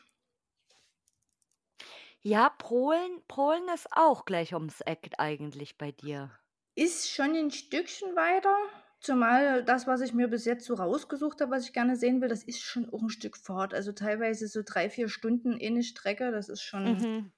Ja, 2.23 2.49
Polen 2.49 3.21
Polen 3.27 3.67
ist 3.73 3.87
auch 3.91 4.25
gleich 4.25 4.53
ums 4.55 4.81
Eck 4.81 5.11
eigentlich 5.19 5.77
bei 5.77 5.91
dir. 5.91 6.31
Ist 6.77 7.09
schon 7.09 7.33
'n 7.35 7.49
Stückchen 7.49 8.15
weiter, 8.15 8.55
zumal 8.99 9.63
das, 9.63 9.87
was 9.87 10.01
ich 10.01 10.13
mir 10.13 10.27
bis 10.27 10.45
jetzt 10.45 10.65
so 10.65 10.73
rausgesucht 10.75 11.41
habe, 11.41 11.51
was 11.51 11.65
ich 11.65 11.73
gerne 11.73 11.95
sehen 11.95 12.21
will, 12.21 12.29
das 12.29 12.43
ist 12.43 12.61
schon 12.61 12.89
auch 12.93 13.01
'n 13.01 13.09
Stück 13.09 13.37
Fahrt. 13.37 13.73
Also, 13.73 13.91
teilweise 13.93 14.47
so 14.47 14.61
3, 14.65 14.89
4 14.89 15.09
Stunden 15.09 15.57
eine 15.61 15.83
Strecke, 15.83 16.31
das 16.31 16.49
ist 16.49 16.61
schon 16.63 16.97
Mhm. 16.97 17.31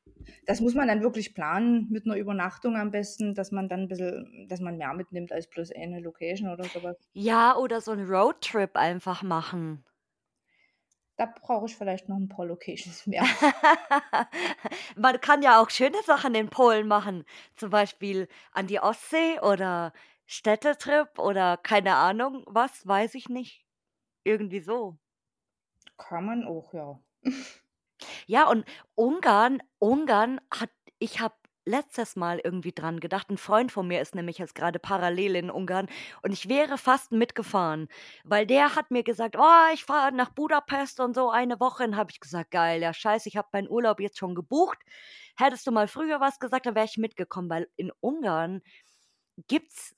das 0.48 0.62
muss 0.62 0.76
man 0.76 0.88
dann 0.90 1.02
wirklich 1.04 1.36
planen 1.36 1.88
mit 1.92 2.06
'ner 2.08 2.16
Übernachtung 2.18 2.78
am 2.78 2.92
besten, 2.92 3.36
dass 3.36 3.52
man 3.52 3.70
dann 3.70 3.82
'n 3.84 3.88
bisschen 3.90 4.48
dass 4.50 4.62
man 4.62 4.78
mehr 4.78 4.94
mitnimmt 4.96 5.32
als 5.34 5.48
bloß 5.50 5.72
eine 5.74 6.02
Location 6.02 6.50
oder 6.52 6.70
so 6.70 6.84
was. 6.84 6.98
Ja, 7.16 7.56
oder 7.58 7.82
so 7.82 7.92
'n 7.92 8.06
Roadtrip 8.08 8.76
einfach 8.76 9.24
machen. 9.24 9.84
Da 11.20 11.26
brauche 11.26 11.66
ich 11.66 11.76
vielleicht 11.76 12.08
noch 12.08 12.16
'n 12.18 12.30
paar 12.30 12.46
Locations 12.46 13.06
mehr. 13.06 13.28
Man 14.96 15.20
kann 15.22 15.42
ja 15.42 15.62
auch 15.62 15.70
schöne 15.70 16.02
Sachen 16.06 16.36
in 16.36 16.50
Polen 16.50 16.88
machen, 16.88 17.26
zum 17.56 17.70
Beispiel 17.70 18.28
an 18.52 18.68
die 18.68 18.80
Ostsee 18.80 19.40
oder 19.42 19.94
Städtetrip 20.32 21.18
oder 21.18 21.58
keine 21.58 21.96
Ahnung 21.96 22.44
was, 22.48 22.86
weiß 22.88 23.16
ich 23.16 23.30
nicht. 23.30 23.66
Irgendwie 24.26 24.62
so. 24.62 25.00
Kann 26.00 26.26
man 26.26 26.44
auch, 26.46 26.74
ja. 26.74 27.00
Ja, 28.28 28.48
und 28.48 28.64
Ungarn 28.96 29.60
Ungarn 29.80 30.40
hat 30.54 30.70
ich 31.00 31.20
habe 31.20 31.34
letztes 31.66 32.16
Mal 32.16 32.40
irgendwie 32.44 32.72
dran 32.72 33.00
gedacht 33.00 33.30
'n 33.32 33.38
Freund 33.40 33.72
von 33.72 33.88
mir 33.88 34.02
ist 34.02 34.14
nämlich 34.14 34.38
jetzt 34.38 34.54
grade 34.54 34.78
parallel 34.78 35.36
in 35.36 35.50
Ungarn 35.50 35.88
und 36.22 36.32
ich 36.32 36.48
wäre 36.48 36.78
fast 36.78 37.12
mitgefahren, 37.12 37.88
weil 38.24 38.46
der 38.46 38.76
hat 38.76 38.92
mir 38.92 39.04
gesagt: 39.04 39.36
„Oh, 39.36 39.74
ich 39.74 39.84
fahre 39.84 40.12
nach 40.12 40.30
Budapest 40.30 41.00
und 41.00 41.16
so 41.16 41.32
eine 41.32 41.60
Woche.“ 41.60 41.84
Und 41.86 41.96
habe 41.96 42.12
ich 42.12 42.20
gesagt: 42.20 42.52
„Geil, 42.52 42.82
ja 42.84 42.94
scheiße, 42.94 43.28
ich 43.30 43.36
habe 43.38 43.48
meinen 43.52 43.70
Urlaub 43.70 44.00
jetzt 44.00 44.20
schon 44.20 44.36
gebucht. 44.36 44.78
Hättest 45.36 45.66
du 45.66 45.72
mal 45.72 45.88
früher 45.88 46.20
was 46.20 46.38
gesagt, 46.40 46.68
dann 46.68 46.76
wäre 46.76 46.86
ich 46.86 46.98
mitgekommen.“ 46.98 47.50
Weil 47.50 47.68
in 47.78 47.92
Ungarn 48.00 48.62
gibt's 49.48 49.96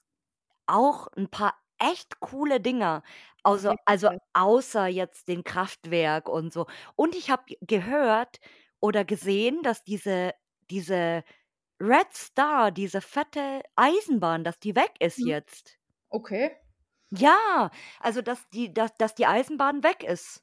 auch 0.71 1.07
'n 1.17 1.29
paar 1.29 1.55
echt 1.79 2.19
coole 2.21 2.59
Dinger, 2.61 3.03
also 3.43 3.73
also 3.85 4.09
außer 4.33 4.87
jetzt 4.87 5.27
den 5.29 5.43
Kraftwerk 5.43 6.29
und 6.29 6.53
so. 6.53 6.67
Und 6.95 7.15
ich 7.15 7.29
habe 7.31 7.43
gehört 7.61 8.39
oder 8.79 9.05
gesehen, 9.05 9.63
dass 9.63 9.83
diese 9.83 10.33
diese 10.71 11.23
Red 11.81 12.13
Star, 12.15 12.71
diese 12.71 13.01
fette 13.01 13.63
Eisenbahn, 13.75 14.43
dass 14.45 14.59
die 14.59 14.75
weg 14.75 14.93
ist 14.99 15.23
Mhm. 15.23 15.27
jetzt. 15.27 15.77
Okay. 16.11 16.57
Ja, 17.13 17.71
also 17.99 18.21
dass 18.21 18.47
die 18.51 18.73
dass 18.73 18.95
dass 18.97 19.13
die 19.15 19.25
Eisenbahn 19.25 19.83
weg 19.83 20.03
ist. 20.03 20.41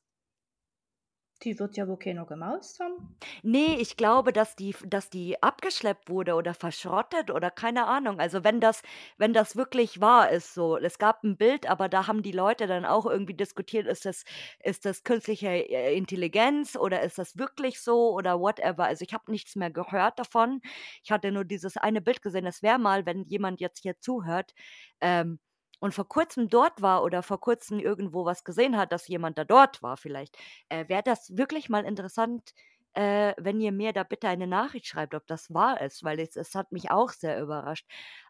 Die 1.43 1.59
wird 1.59 1.77
ja 1.77 1.89
wohl 1.89 1.99
keiner 1.99 2.27
gemaust 2.27 2.79
haben. 2.79 3.17
Ne, 3.43 3.77
ich 3.81 3.97
glaube, 3.97 4.33
dass 4.33 4.55
die 4.57 4.75
dass 4.87 5.11
die 5.11 5.43
abgeschleppt 5.43 6.09
wurde 6.09 6.35
oder 6.35 6.55
verschrottet 6.55 7.31
oder 7.31 7.51
keine 7.51 7.87
Ahnung. 7.87 8.21
Also, 8.21 8.45
wenn 8.45 8.61
das 8.61 8.83
wenn 9.17 9.33
das 9.33 9.57
wirklich 9.57 10.01
wahr 10.01 10.31
ist 10.31 10.55
so. 10.55 10.77
Es 10.77 10.99
gab 10.99 11.25
'n 11.25 11.37
Bild, 11.37 11.69
aber 11.69 11.89
da 11.89 12.07
haben 12.07 12.23
die 12.23 12.31
Leute 12.33 12.67
dann 12.69 12.85
auch 12.85 13.07
irgendwie 13.07 13.35
diskutiert: 13.35 13.87
„Ist 13.87 14.05
das 14.05 14.25
ist 14.63 14.85
das 14.85 15.03
künstliche, 15.03 15.49
äh, 15.49 15.97
Intelligenz 15.97 16.77
oder 16.77 17.03
ist 17.03 17.19
das 17.19 17.37
wirklich 17.39 17.81
so 17.81 18.13
oder 18.15 18.39
whatever?“ 18.41 18.85
Also, 18.85 19.05
ich 19.07 19.13
habe 19.15 19.31
nichts 19.33 19.57
mehr 19.57 19.71
gehört 19.71 20.19
davon. 20.19 20.61
Ich 21.03 21.11
hatte 21.11 21.33
nur 21.33 21.45
dieses 21.45 21.77
eine 21.77 22.01
Bild 22.01 22.23
gesehen. 22.23 22.47
Es 22.47 22.63
wäre 22.63 22.79
mal, 22.79 23.05
wenn 23.07 23.25
jemand 23.25 23.61
jetzt 23.61 23.81
hier 23.83 23.99
zuhört, 24.01 24.53
ähm, 25.01 25.41
und 25.81 25.95
vor 25.95 26.09
Kurzem 26.09 26.49
dort 26.49 26.83
war 26.83 27.03
oder 27.05 27.23
vor 27.23 27.41
Kurzem 27.41 27.79
irgendwo 27.81 28.25
was 28.25 28.45
gesehen 28.45 28.77
hat, 28.77 28.93
dass 28.93 29.09
jemand 29.09 29.39
da 29.39 29.45
dort 29.45 29.83
war 29.83 29.97
vielleicht, 29.97 30.37
äh, 30.69 30.89
wäre 30.89 31.03
das 31.03 31.37
wirklich 31.37 31.69
mal 31.69 31.85
interessant, 31.85 32.53
äh, 32.95 33.35
wenn 33.39 33.61
ihr 33.61 33.73
mir 33.73 33.93
da 33.93 34.03
bitte 34.05 34.29
eine 34.29 34.47
Nachricht 34.47 34.87
schreibt, 34.87 35.15
ob 35.15 35.27
das 35.27 35.53
wahr 35.55 35.81
ist, 35.81 36.03
weil 36.05 36.21
es 36.21 36.37
es 36.37 36.55
hat 36.55 36.73
mich 36.73 36.91
auch 36.91 37.11
sehr 37.11 37.41
überrascht. 37.41 37.87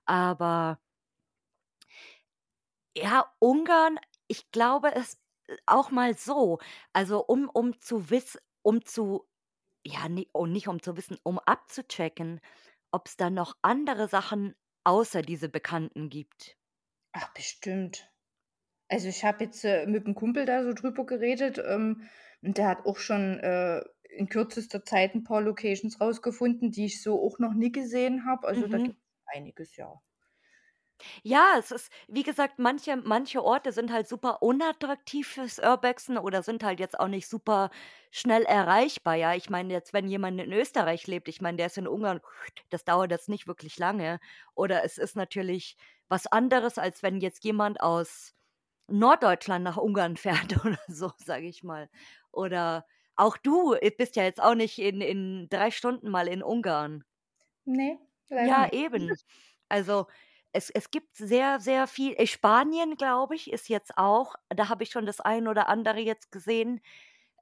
Aber 0.07 0.79
ja, 2.97 3.25
Ungarn, 3.39 3.99
ich 4.29 4.51
glaube 4.51 4.95
es 4.95 5.19
äh, 5.47 5.57
auch 5.67 5.91
mal 5.91 6.17
so, 6.17 6.59
also 6.93 7.25
um 7.25 7.49
um 7.49 7.81
zu 7.81 8.11
wiss 8.11 8.39
um 8.63 8.85
zu 8.85 9.27
ja, 9.87 10.09
ne 10.11 10.29
und 10.35 10.53
nicht 10.53 10.69
um 10.69 10.83
zu 10.83 10.99
wissen, 10.99 11.19
um 11.25 11.41
abzuchecken, 11.41 12.41
ob's 12.93 13.19
da 13.19 13.31
noch 13.31 13.57
andere 13.63 14.09
Sachen 14.09 14.57
außer 14.85 15.23
diese 15.23 15.51
Bekannten 15.51 16.11
gibt. 16.11 16.58
Ach, 17.21 17.33
bestimmt. 17.35 18.12
Also, 18.89 19.09
ich 19.09 19.25
habe 19.25 19.45
jetzt, 19.45 19.64
äh, 19.64 19.87
mit 19.87 20.07
'm 20.07 20.14
Kumpel 20.14 20.47
da 20.47 20.64
so 20.64 20.73
drüber 20.75 21.07
geredet, 21.07 21.59
ähm, 21.66 22.09
und 22.43 22.59
der 22.59 22.69
hat 22.69 22.87
auch 22.87 22.99
schon, 22.99 23.41
äh, 23.41 23.83
in 24.11 24.29
kürzester 24.29 24.85
Zeit 24.85 25.14
'n 25.14 25.25
paar 25.25 25.43
Locations 25.43 26.01
rausgefunden, 26.01 26.71
die 26.73 26.87
ich 26.87 27.03
so 27.03 27.23
auch 27.25 27.39
noch 27.41 27.55
nie 27.55 27.73
gesehen 27.73 28.27
habe. 28.27 28.49
Also, 28.49 28.69
da 28.69 28.79
Mhm. 28.79 28.81
gibt's 28.81 29.01
einiges, 29.27 29.77
ja. 29.77 30.01
Ja, 31.25 31.57
es 31.59 31.71
ist 31.71 31.91
wie 32.07 32.23
gesagt, 32.23 32.59
manche 32.59 32.97
manche 32.97 33.43
Orte 33.43 33.73
sind 33.73 33.93
halt 33.93 34.09
super 34.09 34.43
unattraktiv 34.43 35.29
fürs 35.29 35.59
Urbexen 35.59 36.16
oder 36.19 36.43
sind 36.43 36.62
halt 36.62 36.81
jetzt 36.81 36.99
auch 36.99 37.09
nicht 37.09 37.29
super 37.29 37.71
schnell 38.11 38.43
erreichbar, 38.43 39.14
ja? 39.16 39.35
Ich 39.35 39.51
meine 39.51 39.73
jetzt, 39.73 39.93
wenn 39.93 40.09
jemand 40.09 40.41
in 40.41 40.53
Österreich 40.53 41.07
lebt, 41.07 41.29
ich 41.29 41.41
meine, 41.41 41.57
der 41.57 41.66
ist 41.66 41.79
in 41.79 41.89
Ungarn, 41.89 42.21
das 42.71 42.85
dauert 42.85 43.11
jetzt 43.11 43.29
nicht 43.29 43.47
wirklich 43.47 43.79
lange. 43.79 44.21
Oder 44.55 44.85
es 44.85 44.99
ist 44.99 45.16
natürlich 45.16 45.77
was 46.09 46.27
anderes, 46.27 46.79
als 46.79 47.03
wenn 47.03 47.21
jetzt 47.21 47.45
jemand 47.45 47.81
aus 47.81 48.35
Norddeutschland 48.89 49.65
nach 49.65 49.77
Ungarn 49.79 50.17
fährt 50.19 50.65
oder 50.65 50.79
so, 50.89 51.13
sage 51.19 51.47
ich 51.49 51.63
mal. 51.65 51.91
Oder 52.33 52.87
auch 53.17 53.37
du, 53.39 53.75
äh, 53.75 53.91
bist 53.91 54.17
ja 54.17 54.25
jetzt 54.25 54.43
auch 54.43 54.55
nicht 54.57 54.79
in 54.79 55.01
in 55.03 55.49
3 55.51 55.71
Stunden 55.73 56.11
mal 56.11 56.29
in 56.29 56.43
Ungarn. 56.43 57.05
Ne, 57.67 57.99
leider 58.31 58.57
Ja, 58.57 58.67
nicht. 58.67 58.73
eben. 58.73 59.17
Also, 59.71 60.07
es 60.53 60.71
es 60.71 60.91
gibt 60.91 61.15
sehr, 61.17 61.61
sehr 61.61 61.87
viel 61.87 62.15
äh, 62.17 62.27
Spanien, 62.27 62.97
glaube 62.97 63.35
ich, 63.35 63.51
ist 63.53 63.69
jetzt 63.69 63.99
auch 63.99 64.35
da 64.49 64.69
habe 64.71 64.83
ich 64.83 64.91
schon 64.91 65.05
das 65.07 65.21
ein 65.21 65.47
oder 65.49 65.69
andere 65.69 65.99
jetzt 66.01 66.33
gesehen, 66.33 66.81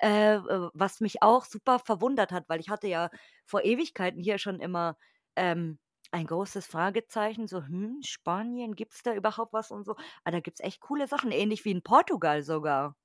äh, 0.00 0.38
w 0.38 0.70
was 0.74 1.00
mich 1.00 1.22
auch 1.22 1.44
super 1.46 1.78
verwundert 1.80 2.32
hat, 2.32 2.48
weil 2.48 2.60
ich 2.60 2.70
hatte 2.70 2.88
ja 2.88 3.10
vor 3.46 3.64
Ewigkeiten 3.64 4.20
hier 4.22 4.38
schon 4.38 4.60
immer, 4.60 4.98
ähm, 5.36 5.78
ein 6.12 6.26
großes 6.26 6.66
Fragezeichen, 6.66 7.46
so: 7.48 7.62
„Hm, 7.64 8.00
Spanien, 8.02 8.74
gibt's 8.74 9.02
da 9.02 9.14
überhaupt 9.14 9.52
was?“ 9.52 9.70
und 9.70 9.84
so. 9.84 9.92
Aber 10.24 10.32
da 10.32 10.40
gibt's 10.40 10.60
echt 10.60 10.80
coole 10.80 11.06
Sachen, 11.08 11.30
ähnlich 11.32 11.64
wie 11.64 11.70
in 11.72 11.82
Portugal 11.82 12.42
sogar. 12.42 12.96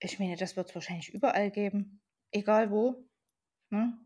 Ich 0.00 0.18
meine, 0.18 0.36
das 0.36 0.56
wird's 0.56 0.74
wahrscheinlich 0.74 1.12
überall 1.12 1.50
geben, 1.50 2.00
egal 2.30 2.70
wo, 2.70 3.06
ne? 3.70 3.98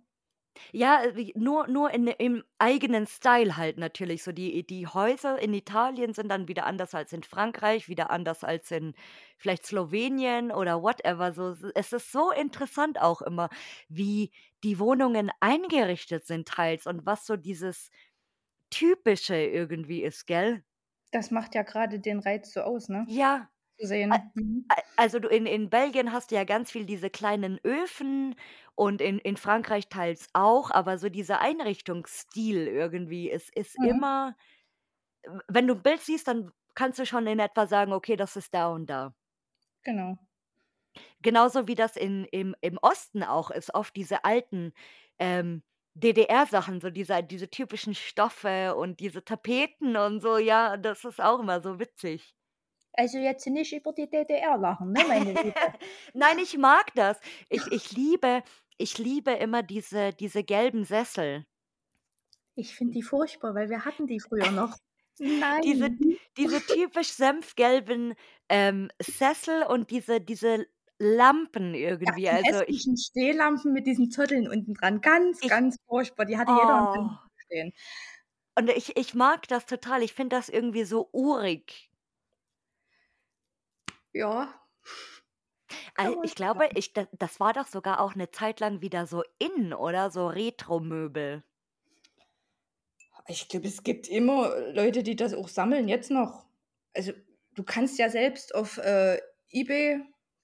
Ja, 0.72 1.02
äh, 1.04 1.32
nur 1.36 1.66
nur 1.68 1.90
in 1.92 2.06
im 2.06 2.44
eigenen 2.58 3.06
Style 3.06 3.56
halt 3.56 3.78
natürlich. 3.78 4.22
So 4.22 4.32
die 4.32 4.66
die 4.66 4.86
Häuser 4.86 5.38
in 5.40 5.52
Italien 5.54 6.14
sind 6.14 6.28
dann 6.28 6.48
wieder 6.48 6.66
anders 6.66 6.94
als 6.94 7.12
in 7.12 7.22
Frankreich, 7.22 7.88
wieder 7.88 8.10
anders 8.10 8.44
als 8.44 8.70
in 8.70 8.94
vielleicht 9.36 9.66
Slowenien 9.66 10.52
oder 10.52 10.82
whatever. 10.82 11.32
So 11.32 11.56
es 11.74 11.92
ist 11.92 12.12
so 12.12 12.30
interessant 12.32 13.00
auch 13.00 13.22
immer, 13.22 13.48
wie 13.88 14.32
die 14.64 14.78
Wohnungen 14.78 15.30
eingerichtet 15.40 16.26
sind 16.26 16.48
teils 16.48 16.86
und 16.86 17.06
was 17.06 17.26
so 17.26 17.36
dieses 17.36 17.90
Typische 18.70 19.36
irgendwie 19.36 20.02
ist, 20.02 20.26
gell? 20.26 20.64
Das 21.12 21.30
macht 21.30 21.54
ja 21.54 21.62
grade 21.62 22.00
den 22.00 22.18
Reiz 22.18 22.52
so 22.52 22.62
aus, 22.62 22.88
ne? 22.88 23.14
Ja. 23.16 23.50
Zu 23.80 23.86
A 24.10 24.16
sehen. 24.16 24.30
Mhm. 24.34 24.74
also 24.96 25.18
du 25.20 25.28
in 25.28 25.46
in 25.46 25.70
Belgien 25.70 26.12
hast 26.12 26.30
du 26.30 26.36
ja 26.36 26.44
ganz 26.44 26.70
viel 26.72 26.86
diese 26.86 27.10
kleinen 27.10 27.60
Öfen 27.64 28.36
und 28.76 29.00
in 29.02 29.18
in 29.20 29.36
Frankreich 29.36 29.88
teils 29.88 30.28
auch, 30.34 30.70
aber 30.72 30.98
so 30.98 31.08
dieser 31.10 31.40
Einrichtungsstil 31.40 32.68
irgendwie 32.68 33.30
ist 33.30 33.50
ist 33.56 33.78
Mhm. 33.78 34.04
immer 34.04 34.36
wenn 35.48 35.66
du 35.66 35.74
'n 35.74 35.82
Bild 35.82 36.00
siehst, 36.00 36.28
dann 36.28 36.50
kannst 36.74 36.98
du 36.98 37.06
schon 37.06 37.26
in 37.26 37.38
etwa 37.40 37.66
sagen: 37.66 37.92
„Okay, 37.92 38.16
das 38.16 38.36
ist 38.36 38.54
da 38.54 38.68
und 38.68 38.86
da.“ 38.90 39.14
Genau. 39.84 40.20
Genauso 41.22 41.68
wie 41.68 41.74
das 41.74 41.96
in 41.96 42.24
im 42.26 42.54
im 42.62 42.78
Osten 42.80 43.22
auch 43.22 43.50
ist, 43.50 43.74
oft 43.74 43.94
diese 43.96 44.24
alten, 44.24 44.72
ähm, 45.18 45.62
DDR-Sachen, 45.94 46.80
so 46.80 46.88
diese 46.90 47.22
diese 47.22 47.50
typischen 47.50 47.94
Stoffe 47.94 48.74
und 48.76 49.00
diese 49.00 49.22
Tapeten 49.24 49.96
und 49.96 50.20
so, 50.20 50.38
ja, 50.38 50.76
das 50.78 51.04
ist 51.04 51.20
auch 51.20 51.40
immer 51.40 51.60
so 51.60 51.78
witzig. 51.78 52.32
Also, 52.92 53.18
jetzt 53.18 53.46
nicht 53.46 53.72
über 53.72 53.92
die 53.92 54.08
DDR 54.08 54.58
lachen, 54.58 54.92
ne, 54.92 55.04
meine 55.06 55.32
Liebe. 55.32 55.54
Nein, 56.14 56.38
ich 56.38 56.58
mag 56.58 56.92
das. 56.94 57.20
Ich 57.48 57.66
ich 57.70 57.92
liebe 57.92 58.42
ich 58.78 58.98
liebe 58.98 59.32
immer 59.32 59.62
diese 59.62 60.12
diese 60.12 60.42
gelben 60.42 60.84
Sessel. 60.84 61.46
Ich 62.56 62.74
finde 62.74 62.94
die 62.94 63.02
furchtbar, 63.02 63.54
weil 63.54 63.70
wir 63.70 63.84
hatten 63.84 64.06
die 64.06 64.20
früher 64.20 64.50
noch. 64.50 64.76
Diese 65.18 65.38
Nein. 65.38 66.18
diese 66.36 66.60
typisch 66.66 67.12
senfgelben, 67.12 68.14
ähm, 68.48 68.90
Sessel 69.00 69.62
und 69.64 69.90
diese 69.90 70.20
diese 70.20 70.66
Lampen 70.98 71.74
Ja, 71.74 71.90
irgendwie. 71.90 72.22
die 72.22 72.28
Also, 72.28 72.62
ich 72.66 72.86
Stehlampen 72.96 73.72
mit 73.72 73.86
diesen 73.86 74.10
Zotteln 74.10 74.48
unten 74.48 74.74
dran. 74.74 75.00
Ganz, 75.00 75.38
Ich 75.42 75.48
ganz 75.48 75.76
furchtbar. 75.86 76.26
Die 76.26 76.36
hatte 76.36 76.52
jeder 76.52 76.74
an 76.74 76.92
seinem 76.92 77.10
oh. 77.10 77.28
stehen. 77.46 77.72
Und 78.56 78.70
ich 78.70 78.96
ich 78.96 79.14
mag 79.14 79.48
das 79.48 79.66
total. 79.66 80.02
Ich 80.02 80.12
finde 80.12 80.36
das 80.36 80.48
irgendwie 80.48 80.84
so 80.84 81.08
urig. 81.12 81.89
Ja. 84.14 84.60
Kann 85.96 86.12
Al 86.12 86.14
man 86.14 86.22
ich 86.22 86.34
glaube, 86.34 86.68
ich 86.74 86.92
da 86.92 87.06
das 87.18 87.40
war 87.40 87.52
doch 87.52 87.66
sogar 87.66 88.00
auch 88.00 88.14
'ne 88.14 88.30
Zeit 88.30 88.60
lang 88.60 88.80
wieder 88.80 89.06
so 89.06 89.22
in, 89.38 89.72
oder? 89.74 90.10
So 90.10 90.26
Retromöbel. 90.28 91.42
Ich 93.28 93.48
glaube, 93.48 93.66
es 93.68 93.82
gibt 93.82 94.08
immer 94.08 94.50
Leute, 94.72 95.02
die 95.02 95.16
das 95.16 95.34
auch 95.34 95.48
sammeln, 95.48 95.88
jetzt 95.88 96.10
noch. 96.10 96.46
Also, 96.94 97.12
du 97.54 97.62
kannst 97.64 97.98
ja 97.98 98.08
selbst 98.10 98.54
auf, 98.54 98.78
äh, 98.78 99.18
eBay 99.50 100.00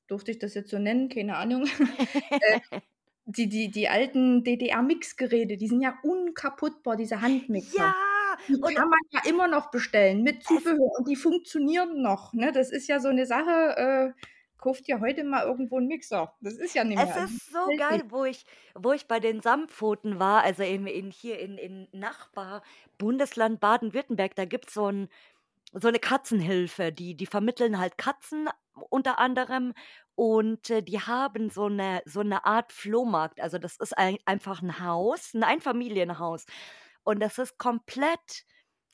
durfte 0.08 0.30
ich 0.30 0.38
das 0.38 0.54
jetzt 0.54 0.70
so 0.70 0.78
nennen? 0.78 1.08
Keine 1.08 1.36
Ahnung. 1.36 1.66
Äh 2.40 2.60
die, 3.26 3.48
die, 3.48 3.70
die 3.70 3.88
alten 3.88 4.44
DDR-Mixgeräte, 4.44 5.56
die 5.58 5.68
sind 5.68 5.82
ja 5.82 5.98
unkaputtbar, 6.04 6.96
diese 6.96 7.22
Handmixer. 7.22 7.94
Ja, 7.94 7.94
Die 8.48 8.60
und 8.60 8.76
kann 8.76 8.88
man 8.88 8.98
ja 9.10 9.20
immer 9.24 9.48
noch 9.48 9.70
bestellen 9.70 10.22
mit 10.22 10.44
es 10.44 10.44
Zubehör 10.44 10.90
und 10.98 11.08
die 11.08 11.16
funktionieren 11.16 12.00
noch. 12.02 12.32
Ne? 12.32 12.52
Das 12.52 12.70
ist 12.70 12.86
ja 12.88 13.00
so 13.00 13.08
eine 13.08 13.26
Sache, 13.26 14.14
äh, 14.16 14.20
kauft 14.58 14.88
ihr 14.88 15.00
heute 15.00 15.24
mal 15.24 15.44
irgendwo 15.46 15.78
einen 15.78 15.88
Mixer. 15.88 16.34
Das 16.40 16.54
ist 16.54 16.74
ja 16.74 16.84
nicht 16.84 16.98
es 16.98 17.14
mehr. 17.14 17.16
ist 17.16 17.50
so 17.52 17.72
hält 17.72 17.76
geil, 17.76 18.04
wo 18.08 18.24
ich 18.24 18.44
wo 18.74 18.92
ich 18.92 19.06
bei 19.06 19.20
den 19.20 19.40
Samtpfoten 19.42 20.18
war, 20.18 20.42
also 20.42 20.62
in 20.62 20.86
in 20.86 21.10
hier 21.10 21.38
in 21.38 21.58
in 21.58 21.88
Nachbar-Bundesland 21.92 23.60
Baden-Württemberg, 23.60 24.34
da 24.34 24.46
gibt's 24.46 24.72
so 24.74 24.86
'n 24.88 25.08
so 25.74 25.90
'ne 25.90 25.98
Katzenhilfe, 26.00 26.92
die 26.92 27.16
die 27.16 27.26
vermitteln 27.26 27.78
halt 27.78 27.98
Katzen 27.98 28.48
unter 28.90 29.18
anderem 29.20 29.74
und, 30.16 30.70
äh, 30.70 30.82
die 30.82 31.00
haben 31.00 31.50
so 31.50 31.68
'ne 31.68 32.02
so 32.06 32.22
'ne 32.22 32.44
Art 32.46 32.72
Flohmarkt. 32.72 33.40
Also, 33.40 33.58
das 33.58 33.76
ist 33.78 33.98
ei 33.98 34.18
einfach 34.26 34.62
'n 34.62 34.80
Haus, 34.80 35.34
'n 35.34 35.44
Einfamilienhaus 35.44 36.46
und 37.06 37.20
das 37.20 37.38
ist 37.38 37.58
komplett 37.58 38.44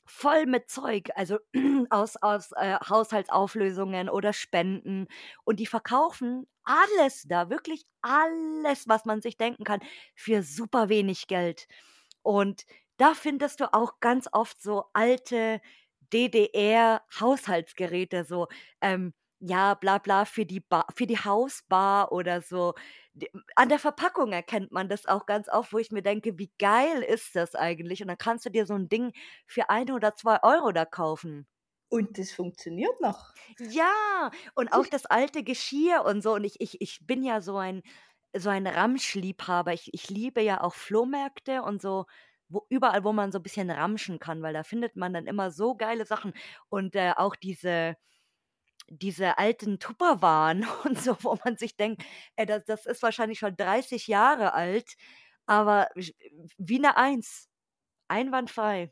voll 0.05 0.45
mit 0.45 0.69
Zeug, 0.69 1.09
also 1.15 1.37
aus 1.89 2.17
aus, 2.17 2.51
äh, 2.55 2.77
Haushaltsauflösungen 2.87 4.09
oder 4.09 4.33
Spenden 4.33 5.07
und 5.45 5.59
die 5.59 5.65
verkaufen 5.67 6.47
alles 6.65 7.23
da, 7.27 7.49
wirklich 7.49 7.85
alles, 8.01 8.87
was 8.87 9.03
man 9.05 9.21
sich 9.21 9.37
denken 9.37 9.63
kann, 9.65 9.81
für 10.15 10.43
super 10.43 10.87
wenig 10.89 11.27
Geld. 11.27 11.67
Und 12.23 12.65
da 12.97 13.13
findest 13.15 13.59
du 13.61 13.73
auch 13.73 13.99
ganz 13.99 14.27
oft 14.31 14.61
so 14.61 14.85
alte 14.93 15.61
DDR-Haushaltsgeräte, 16.13 18.23
so, 18.25 18.47
ähm, 18.81 19.13
ja, 19.45 19.73
bla 19.75 19.97
bla 19.99 20.25
für 20.25 20.45
die 20.45 20.59
Ba 20.61 20.85
für 20.95 21.07
die 21.07 21.17
Hausbar 21.19 22.11
oder 22.11 22.41
so. 22.41 22.73
An 23.55 23.69
der 23.69 23.79
Verpackung 23.79 24.31
erkennt 24.33 24.71
man 24.71 24.89
das 24.89 25.05
auch 25.05 25.25
ganz 25.25 25.49
oft, 25.49 25.73
wo 25.73 25.77
ich 25.79 25.91
mir 25.91 26.01
denke: 26.03 26.37
„Wie 26.39 26.51
geil 26.59 27.01
ist 27.03 27.35
das 27.35 27.55
eigentlich?“ 27.55 28.01
Und 28.01 28.07
dann 28.09 28.17
kannst 28.17 28.45
du 28.45 28.49
dir 28.51 28.65
so 28.65 28.73
'n 28.75 28.89
Ding 28.89 29.13
für 29.47 29.69
1 29.69 29.91
oder 29.91 30.15
2 30.15 30.41
Euro 30.43 30.71
da 30.71 30.85
kaufen. 30.85 31.47
Und 31.87 32.17
das 32.17 32.33
funktioniert 32.33 32.99
noch. 32.99 33.31
Ja, 33.59 34.31
und 34.55 34.69
auch 34.73 34.87
das 34.87 35.05
alte 35.05 35.43
Geschirr 35.43 36.03
und 36.05 36.21
so. 36.23 36.33
Und 36.35 36.43
ich 36.43 36.59
ich 36.61 36.81
ich 36.81 37.05
bin 37.05 37.23
ja 37.23 37.41
so 37.41 37.57
ein 37.57 37.81
so 38.35 38.49
ein 38.49 38.65
Ramschliebhaber. 38.67 39.73
Ich 39.73 39.93
ich 39.93 40.09
liebe 40.09 40.41
ja 40.41 40.61
auch 40.61 40.73
Flohmärkte 40.73 41.61
und 41.63 41.81
so, 41.81 42.05
wo 42.49 42.65
überall, 42.69 43.03
wo 43.03 43.13
man 43.13 43.31
so 43.31 43.39
bisschen 43.39 43.69
ramschen 43.69 44.17
kann, 44.19 44.41
weil 44.41 44.53
da 44.53 44.63
findet 44.63 44.95
man 44.95 45.13
dann 45.13 45.27
immer 45.27 45.51
so 45.51 45.75
geile 45.75 46.05
Sachen. 46.05 46.33
Und, 46.69 46.95
äh, 46.95 47.13
auch 47.15 47.35
diese 47.35 47.95
diese 48.89 49.37
alten 49.37 49.79
Tupperwaren 49.79 50.65
und 50.85 50.99
so, 50.99 51.17
wo 51.21 51.37
man 51.45 51.57
sich 51.57 51.75
denkt: 51.77 52.03
„Ey, 52.35 52.45
das 52.45 52.65
das 52.65 52.85
ist 52.85 53.03
wahrscheinlich 53.03 53.39
schon 53.39 53.55
30 53.55 54.07
Jahre 54.07 54.53
alt, 54.53 54.93
aber 55.45 55.89
wie 56.57 56.79
'ne 56.79 56.97
Eins, 56.97 57.49
einwandfrei.“ 58.09 58.91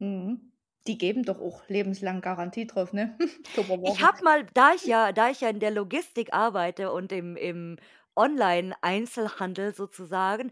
Mhm. 0.00 0.52
Die 0.86 0.98
geben 0.98 1.24
doch 1.24 1.40
auch 1.40 1.68
lebenslang 1.68 2.20
Garantie 2.20 2.66
drauf, 2.66 2.92
ne? 2.92 3.18
Ich 3.82 4.00
habe 4.02 4.16
mal 4.22 4.44
da 4.54 4.72
ich 4.74 4.86
ja 4.86 5.12
da 5.12 5.30
ich 5.30 5.40
ja 5.40 5.48
in 5.48 5.60
der 5.60 5.70
Logistik 5.70 6.32
arbeite 6.34 6.92
und 6.92 7.12
im 7.12 7.36
im 7.36 7.76
Online-Einzelhandel 8.18 9.74
sozusagen, 9.74 10.50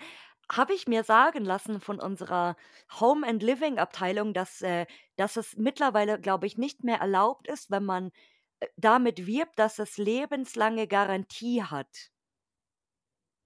habe 0.53 0.75
ich 0.75 0.87
mir 0.89 1.05
sagen 1.05 1.45
lassen 1.45 1.81
von 1.81 2.01
unserer 2.01 2.57
Home 3.01 3.27
and 3.27 3.43
Living 3.43 3.79
Abteilung, 3.79 4.35
dass, 4.35 4.63
äh 4.63 4.87
dass 5.17 5.37
es 5.37 5.57
mittlerweile, 5.57 6.21
glaube 6.21 6.47
ich, 6.47 6.59
nicht 6.59 6.85
mehr 6.85 6.99
erlaubt 6.99 7.49
ist, 7.49 7.71
wenn 7.71 7.85
man, 7.85 8.11
äh, 8.61 8.67
damit 8.77 9.27
wirbt, 9.27 9.59
dass 9.59 9.79
es 9.79 9.99
lebenslange 9.99 10.87
Garantie 10.89 11.63
hat. 11.63 12.11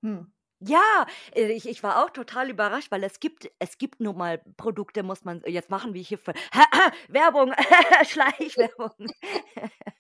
Hm. 0.03 0.33
Ja, 0.61 1.07
äh, 1.35 1.53
ich 1.53 1.69
ich 1.69 1.83
war 1.85 2.05
auch 2.05 2.11
total 2.11 2.51
überrascht, 2.51 2.91
weil 2.91 3.05
es 3.05 3.21
gibt 3.21 3.49
es 3.61 3.79
gibt 3.79 4.01
nun 4.01 4.17
mal 4.17 4.39
Produkte, 4.57 5.03
muss 5.05 5.25
man 5.25 5.41
jetzt 5.47 5.71
machen 5.71 5.95
wir 5.95 6.03
hier 6.03 6.19
für 6.19 6.35
Werbung, 7.09 7.53
Schleichwerbung. 8.09 8.91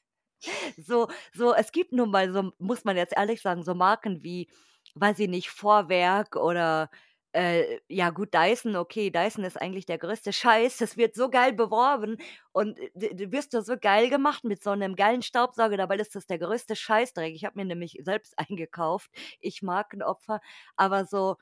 So 0.77 1.09
so, 1.35 1.55
es 1.55 1.73
gibt 1.73 1.93
nun 1.93 2.11
mal 2.11 2.33
so 2.33 2.53
muss 2.59 2.85
man 2.85 2.97
jetzt 2.97 3.15
ehrlich 3.17 3.43
sagen, 3.43 3.63
so 3.65 3.75
Marken 3.75 4.23
wie, 4.23 4.49
weiß 4.95 5.19
ich 5.21 5.29
nicht, 5.29 5.51
Vorwerk 5.51 6.37
oder, 6.37 6.91
äh, 7.33 7.79
ja 7.89 8.11
gut, 8.11 8.33
Dyson, 8.35 8.77
okay, 8.77 9.11
Dyson 9.11 9.45
ist 9.45 9.61
eigentlich 9.61 9.87
der 9.87 9.99
größte 9.99 10.33
Scheiß. 10.33 10.79
Das 10.79 10.97
wird 10.97 11.15
so 11.15 11.29
geil 11.31 11.53
beworben 11.53 12.17
und 12.53 12.79
du 12.95 13.33
wirst 13.33 13.55
da 13.55 13.63
so 13.63 13.77
geil 13.79 14.09
gemacht 14.11 14.45
mit 14.45 14.63
so 14.63 14.75
'nem 14.75 14.97
geilen 14.97 15.23
Staubsauger, 15.23 15.77
dabei 15.77 15.97
ist 15.97 16.15
das 16.17 16.27
der 16.27 16.39
größte 16.39 16.75
Scheißdreck. 16.77 17.35
Ich 17.35 17.45
habe 17.45 17.59
mir 17.59 17.65
nämlich 17.67 17.99
selbst 18.03 18.35
eingekauft, 18.39 19.11
ich 19.41 19.63
Markenopfer, 19.63 20.41
aber 20.77 21.05
so 21.07 21.37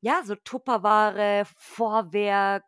ja, 0.00 0.22
so 0.24 0.34
Tupperware, 0.36 1.44
Vorwerk 1.56 2.64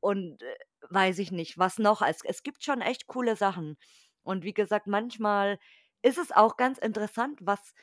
und, 0.00 0.42
äh, 0.42 0.56
weiß 0.90 1.18
ich 1.18 1.32
nicht, 1.32 1.58
was 1.58 1.78
noch. 1.78 2.02
Es 2.02 2.22
es 2.24 2.42
gibt 2.42 2.64
schon 2.64 2.80
echt 2.82 3.06
coole 3.06 3.36
Sachen. 3.36 3.76
Und 4.24 4.44
wie 4.44 4.54
gesagt, 4.54 4.86
manchmal 4.86 5.58
ist 6.02 6.18
es 6.18 6.32
auch 6.32 6.56
ganz 6.56 6.78
interessant, 6.78 7.38
was 7.42 7.74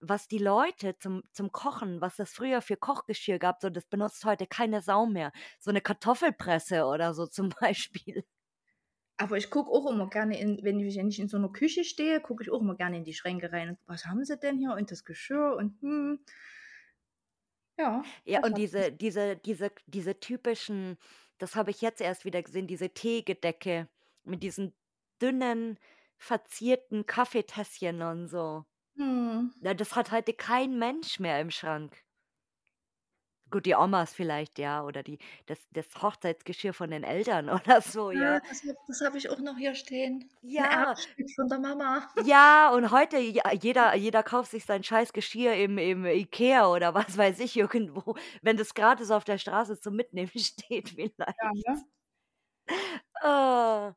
was 0.00 0.28
die 0.28 0.38
Leute 0.38 0.96
zum 0.98 1.22
zum 1.32 1.52
Kochen 1.52 2.00
was 2.00 2.18
es 2.18 2.32
früher 2.32 2.62
für 2.62 2.76
Kochgeschirr 2.76 3.38
gab, 3.38 3.60
so 3.62 3.70
das 3.70 3.86
benutzt 3.86 4.24
heute 4.24 4.46
keine 4.46 4.82
Sau 4.82 5.06
mehr. 5.06 5.32
So 5.60 5.70
'ne 5.72 5.80
Kartoffelpresse 5.80 6.84
oder 6.86 7.14
so 7.14 7.26
zum 7.28 7.50
Beispiel. 7.60 8.24
Aber 9.16 9.36
ich 9.36 9.50
gucke 9.50 9.70
auch 9.70 9.90
immer 9.90 10.08
gerne 10.08 10.38
in 10.40 10.58
wenn 10.62 10.78
ich 10.80 10.96
ich 10.96 11.18
in 11.20 11.28
so 11.28 11.38
'ner 11.38 11.50
Küche 11.52 11.84
stehe, 11.84 12.20
gucke 12.20 12.42
ich 12.42 12.50
auch 12.50 12.60
immer 12.60 12.74
gerne 12.76 12.96
in 12.98 13.04
die 13.04 13.14
Schränke 13.14 13.52
rein. 13.52 13.76
„Was 13.86 14.06
haben 14.06 14.24
sie 14.24 14.38
denn 14.38 14.58
hier 14.58 14.72
und 14.74 14.90
das 14.90 15.04
Geschirr 15.04 15.54
und 15.56 15.80
hm“ 15.82 16.20
Ja, 17.78 18.04
Ja, 18.26 18.40
das 18.40 18.42
und 18.42 18.54
ich 18.54 18.58
diese 18.58 18.92
diese 18.92 19.36
diese 19.36 19.70
diese 19.86 20.20
typischen 20.20 20.98
das 21.38 21.54
habe 21.54 21.70
ich 21.70 21.80
jetzt 21.80 22.00
erst 22.00 22.24
wieder 22.24 22.42
gesehen, 22.42 22.66
diese 22.66 22.90
Teegedecke 22.90 23.88
mit 24.24 24.42
diesen 24.42 24.74
dünnen, 25.22 25.78
verzierten 26.16 27.06
Kaffeetässchen 27.06 28.02
und 28.02 28.26
so. 28.28 28.64
Mhm. 28.98 29.54
Ja, 29.60 29.74
das 29.74 29.94
hat 29.96 30.10
heute 30.12 30.32
kein 30.34 30.78
Mensch 30.78 31.18
mehr 31.20 31.40
im 31.40 31.50
Schrank. 31.50 32.04
Gut, 33.50 33.64
die 33.64 33.74
Omas 33.74 34.12
vielleicht, 34.12 34.58
ja, 34.58 34.82
oder 34.84 35.02
die 35.02 35.18
das 35.46 35.58
das 35.72 35.86
Hochzeitsgeschirr 36.02 36.74
von 36.74 36.90
den 36.90 37.02
Eltern 37.02 37.48
oder 37.78 37.80
so, 37.80 38.10
Ja, 38.10 38.34
ja. 38.34 38.40
das 38.46 38.62
habe 38.62 38.76
das 38.86 39.00
habe 39.00 39.16
ich 39.18 39.30
auch 39.30 39.38
noch 39.38 39.56
hier 39.56 39.74
stehen. 39.74 40.28
Ja. 40.42 40.94
Von 41.34 41.48
der 41.48 41.58
Mama. 41.58 42.08
Ja, 42.24 42.70
und 42.74 42.90
heute 42.90 43.16
ja, 43.18 43.52
jeder 43.52 43.94
jeder 43.94 44.22
kauft 44.22 44.50
sich 44.50 44.64
sein 44.66 44.82
scheiß 44.84 45.12
Geschirr 45.14 45.54
im 45.54 45.78
im 45.78 46.04
IKEA 46.04 46.66
oder 46.68 46.94
was 46.94 47.16
weiß 47.16 47.40
ich 47.40 47.56
irgendwo, 47.56 48.16
wenn 48.42 48.56
das 48.58 48.74
gratis 48.74 49.10
auf 49.10 49.24
der 49.24 49.38
Straße 49.38 49.80
zum 49.80 49.96
Mitnehmen 49.96 50.30
steht 50.36 50.94
Ja, 51.36 51.50
vielleicht. 51.54 51.58
ne? 51.66 51.84
Ah, 53.20 53.94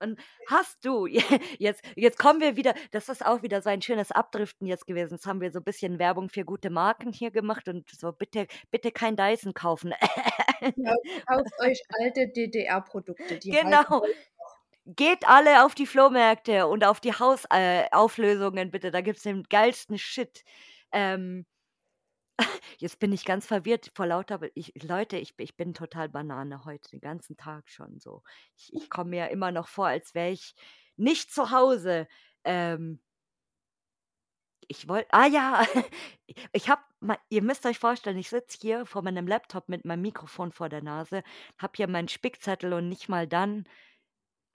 und 0.00 0.18
hast 0.48 0.84
du 0.84 1.06
jetzt 1.58 1.82
jetzt 1.96 2.18
kommen 2.18 2.40
wir 2.40 2.56
wieder 2.56 2.74
das 2.90 3.08
ist 3.08 3.24
auch 3.24 3.42
wieder 3.42 3.60
so 3.62 3.70
ein 3.70 3.82
schönes 3.82 4.10
Abdriften 4.10 4.66
jetzt 4.66 4.86
gewesen. 4.86 5.14
Jetzt 5.14 5.26
haben 5.26 5.40
wir 5.40 5.50
so 5.50 5.60
bisschen 5.60 5.98
Werbung 5.98 6.28
für 6.28 6.44
gute 6.44 6.70
Marken 6.70 7.12
hier 7.12 7.30
gemacht 7.30 7.68
und 7.68 7.88
so 7.90 8.12
bitte 8.12 8.46
bitte 8.70 8.90
kein 8.92 9.16
Dyson 9.16 9.54
kaufen. 9.54 9.92
Ja, 10.76 10.94
kauft 11.26 11.60
euch 11.60 11.82
alte 12.00 12.28
DDR-Produkte, 12.28 13.38
Genau. 13.42 14.04
Geht 14.86 15.26
alle 15.26 15.64
auf 15.64 15.74
die 15.74 15.86
Flohmärkte 15.86 16.66
und 16.66 16.84
auf 16.84 17.00
die 17.00 17.12
Haus 17.12 17.44
äh, 17.50 17.84
bitte, 18.70 18.90
da 18.90 19.00
gibt's 19.00 19.22
den 19.22 19.42
geilsten 19.44 19.96
Shit. 19.98 20.44
Ähm, 20.92 21.46
jetzt 22.78 22.98
bin 22.98 23.12
ich 23.12 23.24
ganz 23.24 23.46
verwirrt 23.46 23.90
vor 23.94 24.06
lauter 24.06 24.38
be 24.38 24.50
ich 24.54 24.72
Leute, 24.82 25.16
ich 25.18 25.34
ich 25.38 25.56
bin 25.56 25.74
total 25.74 26.08
Banane 26.08 26.64
heute 26.64 26.90
den 26.90 27.00
ganzen 27.00 27.36
Tag 27.36 27.68
schon 27.70 27.98
so. 28.00 28.22
Ich 28.56 28.72
ich 28.74 28.90
komme 28.90 29.10
mir 29.10 29.30
immer 29.30 29.52
noch 29.52 29.68
vor, 29.68 29.86
als 29.88 30.14
wäre 30.14 30.30
ich 30.30 30.54
nicht 30.96 31.32
zu 31.32 31.50
Hause. 31.50 32.06
Ähm 32.44 33.00
ich 34.68 34.88
wollt 34.88 35.06
ah 35.10 35.26
ja, 35.26 35.64
ich 36.52 36.68
habe 36.68 36.82
ihr 37.28 37.42
müsst 37.42 37.66
euch 37.66 37.78
vorstellen, 37.78 38.18
ich 38.18 38.30
sitze 38.30 38.58
hier 38.60 38.86
vor 38.86 39.02
meinem 39.02 39.26
Laptop 39.26 39.68
mit 39.68 39.84
meinem 39.84 40.02
Mikrofon 40.02 40.52
vor 40.52 40.68
der 40.68 40.82
Nase, 40.82 41.22
habe 41.58 41.72
hier 41.76 41.88
meinen 41.88 42.08
Spickzettel 42.08 42.72
und 42.72 42.88
nicht 42.88 43.08
mal 43.08 43.26
dann 43.28 43.64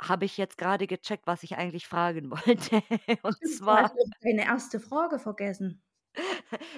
habe 0.02 0.26
ich 0.26 0.38
jetzt 0.38 0.58
grade 0.58 0.88
gecheckt, 0.88 1.28
was 1.28 1.44
ich 1.44 1.58
eigentlich 1.58 1.88
fragen 1.88 2.32
wollte. 2.32 2.84
Und 3.24 3.38
zwar 3.48 3.84
noch 3.84 3.94
deine 4.22 4.50
1. 4.52 4.70
Frage 4.80 5.20
vergessen. 5.20 5.82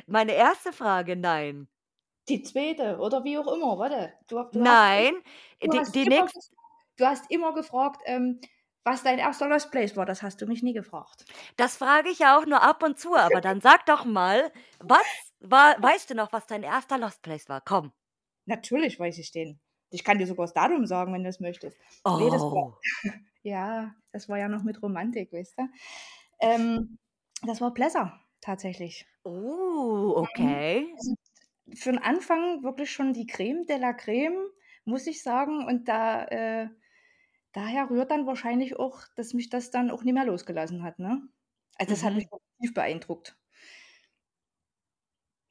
Meine 0.08 0.34
1. 0.34 0.72
Frage, 0.72 1.16
nein. 1.16 1.68
Die 2.30 2.42
2. 2.44 2.98
oder 2.98 3.24
wie 3.24 3.38
auch 3.38 3.48
immer. 3.54 3.78
Warte, 3.78 4.14
du 4.28 4.38
du 4.38 4.40
hast 4.40 4.54
Nein, 4.54 5.16
du 5.62 5.72
die 5.72 5.80
hast 5.80 5.96
die 5.96 6.06
immer 6.06 6.28
nächst 6.28 6.34
ges 6.34 6.52
du 6.98 7.06
hast 7.06 7.30
immer 7.32 7.54
gefragt, 7.54 8.02
ähm, 8.06 8.40
was 8.84 9.04
dein 9.04 9.20
1. 9.20 9.40
Lost 9.42 9.72
Place 9.72 9.96
war. 9.98 10.06
Das 10.06 10.22
hast 10.24 10.42
du 10.42 10.46
mich 10.48 10.64
nie 10.64 10.74
gefragt. 10.74 11.26
Das 11.58 11.78
frage 11.78 12.10
ich 12.10 12.20
ja 12.20 12.38
auch 12.38 12.46
nur 12.46 12.62
ab 12.62 12.84
und 12.84 13.00
zu, 13.00 13.16
aber 13.16 13.42
dann 13.42 13.62
sag 13.62 13.86
doch 13.86 14.06
mal, 14.06 14.52
was 14.80 15.06
war 15.40 15.82
weißt 15.82 16.10
du 16.10 16.16
noch, 16.16 16.32
was 16.34 16.46
dein 16.48 16.64
1. 16.64 16.88
Lost 16.98 17.22
Place 17.22 17.48
war? 17.50 17.62
Komm. 17.62 17.94
Natürlich 18.46 19.00
weiß 19.00 19.18
ich 19.20 19.32
den. 19.32 19.60
Ich 19.90 20.04
kann 20.04 20.18
dir 20.18 20.28
sogar 20.28 20.46
das 20.46 20.54
Datum 20.54 20.86
sagen, 20.86 21.14
wenn 21.14 21.24
du's 21.24 21.40
möchtest. 21.40 21.78
Ne, 22.10 22.30
das 22.30 22.50
war 22.50 22.68
Oh. 22.68 22.74
ja, 23.44 23.94
das 24.12 24.30
war 24.30 24.38
ja 24.38 24.48
noch 24.48 24.64
mit 24.64 24.82
Romantik, 24.82 25.34
weißt 25.34 25.58
du? 25.60 25.64
Ähm, 26.42 26.98
das 27.46 27.62
war 27.62 27.74
Plessa. 27.74 28.22
Tatsächlich. 28.42 29.08
Oh, 29.26 30.14
Mhm. 30.20 30.64
okay. 30.66 30.98
Also, 30.98 31.16
für 31.76 31.90
'n 31.92 31.98
Anfang 32.00 32.64
wirklich 32.64 32.92
schon 32.92 33.14
die 33.14 33.28
Crème 33.28 33.66
de 33.68 33.78
la 33.78 33.92
Crème, 33.92 34.48
muss 34.86 35.08
ich 35.08 35.24
sagen. 35.24 35.66
Und 35.66 35.88
da 35.88 36.26
äh, 36.26 36.70
daher 37.54 37.90
rührt 37.92 38.12
dann 38.12 38.28
wahrscheinlich 38.28 38.78
auch, 38.80 39.02
dass 39.16 39.34
mich 39.36 39.50
das 39.50 39.72
dann 39.72 39.92
auch 39.92 40.04
nicht 40.04 40.16
mehr 40.16 40.26
losgelassen 40.26 40.84
hat, 40.84 41.00
ne? 41.00 41.24
Also, 41.78 41.94
das 41.96 42.04
hat 42.04 42.16
mich 42.16 42.26
Mhm. 42.26 42.42
tief 42.62 42.74
beeindruckt. 42.76 43.38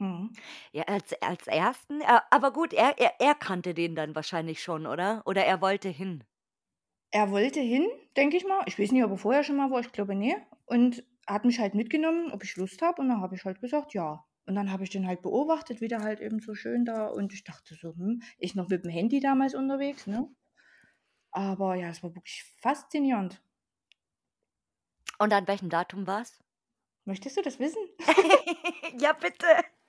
Mhm. 0.01 0.41
Ja, 0.75 0.85
als 0.85 1.13
als 1.21 1.47
1., 1.49 2.01
äh 2.01 2.21
aber 2.31 2.53
gut, 2.53 2.73
er 2.73 2.97
er 2.99 3.15
er 3.19 3.35
kannte 3.35 3.75
den 3.75 3.97
dann 3.97 4.15
wahrscheinlich 4.15 4.63
schon, 4.63 4.87
oder? 4.87 5.23
Oder 5.27 5.45
er 5.45 5.61
wollte 5.61 5.89
hin? 5.89 6.23
Er 7.13 7.31
wollte 7.33 7.61
hin, 7.61 7.89
denke 8.17 8.37
ich 8.37 8.45
mal. 8.47 8.63
Ich 8.67 8.79
weiß 8.79 8.93
nicht, 8.93 9.03
ob 9.05 9.11
er 9.11 9.19
vorher 9.19 9.43
schon 9.43 9.57
mal 9.57 9.71
war, 9.71 9.81
ich 9.81 9.91
glaube 9.93 10.15
ne. 10.15 10.37
Und 10.67 11.03
hat 11.33 11.45
mich 11.45 11.59
halt 11.61 11.75
mitgenommen, 11.75 12.31
ob 12.33 12.45
ich 12.45 12.57
Lust 12.57 12.83
habe 12.83 13.01
und 13.03 13.09
dann 13.09 13.21
habe 13.23 13.35
ich 13.37 13.45
halt 13.45 13.61
gesagt: 13.61 13.95
„Ja.“ 13.95 14.25
Und 14.47 14.55
dann 14.57 14.71
habe 14.73 14.85
ich 14.85 14.91
den 14.91 15.07
halt 15.07 15.23
beobachtet, 15.23 15.81
wie 15.81 15.89
der 15.89 16.01
halt 16.03 16.21
eben 16.21 16.41
so 16.41 16.55
schön 16.55 16.85
da 16.85 17.07
und 17.09 17.33
ich 17.35 17.45
dachte 17.45 17.75
so: 17.77 17.95
„Hm“ 17.97 18.23
ich 18.39 18.55
noch 18.55 18.69
mit'm 18.71 18.91
Handy 18.91 19.21
damals 19.21 19.55
unterwegs, 19.55 20.07
ne? 20.07 20.29
Aber 21.33 21.75
ja, 21.75 21.89
es 21.89 22.03
war 22.05 22.15
wirklich 22.15 22.45
faszinierend. 22.61 23.43
Und 25.19 25.33
an 25.33 25.47
welchem 25.47 25.69
Datum 25.69 26.09
war's? 26.09 26.43
Möchtest 27.07 27.37
du 27.37 27.43
das 27.43 27.59
wissen? 27.59 27.83
Ja, 29.01 29.13
bitte. 29.13 29.47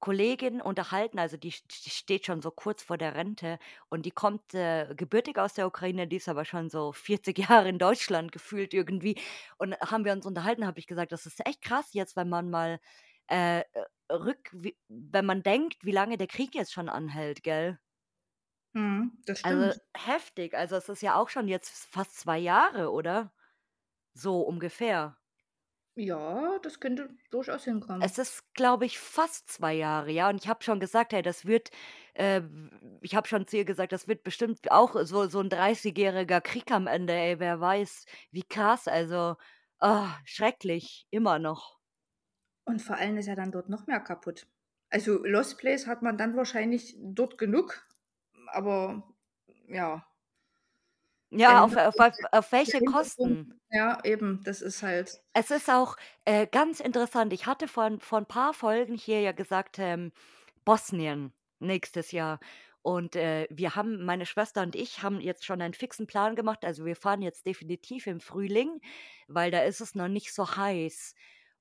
Kollegin 0.00 0.60
unterhalten, 0.60 1.18
also, 1.18 1.36
die 1.36 1.50
die 1.50 1.90
steht 1.90 2.26
schon 2.26 2.40
so 2.42 2.50
kurz 2.50 2.82
vor 2.84 2.98
der 2.98 3.14
Rente 3.14 3.58
und 3.88 4.06
die 4.06 4.10
kommt, 4.12 4.54
äh, 4.54 4.94
gebürtig 4.96 5.38
aus 5.38 5.54
der 5.54 5.66
Ukraine, 5.66 6.06
die 6.08 6.16
ist 6.16 6.28
aber 6.28 6.44
schon 6.44 6.70
so 6.70 6.92
40 6.92 7.38
Jahre 7.50 7.68
in 7.68 7.78
Deutschland 7.78 8.32
gefühlt 8.32 8.74
irgendwie. 8.74 9.20
Und 9.58 9.74
haben 9.80 10.04
wir 10.04 10.12
uns 10.12 10.26
unterhalten, 10.26 10.66
habe 10.66 10.78
ich 10.80 10.86
gesagt: 10.86 11.12
„Das 11.12 11.26
ist 11.26 11.44
echt 11.46 11.62
krass 11.62 11.90
jetzt, 11.94 12.16
wenn 12.16 12.28
man 12.28 12.50
mal, 12.50 12.80
äh, 13.28 13.64
rück 14.10 14.50
w 14.52 14.72
wenn 14.88 15.26
man 15.26 15.42
denkt, 15.42 15.84
wie 15.84 15.92
lange 15.92 16.16
der 16.18 16.26
Krieg 16.28 16.54
jetzt 16.54 16.72
schon 16.72 16.88
anhält“, 16.88 17.42
gell? 17.42 17.78
Mhm, 18.72 19.18
das 19.26 19.40
Also, 19.42 19.74
stimmt. 19.80 19.82
heftig. 19.96 20.54
Also, 20.54 20.76
es 20.76 20.88
ist 20.88 21.02
ja 21.02 21.16
auch 21.16 21.28
schon 21.28 21.48
jetzt 21.48 21.70
fast 21.86 22.18
2 22.18 22.38
Jahre, 22.38 22.90
oder? 22.92 23.32
So 24.14 24.42
ungefähr. 24.42 25.18
Ja, 25.98 26.58
das 26.60 26.80
könnte 26.80 27.18
durchaus 27.30 27.64
Es 28.00 28.16
hinkommen. 28.16 28.18
ist, 28.18 28.54
glaube 28.54 28.86
ich, 28.86 28.98
fast 28.98 29.50
2 29.50 29.74
Jahre, 29.74 30.10
ja. 30.12 30.28
Und 30.28 30.36
ich 30.42 30.48
habe 30.48 30.62
schon 30.62 30.78
gesagt: 30.80 31.12
„Hey, 31.12 31.22
das 31.22 31.46
wird, 31.46 31.70
äh 32.14 32.42
ich 33.00 33.14
habe 33.16 33.26
schon 33.28 33.46
zu 33.46 33.56
ihr 33.56 33.64
gesagt, 33.64 33.92
das 33.92 34.06
wird 34.08 34.22
bestimmt 34.22 34.70
auch 34.70 34.94
so 35.04 35.28
so 35.28 35.40
'n 35.40 35.48
dreißigjähriger 35.50 36.40
Krieg 36.40 36.70
am 36.70 36.86
Ende, 36.86 37.12
ey, 37.14 37.40
wer 37.40 37.60
weiß, 37.60 38.04
wie 38.30 38.42
krass, 38.44 38.86
also, 38.88 39.36
ah, 39.80 40.16
schrecklich, 40.24 41.06
immer 41.10 41.38
noch. 41.40 41.78
Und 42.64 42.82
vor 42.82 42.96
allem 42.96 43.16
ist 43.16 43.26
ja 43.26 43.34
dann 43.34 43.50
dort 43.52 43.68
noch 43.68 43.86
mehr 43.86 44.00
kaputt. 44.00 44.46
Also, 44.90 45.24
Lost 45.24 45.58
Place 45.58 45.86
hat 45.86 46.02
man 46.02 46.16
dann 46.18 46.36
wahrscheinlich 46.36 46.96
dort 47.00 47.36
genug, 47.38 47.86
aber 48.52 49.14
ja. 49.68 50.07
Ja, 51.32 51.62
auf 51.64 51.76
auf 51.76 51.98
auf 51.98 52.14
auf 52.32 52.52
Der 52.66 52.74
welche 52.74 52.82
Kosten? 52.82 53.60
ja, 53.70 54.04
eben, 54.04 54.42
das 54.44 54.62
ist 54.62 54.82
halt 54.82 55.22
Es 55.34 55.50
ist 55.50 55.68
auch, 55.70 55.96
äh, 56.24 56.46
ganz 56.46 56.80
interessant. 56.80 57.32
Ich 57.32 57.46
hatte 57.46 57.68
vor 57.68 57.90
vor 58.00 58.18
'n 58.18 58.26
paar 58.26 58.54
Folgen 58.54 58.94
hier 58.96 59.20
ja 59.20 59.32
gesagt, 59.32 59.78
ähm, 59.78 60.12
Bosnien 60.64 61.32
nächstes 61.60 62.12
Jahr. 62.12 62.40
Und, 62.82 63.16
äh, 63.16 63.46
wir 63.50 63.74
haben 63.74 64.04
meine 64.04 64.24
Schwester 64.26 64.62
und 64.62 64.74
ich 64.76 65.02
haben 65.02 65.20
jetzt 65.20 65.44
schon 65.44 65.60
einen 65.60 65.74
fixen 65.74 66.06
Plan 66.06 66.36
gemacht. 66.36 66.64
Also, 66.64 66.84
wir 66.86 66.96
fahren 66.96 67.22
jetzt 67.22 67.44
definitiv 67.46 68.06
im 68.06 68.20
Frühling, 68.20 68.80
weil 69.26 69.50
da 69.50 69.60
ist 69.62 69.80
es 69.80 69.94
noch 69.94 70.08
nicht 70.08 70.32
so 70.32 70.56
heiß. 70.56 71.14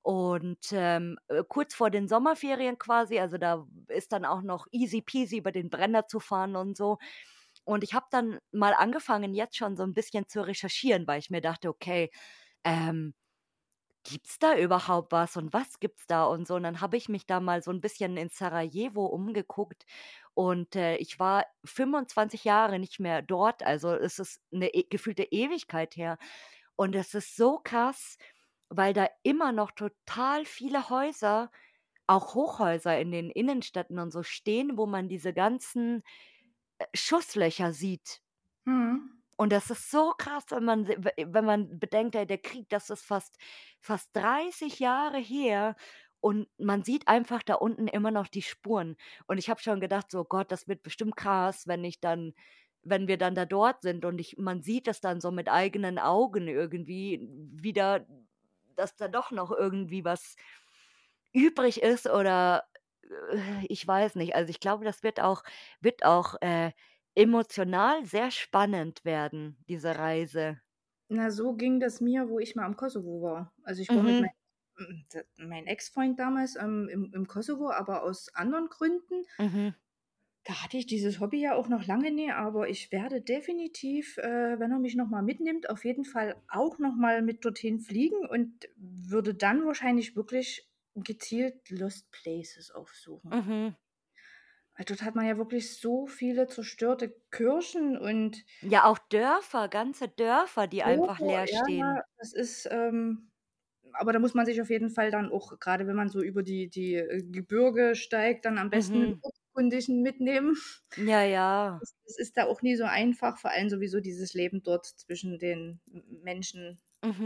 Und, 0.04 0.60
ähm, 0.72 1.18
äh, 1.28 1.44
kurz 1.48 1.76
vor 1.76 1.90
den 1.90 2.08
Sommerferien 2.08 2.78
quasi, 2.78 3.20
also, 3.20 3.38
da 3.38 3.68
ist 3.90 4.14
dann 4.14 4.24
auch 4.26 4.42
noch 4.42 4.68
easy 4.72 5.02
peasy 5.02 5.38
über 5.40 5.52
den 5.52 5.70
Brenner 5.70 6.08
zu 6.08 6.20
fahren 6.22 6.56
und 6.56 6.78
so. 6.78 6.98
Und 7.68 7.84
ich 7.84 7.94
habe 7.94 8.06
dann 8.12 8.40
mal 8.54 8.74
angefangen, 8.74 9.34
jetzt 9.36 9.58
schon 9.58 9.76
so 9.76 9.84
'n 9.84 9.94
bisschen 9.94 10.26
zu 10.30 10.42
recherchieren, 10.42 11.06
weil 11.06 11.20
ich 11.20 11.30
mir 11.30 11.42
dachte: 11.42 11.68
„Okay, 11.70 12.10
ähm, 12.64 13.14
gibt's 14.04 14.40
da 14.40 14.58
überhaupt 14.58 15.12
was 15.14 15.38
und 15.38 15.54
was 15.54 15.80
gibt's 15.80 16.08
da?“ 16.08 16.26
Und 16.26 16.48
so. 16.48 16.56
Und 16.56 16.64
dann 16.64 16.82
habe 16.82 16.98
ich 16.98 17.10
mich 17.10 17.26
da 17.28 17.40
mal 17.42 17.62
so 17.64 17.72
'n 17.72 17.82
bisschen 17.82 18.18
in 18.18 18.30
Sarajevo 18.30 19.06
umgeguckt 19.08 19.86
und, 20.36 20.76
äh, 20.78 20.98
ich 20.98 21.20
war 21.20 21.46
25 21.66 22.46
Jahre 22.46 22.80
nicht 22.80 23.00
mehr 23.00 23.22
dort. 23.24 23.64
Also, 23.64 23.94
es 23.96 24.20
ist 24.20 24.42
'ne 24.52 24.70
e 24.74 24.84
gefühlte 24.90 25.24
Ewigkeit 25.26 25.96
her. 25.98 26.18
Und 26.78 26.96
es 26.96 27.14
ist 27.16 27.36
so 27.38 27.60
krass, 27.64 28.18
weil 28.70 28.94
da 28.94 29.08
immer 29.24 29.52
noch 29.54 29.72
total 29.72 30.46
viele 30.46 30.90
Häuser, 30.92 31.52
auch 32.08 32.36
Hochhäuser 32.36 33.00
in 33.00 33.12
den 33.12 33.30
Innenstädten 33.32 34.00
und 34.00 34.12
so 34.14 34.24
stehen, 34.24 34.78
wo 34.78 34.86
man 34.88 35.10
diese 35.10 35.34
ganzen, 35.34 36.04
Schusslöcher 36.96 37.74
sieht. 37.74 38.22
Mhm. 38.66 39.18
Und 39.40 39.52
das 39.52 39.70
ist 39.70 39.92
so 39.92 40.14
krass, 40.18 40.46
wenn 40.50 40.64
man 40.66 40.88
wenn 40.88 41.46
man 41.46 41.80
bedenkt, 41.80 42.16
der 42.16 42.38
Krieg, 42.40 42.70
das 42.70 42.90
ist 42.90 43.06
fast 43.06 43.38
fast 43.80 44.10
30 44.16 44.80
Jahre 44.80 45.18
her 45.20 45.76
und 46.20 46.48
man 46.58 46.84
sieht 46.84 47.08
einfach 47.08 47.44
da 47.44 47.54
unten 47.56 47.88
immer 47.88 48.10
noch 48.12 48.28
die 48.28 48.42
Spuren. 48.42 48.96
Und 49.28 49.38
ich 49.38 49.50
habe 49.52 49.62
schon 49.62 49.80
gedacht 49.80 50.10
so: 50.12 50.24
„Gott, 50.26 50.52
das 50.52 50.68
wird 50.68 50.82
bestimmt 50.84 51.16
krass, 51.16 51.68
wenn 51.68 51.84
ich 51.84 52.00
dann 52.00 52.34
wenn 52.84 53.08
wir 53.08 53.18
dann 53.18 53.36
da 53.36 53.46
dort 53.46 53.82
sind 53.84 54.06
und 54.06 54.18
ich 54.20 54.38
man 54.38 54.62
sieht 54.64 54.88
das 54.88 55.02
dann 55.02 55.22
so 55.22 55.30
mit 55.32 55.50
eigenen 55.50 56.00
Augen 56.00 56.48
irgendwie 56.48 57.28
wieder, 57.54 58.08
dass 58.76 58.96
da 58.96 59.08
doch 59.08 59.30
noch 59.32 59.52
irgendwie 59.52 60.04
was 60.06 60.36
übrig 61.34 61.82
ist 61.84 62.08
oder, 62.10 62.64
ich 63.70 63.88
weiß 63.88 64.16
nicht. 64.16 64.36
Also, 64.36 64.50
ich 64.50 64.60
glaube, 64.60 64.86
das 64.86 65.04
wird 65.04 65.20
auch 65.20 65.44
wird 65.82 66.06
auch, 66.06 66.36
äh, 66.42 66.72
emotional 67.16 68.06
sehr 68.06 68.30
spannend 68.32 69.04
werden, 69.06 69.58
diese 69.68 69.98
Reise. 69.98 70.62
Na, 71.10 71.32
so 71.32 71.54
ging 71.56 71.80
das 71.80 72.02
mir, 72.02 72.30
wo 72.30 72.40
ich 72.40 72.56
mal 72.56 72.66
im 72.66 72.76
Kosovo 72.76 73.22
war. 73.22 73.54
Also, 73.64 73.82
ich 73.82 73.96
war 73.96 74.04
mit 74.04 74.18
Mhm. 74.18 74.20
meinem 74.20 74.32
hm, 74.78 75.06
d 75.14 75.24
mein 75.38 75.66
Ex-Freund 75.68 76.20
damals, 76.20 76.56
ähm, 76.58 76.90
im 76.90 77.14
im 77.14 77.28
Kosovo, 77.28 77.72
aber 77.72 78.04
aus 78.04 78.30
anderen 78.36 78.68
Gründen. 78.70 79.24
Mhm. 79.40 79.76
Da 80.46 80.64
hatte 80.64 80.78
ich 80.78 80.86
dieses 80.88 81.20
Hobby 81.20 81.42
ja 81.42 81.56
auch 81.56 81.68
noch 81.68 81.86
lange 81.86 82.10
nicht, 82.12 82.32
aber 82.32 82.70
ich 82.70 82.92
werde 82.94 83.22
definitiv, 83.22 84.18
äh, 84.18 84.58
wenn 84.60 84.72
er 84.72 84.80
mich 84.80 84.96
noch 84.96 85.10
mal 85.10 85.22
mitnimmt, 85.22 85.70
auf 85.70 85.84
jeden 85.84 86.06
Fall 86.06 86.42
auch 86.48 86.80
noch 86.80 86.96
mal 86.96 87.22
mit 87.22 87.44
dorthin 87.44 87.80
fliegen 87.82 88.26
und 88.26 88.70
würde 88.78 89.34
dann 89.36 89.66
wahrscheinlich 89.66 90.16
wirklich 90.16 90.67
gezielt 91.04 91.70
Lost 91.70 92.12
Places 92.12 92.72
aufsuchen. 92.72 93.36
Mhm. 93.36 93.76
Weil 94.76 94.86
dort 94.86 95.02
hat 95.02 95.16
man 95.16 95.26
ja 95.26 95.38
wirklich 95.38 95.78
so 95.80 96.06
viele 96.08 96.48
zerstörte 96.48 97.10
Kirchen 97.32 97.98
und 97.98 98.46
Ja, 98.62 98.86
auch 98.86 98.98
Dörfer, 99.00 99.68
ganze 99.68 100.08
Dörfer, 100.10 100.68
die 100.68 100.84
einfach 100.84 101.20
Dörfer, 101.20 101.24
leer 101.24 101.48
ja, 101.50 101.62
stehen. 101.64 102.04
das 102.18 102.34
ist, 102.34 102.68
ähm 102.72 103.32
aber 103.94 104.14
da 104.14 104.20
muss 104.20 104.34
man 104.36 104.46
sich 104.46 104.62
auf 104.62 104.70
jeden 104.70 104.90
Fall 104.92 105.12
dann 105.12 105.32
auch 105.32 105.60
grade 105.60 105.88
wenn 105.88 105.96
man 105.96 106.10
so 106.10 106.22
über 106.22 106.44
die 106.44 106.70
die, 106.70 106.96
äh, 106.96 107.24
Gebirge 107.24 107.96
steigt, 107.96 108.46
dann 108.46 108.58
am 108.60 108.70
besten 108.70 109.06
Mhm. 109.06 109.22
Ortskundigen 109.22 110.02
mitnehmen. 110.04 110.58
Ja, 110.98 111.22
ja. 111.24 111.82
Das 111.82 111.94
das 112.06 112.18
ist 112.20 112.38
da 112.38 112.46
auch 112.48 112.62
nie 112.62 112.76
so 112.76 112.86
einfach, 112.86 113.38
vor 113.40 113.52
allem 113.52 113.70
sowieso 113.70 114.00
dieses 114.00 114.34
Leben 114.34 114.64
dort 114.64 114.86
zwischen 114.86 115.40
den 115.40 115.80
Menschen, 116.24 116.80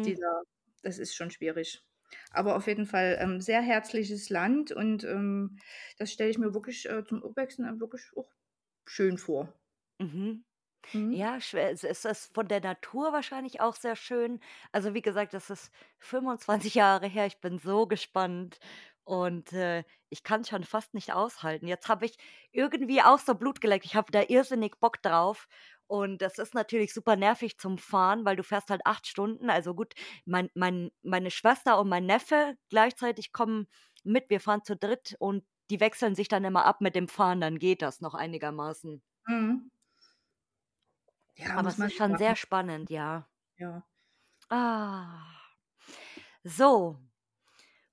die 0.06 0.16
Mhm. 0.18 0.18
da 0.18 0.42
das 0.84 0.98
ist 1.00 1.16
schon 1.16 1.32
schwierig. 1.32 1.84
Aber 2.32 2.56
auf 2.56 2.68
jeden 2.68 2.86
Fall, 2.86 3.18
ähm, 3.20 3.42
sehr 3.42 3.62
herzliches 3.62 4.30
Land 4.30 4.72
und, 4.72 5.04
ähm, 5.04 5.58
das 5.98 6.12
stelle 6.12 6.30
ich 6.30 6.38
mir 6.38 6.54
wirklich, 6.54 6.90
äh, 6.90 7.04
zum 7.06 7.24
Urwechseln 7.24 7.80
wirklich 7.80 8.04
auch 8.16 8.30
schön 8.88 9.18
vor. 9.18 9.54
Mhm. 10.00 10.46
Mhm. 10.94 11.22
Ja, 11.22 11.38
ist 12.06 12.34
von 12.34 12.48
der 12.48 12.62
Natur 12.62 13.14
wahrscheinlich 13.14 13.62
auch 13.62 13.76
sehr 13.76 13.96
schön. 13.96 14.42
Also, 14.72 14.94
wie 14.96 15.02
gesagt, 15.04 15.34
das 15.34 15.50
ist 15.50 15.72
25 16.00 16.76
Jahre 16.76 17.08
her. 17.08 17.28
Ich 17.28 17.42
bin 17.42 17.60
so 17.60 17.88
gespannt 17.88 18.60
und, 19.06 19.54
äh, 19.54 19.84
ich 20.10 20.24
kann's 20.24 20.50
schon 20.50 20.64
fast 20.66 20.94
nicht 20.96 21.14
aushalten. 21.14 21.68
Jetzt 21.68 21.90
habe 21.90 22.06
ich 22.06 22.18
irgendwie 22.52 23.02
auch 23.04 23.20
so 23.20 23.36
Blut 23.36 23.62
geleckt. 23.62 23.86
Ich 23.86 23.96
habe 23.96 24.12
da 24.12 24.24
irrsinnig 24.28 24.80
Bock 24.80 25.02
drauf 25.04 25.48
und 25.92 26.22
das 26.22 26.38
ist 26.40 26.54
natürlich 26.56 26.94
super 26.94 27.16
nervig 27.18 27.58
zum 27.60 27.78
Fahren, 27.78 28.26
weil 28.26 28.36
du 28.38 28.44
fährst 28.44 28.70
halt 28.70 28.82
8 28.86 29.08
Stunden. 29.08 29.50
Also, 29.50 29.76
gut, 29.76 29.94
mein 30.26 30.50
mein 30.56 30.92
meine 31.04 31.32
Schwester 31.32 31.80
und 31.80 31.90
mein 31.90 32.06
Neffe 32.06 32.56
gleichzeitig 32.70 33.34
kommen 33.34 33.68
mit. 34.04 34.30
Wir 34.30 34.40
fahren 34.40 34.64
zu 34.64 34.76
dritt 34.78 35.16
und 35.20 35.44
die 35.70 35.80
wechseln 35.82 36.16
sich 36.16 36.28
dann 36.30 36.44
immer 36.46 36.66
ab 36.66 36.82
mit 36.82 36.96
dem 36.96 37.08
Fahren, 37.10 37.42
dann 37.42 37.60
geht 37.60 37.82
das 37.82 38.02
noch 38.02 38.14
einigermaßen. 38.16 39.02
Mhm. 39.28 39.72
Ja, 41.36 41.50
Aber 41.54 41.70
es 41.70 41.80
ist 41.80 41.94
schon 41.94 42.16
machen. 42.16 42.18
sehr 42.18 42.36
spannend, 42.36 42.90
ja. 42.90 43.30
Ja. 43.58 43.84
Ah. 44.50 45.26
So. 46.44 46.98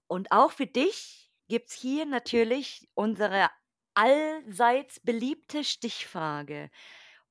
Und 0.06 0.32
auch 0.32 0.52
für 0.52 0.66
dich 0.66 1.32
gibt's 1.48 1.74
hier 1.74 2.06
natürlich 2.06 2.88
unsere 2.94 3.50
allseits 3.94 5.00
beliebte 5.00 5.64
Stichfrage. 5.64 6.70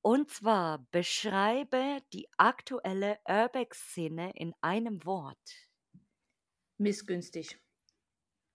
Und 0.02 0.30
zwar: 0.30 0.86
Beschreibe 0.90 1.98
die 2.12 2.28
aktuelle 2.36 3.18
Urbex-Szene 3.28 4.32
in 4.34 4.54
einem 4.60 5.04
Wort. 5.04 5.68
Missgünstig. 6.78 7.58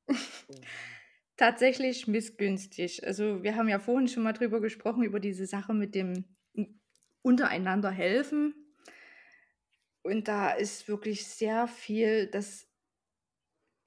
Oh. 0.08 0.14
Tatsächlich 1.38 2.08
missgünstig. 2.08 3.06
Also, 3.06 3.44
wir 3.44 3.56
haben 3.56 3.68
ja 3.68 3.80
vorhin 3.80 4.08
schon 4.08 4.24
mal 4.24 4.34
drüber 4.34 4.62
gesprochen, 4.62 5.04
über 5.04 5.20
diese 5.20 5.48
Sache 5.48 5.74
mit 5.74 5.96
dem 5.96 6.26
untereinander 7.24 7.90
helfen. 7.90 8.54
Und 10.04 10.28
da 10.28 10.52
ist 10.52 10.88
wirklich 10.88 11.26
sehr 11.26 11.68
viel, 11.68 12.28
dass 12.28 12.68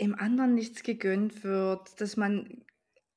dem 0.00 0.14
anderen 0.14 0.54
nichts 0.54 0.82
gegönnt 0.82 1.44
wird, 1.44 2.00
dass 2.00 2.16
man 2.16 2.65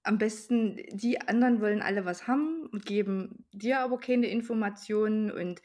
am 0.10 0.18
besten 0.18 0.78
die 0.92 1.22
anderen 1.22 1.62
wollen 1.62 1.84
alle 1.84 2.04
was 2.04 2.28
haben 2.28 2.66
und 2.72 2.84
geben 2.88 3.46
dir 3.54 3.80
aber 3.82 4.00
keine 4.00 4.26
Informationen 4.28 5.32
und 5.32 5.62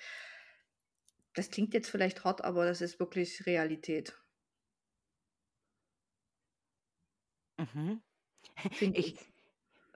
das 1.32 1.49
klingt 1.51 1.74
jetzt 1.74 1.90
vielleicht 1.90 2.24
hart, 2.24 2.42
aber 2.42 2.64
das 2.66 2.80
ist 2.80 2.99
wirklich 2.99 3.47
Realität. 3.47 4.18
Mhm. 7.59 8.01
Finde 8.70 9.01
Ich 9.01 9.07
ich. 9.07 9.18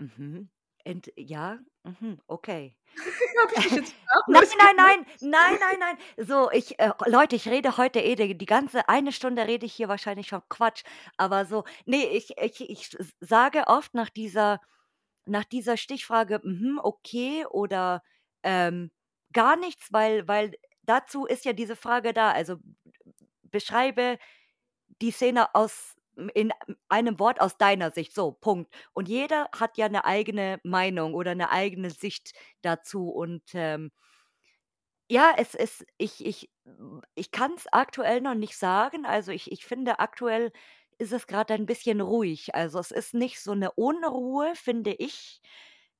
mhm. 0.00 0.48
Ent 0.86 1.12
ja, 1.16 1.58
mhm, 1.84 2.18
okay. 2.28 2.76
Nein, 4.28 4.44
nein, 4.58 4.76
nein, 4.76 5.06
nein, 5.20 5.56
nein, 5.60 5.78
nein. 5.80 6.26
So, 6.26 6.50
ich 6.50 6.78
äh, 6.80 6.92
Leute, 7.06 7.36
ich 7.36 7.48
rede 7.48 7.76
heute 7.78 8.00
eh 8.00 8.14
die 8.16 8.36
die 8.38 8.46
ganze 8.46 8.88
eine 8.88 9.12
Stunde 9.12 9.46
rede 9.46 9.66
ich 9.66 9.74
hier 9.74 9.88
wahrscheinlich 9.88 10.28
schon 10.28 10.42
Quatsch, 10.48 10.82
aber 11.16 11.44
so 11.46 11.64
ne, 11.86 12.06
ich 12.08 12.36
ich 12.38 12.60
ich 12.70 12.96
sage 13.20 13.64
oft 13.68 13.94
nach 13.94 14.10
dieser 14.10 14.60
nach 15.26 15.44
dieser 15.44 15.76
Stichfrage: 15.78 16.40
„Mhm, 16.44 16.80
okay“ 16.82 17.46
oder, 17.50 18.02
ähm, 18.44 18.90
gar 19.32 19.56
nichts, 19.56 19.92
weil 19.92 20.28
weil 20.28 20.52
dazu 20.84 21.26
ist 21.26 21.44
ja 21.46 21.52
diese 21.54 21.76
Frage 21.76 22.12
da. 22.14 22.32
Also, 22.32 22.56
beschreibe 23.44 24.18
die 25.02 25.12
Szene 25.12 25.54
aus 25.54 25.96
in 26.34 26.52
einem 26.88 27.18
Wort 27.20 27.40
aus 27.40 27.56
deiner 27.58 27.90
Sicht, 27.92 28.14
so, 28.14 28.32
Punkt. 28.32 28.72
Und 28.94 29.08
jeder 29.08 29.48
hat 29.58 29.78
ja 29.78 29.88
'ne 29.88 30.04
eigene 30.04 30.60
Meinung 30.64 31.14
oder 31.14 31.34
'ne 31.34 31.50
eigene 31.50 31.90
Sicht 31.90 32.32
dazu 32.62 33.08
und, 33.10 33.42
ähm 33.54 33.90
ja, 35.10 35.32
es 35.38 35.54
ist 35.54 35.86
ich 35.96 36.24
ich 36.24 36.50
ich 37.14 37.30
kann's 37.30 37.66
aktuell 37.72 38.20
noch 38.20 38.34
nicht 38.34 38.56
sagen. 38.58 39.06
Also, 39.06 39.32
ich 39.32 39.50
ich 39.50 39.64
finde, 39.64 40.00
aktuell 40.00 40.52
ist 40.98 41.12
es 41.12 41.26
grad 41.26 41.50
ein 41.50 41.64
bisschen 41.64 42.02
ruhig. 42.02 42.54
Also, 42.54 42.78
es 42.78 42.90
ist 42.90 43.14
nicht 43.14 43.40
so 43.40 43.54
'ne 43.54 43.70
Unruhe, 43.72 44.52
finde 44.54 44.92
ich 44.92 45.40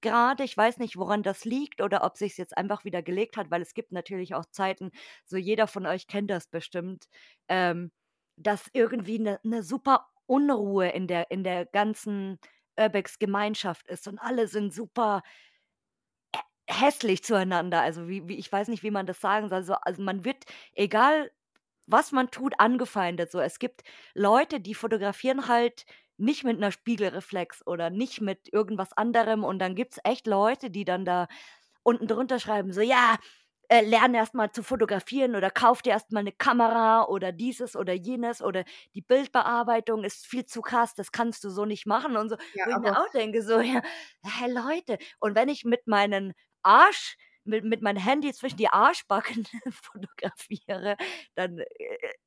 grade. 0.03 0.45
Ich 0.45 0.55
weiß 0.57 0.77
nicht, 0.79 0.99
woran 0.99 1.23
das 1.23 1.47
liegt 1.47 1.81
oder 1.81 2.05
ob 2.05 2.19
sich's 2.19 2.37
jetzt 2.37 2.57
einfach 2.59 2.85
wieder 2.85 3.03
gelegt 3.03 3.39
hat, 3.39 3.51
weil 3.51 3.63
es 3.63 3.73
gibt 3.75 3.93
natürlich 3.93 4.35
auch 4.35 4.45
Zeiten, 4.51 4.91
so 5.25 5.39
jeder 5.39 5.67
von 5.69 5.87
euch 5.87 6.07
kennt 6.07 6.31
das 6.31 6.47
bestimmt, 6.47 7.07
ähm, 7.49 7.91
dass 8.39 8.69
irgendwie 8.73 9.19
'ne 9.19 9.41
'ne 9.45 9.63
super 9.63 10.09
Unruhe 10.27 10.89
in 10.91 11.07
der 11.09 11.31
in 11.31 11.45
der 11.45 11.67
ganzen 11.67 12.39
Urbex-Gemeinschaft 12.79 13.89
ist 13.89 14.09
und 14.09 14.19
alle 14.21 14.49
sind 14.49 14.73
super 14.75 15.23
hä 16.35 16.41
hässlich 16.71 17.25
zueinander. 17.25 17.81
Also, 17.83 18.09
wie 18.09 18.29
wie 18.29 18.37
ich 18.39 18.51
weiß 18.53 18.69
nicht, 18.69 18.83
wie 18.83 18.91
man 18.91 19.07
das 19.07 19.21
sagen 19.21 19.49
soll. 19.49 19.63
So 19.65 19.75
also, 19.75 20.03
man 20.03 20.25
wird, 20.25 20.45
egal 20.75 21.31
was 21.87 22.13
man 22.13 22.31
tut, 22.31 22.55
angefeindet 22.61 23.31
so. 23.33 23.41
Es 23.41 23.59
gibt 23.59 23.83
Leute, 24.15 24.61
die 24.61 24.75
fotografieren 24.75 25.49
halt 25.49 25.87
nicht 26.19 26.45
mit 26.45 26.59
'ner 26.61 26.73
Spiegelreflex 26.73 27.67
oder 27.67 27.91
nicht 27.91 28.21
mit 28.21 28.53
irgendwas 28.53 28.93
anderem 28.95 29.45
und 29.45 29.59
dann 29.61 29.75
gibt's 29.77 29.99
echt 30.05 30.27
Leute, 30.27 30.71
die 30.71 30.85
dann 30.85 31.05
da 31.07 31.29
unten 31.85 32.07
drunter 32.09 32.41
schreiben, 32.41 32.73
so: 32.73 32.81
„Ja, 32.83 33.19
äh, 33.69 33.83
lerne 33.83 34.19
erst 34.19 34.35
mal 34.35 34.51
zu 34.53 34.63
fotografieren 34.63 35.37
oder 35.37 35.51
kauf 35.51 35.83
dir 35.83 35.91
erst 35.91 36.13
mal 36.13 36.23
'ne 36.25 36.33
Kamera 36.33 37.05
oder 37.07 37.33
dieses 37.33 37.77
oder 37.77 37.93
jenes 37.95 38.43
oder 38.43 38.65
die 38.95 39.03
Bildbearbeitung 39.03 40.05
ist 40.05 40.27
viel 40.27 40.47
zu 40.47 40.61
krass, 40.63 40.95
das 40.95 41.13
kannst 41.13 41.45
du 41.45 41.51
so 41.51 41.65
nicht 41.65 41.87
machen“ 41.87 42.17
und 42.17 42.31
so. 42.31 42.37
Ja, 42.53 42.65
Wo 42.65 42.71
ich 42.71 42.79
mir 42.79 42.93
auch 42.97 43.09
denke 43.13 43.43
so: 43.43 43.61
„Ja, 43.61 43.83
hä, 44.25 44.47
Leute?“ 44.53 44.99
Und 45.21 45.35
wenn 45.35 45.49
ich 45.49 45.65
mit 45.65 45.87
meinen 45.87 46.35
Arsch 46.63 47.17
mit 47.45 47.65
mit 47.65 47.81
meinem 47.83 48.03
Handy 48.03 48.33
zwischen 48.35 48.59
die 48.59 48.69
Arschbacken 48.69 49.47
fotografiere, 49.73 50.97
dann, 51.35 51.59
äh, 51.61 51.65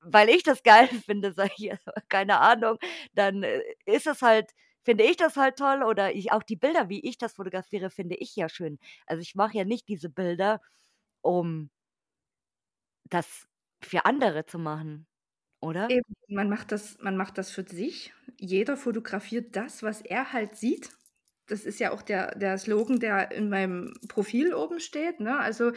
weil 0.02 0.30
ich 0.30 0.44
das 0.44 0.64
geil 0.64 0.88
finde, 1.06 1.34
sage 1.34 1.52
ich 1.58 1.72
keine 2.10 2.39
Ahnung, 2.39 2.78
dann, 3.14 3.44
äh, 3.44 3.62
ist 3.86 4.08
es 4.08 4.22
halt 4.22 4.52
finde 4.84 5.04
ich 5.04 5.16
das 5.18 5.38
halt 5.38 5.58
toll 5.58 5.84
oder 5.84 6.14
ich 6.16 6.32
auch 6.32 6.42
die 6.44 6.56
Bilder, 6.56 6.89
wie 6.89 7.02
ich 7.08 7.18
das 7.20 7.34
fotografiere, 7.36 7.92
finde 7.92 8.16
ich 8.16 8.36
ja 8.36 8.50
schön. 8.50 8.80
Also, 9.06 9.22
ich 9.22 9.36
mache 9.36 9.56
ja 9.58 9.64
nicht 9.66 9.88
diese 9.88 10.10
Bilder, 10.10 10.60
um 11.22 11.69
das 13.09 13.47
für 13.84 14.05
andere 14.05 14.45
zu 14.45 14.59
machen, 14.59 15.07
oder? 15.61 15.89
Eben, 15.89 16.15
man 16.30 16.49
macht 16.49 16.72
das 16.72 16.97
man 17.01 17.17
macht 17.17 17.38
das 17.38 17.51
für 17.51 17.63
sich. 17.67 18.13
Jeder 18.39 18.78
fotografiert 18.78 19.55
das, 19.55 19.84
was 19.84 20.01
er 20.01 20.32
halt 20.34 20.55
sieht. 20.55 20.91
Das 21.47 21.65
ist 21.65 21.80
ja 21.80 21.91
auch 21.91 22.01
der 22.01 22.36
der 22.38 22.57
Slogan, 22.57 22.99
der 22.99 23.32
in 23.32 23.49
meinem 23.49 23.93
Profil 24.07 24.53
oben 24.53 24.80
steht, 24.80 25.19
ne? 25.19 25.38
Also, 25.39 25.72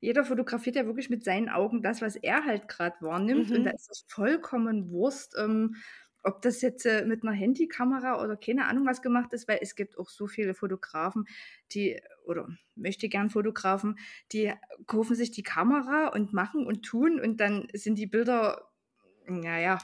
jeder 0.00 0.24
fotografiert 0.24 0.76
ja 0.76 0.86
wirklich 0.86 1.10
mit 1.10 1.24
seinen 1.24 1.48
Augen 1.50 1.82
das, 1.82 2.00
was 2.02 2.16
er 2.16 2.44
halt 2.46 2.68
grad 2.68 3.00
wahrnimmt 3.02 3.52
und 3.52 3.64
da 3.64 3.70
Mhm. 3.70 3.76
ist 3.76 3.88
das 3.90 4.04
vollkommen 4.08 4.90
Wurst, 4.90 5.36
ähm, 5.38 5.76
ob 6.22 6.42
das 6.42 6.62
jetzt, 6.62 6.86
äh, 6.86 7.04
mit 7.06 7.24
'ner 7.24 7.32
Handykamera 7.32 8.22
oder 8.22 8.36
keine 8.36 8.66
Ahnung 8.66 8.86
was 8.86 9.02
gemacht 9.02 9.32
ist, 9.32 9.48
weil 9.48 9.58
es 9.62 9.74
gibt 9.76 9.98
auch 9.98 10.08
so 10.10 10.26
viele 10.26 10.54
Fotografen, 10.54 11.26
die 11.72 12.00
oder 12.24 12.48
Möchtegern-Fotografen, 12.76 13.98
die 14.32 14.52
kaufen 14.86 15.16
sich 15.16 15.30
die 15.32 15.42
Kamera 15.42 16.08
und 16.08 16.32
machen 16.32 16.66
und 16.66 16.82
tun 16.84 17.20
und 17.20 17.38
dann 17.40 17.68
sind 17.74 17.96
die 17.98 18.06
Bilder 18.06 18.70
na 19.26 19.60
ja, 19.60 19.78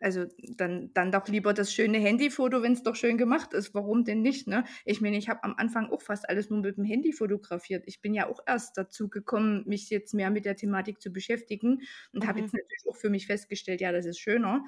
also, 0.00 0.26
dann 0.56 0.92
dann 0.94 1.12
doch 1.12 1.28
lieber 1.28 1.54
das 1.54 1.74
schöne 1.74 1.98
Handyfoto, 1.98 2.62
wenn's 2.62 2.82
doch 2.84 2.96
schön 2.96 3.18
gemacht 3.18 3.52
ist. 3.54 3.74
Warum 3.74 4.04
denn 4.04 4.22
nicht, 4.22 4.46
ne? 4.48 4.64
Ich 4.86 5.00
meine, 5.02 5.18
ich 5.18 5.28
habe 5.28 5.44
am 5.44 5.54
Anfang 5.56 5.90
auch 5.90 6.02
fast 6.02 6.28
alles 6.28 6.50
nur 6.50 6.60
mit'm 6.60 6.84
Handy 6.86 7.12
fotografiert. 7.12 7.84
Ich 7.86 8.00
bin 8.02 8.14
ja 8.14 8.28
auch 8.28 8.40
erst 8.46 8.78
dazu 8.78 9.08
gekommen, 9.10 9.64
mich 9.68 9.90
jetzt 9.90 10.14
mehr 10.14 10.30
mit 10.30 10.44
der 10.46 10.56
Thematik 10.56 11.00
zu 11.02 11.10
beschäftigen 11.12 11.82
und 12.14 12.26
habe 12.26 12.40
Mhm. 12.40 12.42
jetzt 12.42 12.54
natürlich 12.54 12.84
auch 12.88 12.96
für 12.96 13.10
mich 13.10 13.26
festgestellt, 13.26 13.80
ja, 13.82 13.92
das 13.92 14.06
ist 14.06 14.18
schöner, 14.20 14.64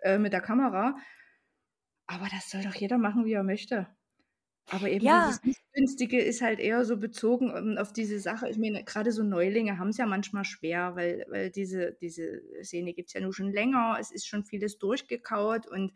äh, 0.00 0.18
mit 0.18 0.32
der 0.32 0.40
Kamera. 0.40 0.96
Aber 2.08 2.28
das 2.30 2.50
soll 2.50 2.62
doch 2.62 2.74
jeder 2.74 2.98
machen, 2.98 3.24
wie 3.24 3.32
er 3.32 3.42
möchte. 3.42 3.88
Aber 4.70 4.90
eben 4.90 5.08
Ja. 5.08 5.10
dieses 5.10 5.40
Missgünstige 5.44 6.20
ist 6.22 6.42
halt 6.42 6.60
eher 6.60 6.84
so 6.84 6.98
bezogen, 6.98 7.52
ähm, 7.56 7.78
auf 7.78 7.92
diese 7.92 8.20
Sache 8.20 8.48
ich 8.50 8.58
meine, 8.58 8.84
grade 8.84 9.12
so 9.12 9.22
Neulinge 9.24 9.78
haben's 9.78 9.98
ja 9.98 10.06
manchmal 10.06 10.44
schwer, 10.44 10.96
weil 10.96 11.26
weil 11.30 11.50
diese 11.50 11.96
diese 12.00 12.42
Szene 12.64 12.94
gibt's 12.94 13.14
ja 13.14 13.20
nun 13.22 13.32
schon 13.32 13.52
länger. 13.52 13.98
Es 14.00 14.10
ist 14.12 14.26
schon 14.28 14.44
vieles 14.44 14.78
durchgekaut 14.78 15.66
und 15.68 15.92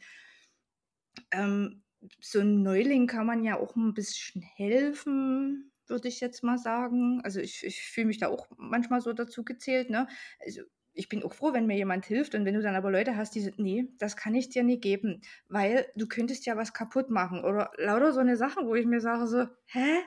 ähm 1.33 1.83
so 2.21 2.41
'n 2.41 2.63
Neuling 2.63 3.07
kann 3.07 3.27
man 3.27 3.45
ja 3.45 3.59
auch 3.59 3.77
'n 3.77 3.93
bisschen 3.95 4.41
helfen, 4.43 5.73
würde 5.87 6.09
ich 6.09 6.21
jetzt 6.21 6.43
mal 6.43 6.57
sagen. 6.59 7.21
Also, 7.25 7.41
ich 7.41 7.63
ich 7.65 7.83
fühle 7.83 8.07
mich 8.07 8.19
da 8.19 8.29
auch 8.29 8.49
manchmal 8.57 9.01
so 9.03 9.13
dazu 9.13 9.45
gezählt, 9.45 9.91
ne? 9.91 10.09
Also, 10.41 10.63
ich 10.95 11.09
bin 11.09 11.23
auch 11.25 11.35
froh, 11.35 11.53
wenn 11.53 11.67
mir 11.67 11.77
jemand 11.77 12.07
hilft 12.07 12.35
und 12.35 12.45
wenn 12.45 12.55
du 12.55 12.63
dann 12.63 12.75
aber 12.77 12.91
Leute 12.91 13.17
hast, 13.17 13.35
die 13.35 13.41
so: 13.41 13.51
„Ne, 13.57 13.89
das 13.99 14.17
kann 14.17 14.35
ich 14.35 14.49
dir 14.51 14.63
nie 14.65 14.81
geben, 14.81 15.21
weil 15.49 15.87
du 15.97 16.07
könntest 16.09 16.47
ja 16.47 16.57
was 16.57 16.73
kaputt 16.75 17.11
machen“ 17.11 17.45
oder 17.45 17.71
lauter 17.79 18.13
so 18.13 18.23
'ne 18.23 18.37
Sachen, 18.37 18.67
wo 18.69 18.75
ich 18.75 18.87
mir 18.87 19.01
sage 19.01 19.27
so: 19.27 19.47
„Hä? 19.67 19.99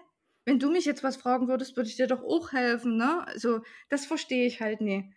Wenn 0.46 0.60
du 0.60 0.70
mich 0.72 0.86
jetzt 0.86 1.04
was 1.04 1.16
fragen 1.18 1.48
würdest, 1.48 1.78
würde 1.78 1.90
ich 1.90 1.96
dir 1.98 2.08
doch 2.08 2.22
auch 2.24 2.52
helfen, 2.54 2.98
ne?“ 2.98 3.26
Also, 3.28 3.62
das 3.90 4.06
verstehe 4.06 4.46
ich 4.48 4.62
halt 4.62 4.82
nie. 4.82 5.14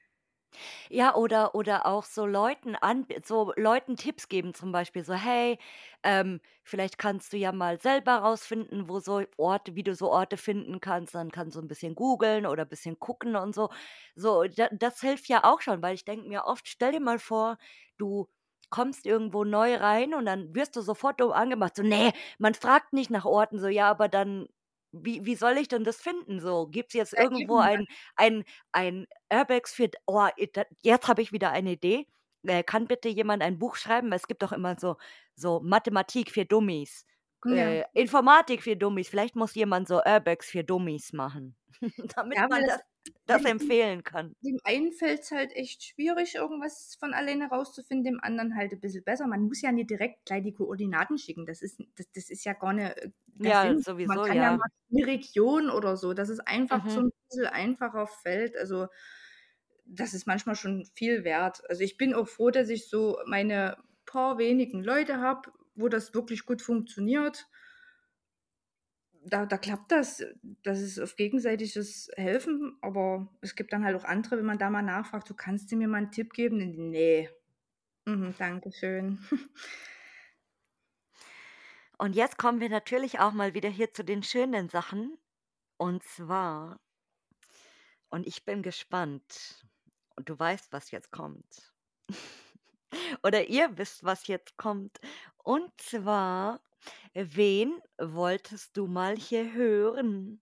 Ja, 0.90 1.14
oder 1.14 1.54
oder 1.54 1.86
auch 1.86 2.04
so 2.04 2.26
Leuten 2.26 2.76
an 2.76 3.06
so 3.24 3.52
Leuten 3.56 3.96
Tipps 3.96 4.28
geben, 4.28 4.54
zum 4.54 4.72
Beispiel 4.72 5.04
so: 5.04 5.14
„Hey, 5.14 5.58
ähm, 6.02 6.40
vielleicht 6.64 6.98
kannst 6.98 7.32
du 7.32 7.36
ja 7.36 7.52
mal 7.52 7.78
selber 7.80 8.16
rausfinden, 8.18 8.88
wo 8.88 9.00
so 9.00 9.22
Orte 9.36 9.74
wie 9.74 9.82
du 9.82 9.94
so 9.94 10.10
Orte 10.10 10.36
finden 10.36 10.80
kannst.“ 10.80 11.14
Dann 11.14 11.30
kannst 11.32 11.56
du 11.56 11.60
'n 11.60 11.68
bisschen 11.68 11.94
googeln 11.94 12.46
oder 12.46 12.64
bisschen 12.64 12.98
gucken 12.98 13.36
und 13.36 13.54
so. 13.54 13.70
So, 14.14 14.44
da 14.44 14.68
das 14.72 15.00
hilft 15.00 15.28
ja 15.28 15.44
auch 15.44 15.60
schon, 15.60 15.82
weil 15.82 15.94
ich 15.94 16.04
denke 16.04 16.28
mir 16.28 16.44
oft: 16.44 16.68
Stell 16.68 16.92
dir 16.92 17.00
mal 17.00 17.18
vor, 17.18 17.58
du 17.98 18.28
kommst 18.70 19.06
irgendwo 19.06 19.44
neu 19.44 19.76
rein 19.76 20.12
und 20.14 20.26
dann 20.26 20.54
wirst 20.54 20.74
du 20.76 20.80
sofort 20.80 21.20
doof 21.20 21.32
angemacht, 21.32 21.76
so: 21.76 21.82
„Ne, 21.82 22.12
man 22.38 22.54
fragt 22.54 22.92
nicht 22.92 23.10
nach 23.10 23.24
Orten.“ 23.24 23.58
So, 23.58 23.68
ja, 23.68 23.88
aber 23.90 24.08
dann 24.08 24.48
wie 25.04 25.24
wie 25.26 25.34
soll 25.36 25.58
ich 25.58 25.68
denn 25.68 25.84
das 25.84 25.96
finden 26.00 26.40
so? 26.40 26.66
Gibt's 26.68 26.94
jetzt 26.94 27.14
Ja, 27.16 27.22
irgendwo 27.22 27.58
ein 27.58 27.86
ein 28.16 28.44
ein 28.72 29.06
Airbags 29.28 29.74
für 29.74 29.90
oh, 30.06 30.26
jetzt 30.82 31.08
habe 31.08 31.22
ich 31.22 31.32
wieder 31.32 31.50
eine 31.50 31.72
Idee. 31.72 32.06
Äh, 32.44 32.62
kann 32.62 32.86
bitte 32.86 33.08
jemand 33.08 33.42
ein 33.42 33.58
Buch 33.58 33.76
schreiben? 33.76 34.12
Es 34.12 34.26
gibt 34.28 34.42
doch 34.42 34.52
immer 34.52 34.76
so 34.78 34.96
so 35.34 35.60
Mathematik 35.60 36.30
für 36.30 36.44
Dummies, 36.44 37.04
Ja. 37.44 37.76
äh, 37.76 37.84
Informatik 37.94 38.62
für 38.62 38.76
Dummies. 38.76 39.08
Vielleicht 39.08 39.36
muss 39.36 39.54
jemand 39.54 39.88
so 39.88 40.00
Airbags 40.02 40.50
für 40.50 40.64
Dummies 40.64 41.12
machen, 41.12 41.56
damit 42.16 42.38
Ja, 42.38 42.48
man 42.48 42.66
das 42.66 42.66
das 42.66 42.80
das 43.26 43.44
empfehlen 43.44 44.02
kann. 44.04 44.34
dem 44.42 44.58
einen 44.64 44.92
fällt's 44.92 45.30
halt 45.32 45.52
echt 45.56 45.82
schwierig, 45.84 46.34
irgendwas 46.36 46.96
von 47.00 47.14
alleine 47.14 47.48
rauszufinden, 47.48 48.04
dem 48.04 48.20
anderen 48.22 48.56
halt 48.56 48.72
'n 48.72 48.80
bisschen 48.80 49.04
besser. 49.04 49.26
Man 49.26 49.42
muss 49.44 49.62
ja 49.62 49.72
nicht 49.72 49.90
direkt 49.90 50.26
gleich 50.26 50.42
die 50.44 50.52
Koordinaten 50.54 51.18
schicken. 51.18 51.46
Das 51.46 51.62
ist 51.62 51.80
das 51.96 52.10
das 52.12 52.30
ist 52.30 52.44
ja 52.44 52.52
gar 52.54 52.72
nicht, 52.74 52.96
äh, 52.98 53.10
Ja, 53.38 53.54
Sinn. 53.54 53.84
Man 54.04 54.18
sowieso, 54.18 54.26
kann 54.28 54.40
ja 54.40 54.50
ja. 54.50 54.56
mal 54.56 54.68
'ne 54.90 55.06
Region 55.06 55.70
oder 55.70 55.96
so, 55.96 56.14
dass 56.14 56.28
es 56.28 56.40
einfach 56.40 56.88
so 56.88 57.00
Mhm. 57.00 57.02
'n 57.02 57.10
bisschen 57.30 57.46
einfacher 57.46 58.06
fällt. 58.06 58.56
Also, 58.56 58.88
das 59.86 60.14
ist 60.14 60.26
manchmal 60.28 60.56
schon 60.56 60.86
viel 60.94 61.24
wert. 61.24 61.62
Also, 61.70 61.82
ich 61.84 61.98
bin 61.98 62.14
auch 62.14 62.28
froh, 62.28 62.50
dass 62.50 62.68
ich 62.70 62.88
so 62.90 63.18
meine 63.26 63.78
paar 64.06 64.38
wenigen 64.38 64.82
Leute 64.84 65.20
habe, 65.20 65.52
wo 65.76 65.88
das 65.88 66.14
wirklich 66.14 66.46
gut 66.46 66.62
funktioniert. 66.62 67.48
Da 69.28 69.44
da 69.44 69.58
klappt 69.58 69.90
das. 69.90 70.24
Das 70.62 70.80
ist 70.80 71.00
auf 71.00 71.16
gegenseitiges 71.16 72.08
Helfen, 72.16 72.76
aber 72.80 73.28
es 73.40 73.56
gibt 73.56 73.72
dann 73.72 73.84
halt 73.84 73.96
auch 73.96 74.04
andere, 74.04 74.38
wenn 74.38 74.46
man 74.46 74.58
da 74.58 74.70
mal 74.70 74.82
nachfragt: 74.82 75.28
„Du, 75.28 75.34
kannst 75.34 75.70
du 75.72 75.76
mir 75.76 75.88
mal 75.88 75.98
'n 76.02 76.12
Tipp 76.12 76.32
geben?“ 76.32 76.60
„N 76.60 76.90
ne. 76.90 77.28
Mhm, 78.06 78.34
danke 78.38 78.72
schön.“ 78.72 79.18
Und 81.98 82.14
jetzt 82.14 82.38
kommen 82.38 82.60
wir 82.60 82.68
natürlich 82.70 83.18
auch 83.20 83.32
mal 83.32 83.52
wieder 83.54 83.68
hier 83.68 83.92
zu 83.92 84.02
den 84.04 84.22
schönen 84.22 84.68
Sachen. 84.68 85.18
Und 85.78 86.02
zwar 86.04 86.80
und 88.10 88.26
ich 88.26 88.44
bin 88.44 88.62
gespannt 88.62 89.66
und 90.16 90.28
du 90.28 90.38
weißt, 90.38 90.72
was 90.72 90.90
jetzt 90.90 91.10
kommt. 91.10 91.72
Oder 93.24 93.48
ihr 93.48 93.76
wisst, 93.78 94.04
was 94.04 94.26
jetzt 94.26 94.56
kommt. 94.56 94.98
Und 95.44 95.70
zwar, 95.80 96.60
wen 97.14 97.80
wolltest 97.98 98.76
du 98.76 98.86
mal 98.86 99.16
hier 99.16 99.52
hören? 99.52 100.40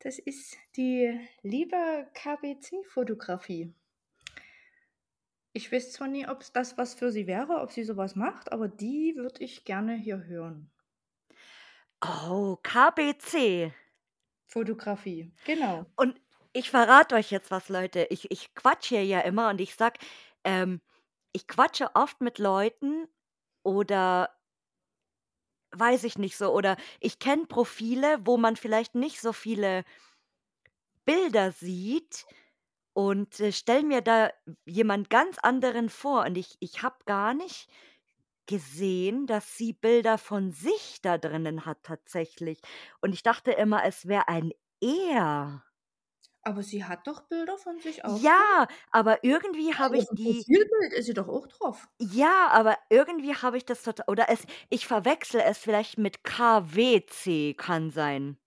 Das 0.00 0.18
ist 0.18 0.56
die 0.76 1.18
liebe 1.42 2.06
KBC-Fotografie. 2.12 3.72
Ich 5.54 5.70
weiß 5.72 5.92
zwar 5.92 6.08
nie, 6.08 6.28
ob's 6.28 6.52
das 6.52 6.76
was 6.76 6.94
für 6.94 7.10
sie 7.12 7.26
wäre, 7.26 7.60
ob 7.60 7.72
sie 7.72 7.84
so 7.84 7.96
was 7.96 8.16
macht, 8.16 8.52
aber 8.52 8.68
die 8.68 9.14
würde 9.16 9.42
ich 9.42 9.64
gerne 9.64 9.94
hier 9.94 10.24
hören. 10.24 10.70
Oh, 12.02 12.56
KBC. 12.62 13.72
Fotografie, 14.46 15.32
genau. 15.44 15.86
Und 15.96 16.20
ich 16.52 16.70
verrate 16.70 17.14
euch 17.14 17.30
jetzt 17.30 17.50
was, 17.50 17.68
Leute. 17.68 18.06
Ich 18.10 18.30
ich 18.30 18.54
quatsche 18.54 18.96
hier 18.96 19.04
ja 19.04 19.20
immer 19.20 19.48
und 19.48 19.60
ich 19.60 19.74
sage, 19.74 19.98
ähm, 20.44 20.80
ich 21.32 21.48
quatsche 21.48 21.94
oft 21.94 22.20
mit 22.20 22.38
Leuten 22.38 23.08
oder 23.62 24.30
weiß 25.78 26.04
ich 26.04 26.18
nicht 26.18 26.36
so 26.36 26.52
oder 26.52 26.76
ich 27.00 27.18
kenne 27.18 27.46
Profile, 27.46 28.18
wo 28.24 28.36
man 28.36 28.56
vielleicht 28.56 28.94
nicht 28.94 29.20
so 29.20 29.32
viele 29.32 29.84
Bilder 31.06 31.52
sieht 31.52 32.26
und, 32.94 33.40
äh, 33.40 33.52
stelle 33.52 33.84
mir 33.84 34.00
da 34.02 34.30
jemand 34.66 35.10
ganz 35.10 35.38
anderen 35.38 35.90
vor 35.90 36.24
und 36.26 36.36
ich 36.38 36.56
ich 36.60 36.82
habe 36.82 36.96
gar 37.06 37.34
nicht 37.34 37.68
gesehen, 38.46 39.26
dass 39.26 39.56
sie 39.56 39.72
Bilder 39.74 40.18
von 40.18 40.52
sich 40.52 41.00
da 41.02 41.18
drinnen 41.18 41.66
hat 41.66 41.82
tatsächlich. 41.84 42.60
Und 43.02 43.14
ich 43.14 43.22
dachte 43.22 43.52
immer, 43.52 43.84
es 43.84 44.06
wäre 44.08 44.28
ein 44.28 44.52
Er. 44.80 45.64
Aber 46.44 46.62
sie 46.62 46.84
hat 46.84 47.06
doch 47.06 47.22
Bilder 47.22 47.56
von 47.58 47.80
sich 47.80 48.04
auch? 48.04 48.20
Ja, 48.20 48.66
aber 48.90 49.24
irgendwie 49.24 49.74
habe 49.74 49.96
ich 49.98 50.06
die 50.10 50.44
Profilbild 50.44 50.92
ist 50.92 51.06
sie 51.06 51.14
doch 51.14 51.28
auch 51.28 51.46
drauf. 51.46 51.88
Ja, 52.00 52.48
aber 52.50 52.78
irgendwie 52.90 53.34
habe 53.34 53.56
ich 53.56 53.64
das 53.64 53.82
tota 53.82 54.04
oder 54.08 54.28
es 54.28 54.44
ich 54.68 54.86
verwechsle 54.86 55.42
es 55.42 55.58
vielleicht 55.58 55.98
mit 55.98 56.22
KWC, 56.24 57.54
kann 57.54 57.90
sein. 57.90 58.38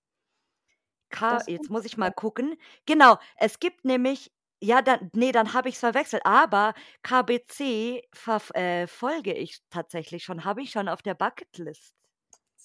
K 1.09 1.37
Das 1.37 1.47
jetzt 1.47 1.69
muss 1.69 1.85
ich 1.85 1.97
mal 1.97 2.11
gucken. 2.11 2.55
Genau, 2.85 3.17
es 3.37 3.59
gibt 3.59 3.85
nämlich 3.85 4.31
ja, 4.59 4.81
dann 4.81 5.11
ne, 5.13 5.31
dann 5.31 5.53
habe 5.53 5.69
ich's 5.69 5.79
verwechselt, 5.79 6.25
aber 6.25 6.73
KBC 7.03 8.03
verf 8.13 8.49
äh, 8.55 8.87
folge 8.87 9.33
ich 9.33 9.59
tatsächlich 9.69 10.23
schon, 10.23 10.45
habe 10.45 10.61
ich 10.63 10.71
schon 10.71 10.89
auf 10.89 11.01
der 11.03 11.13
Bucketlist. 11.13 11.96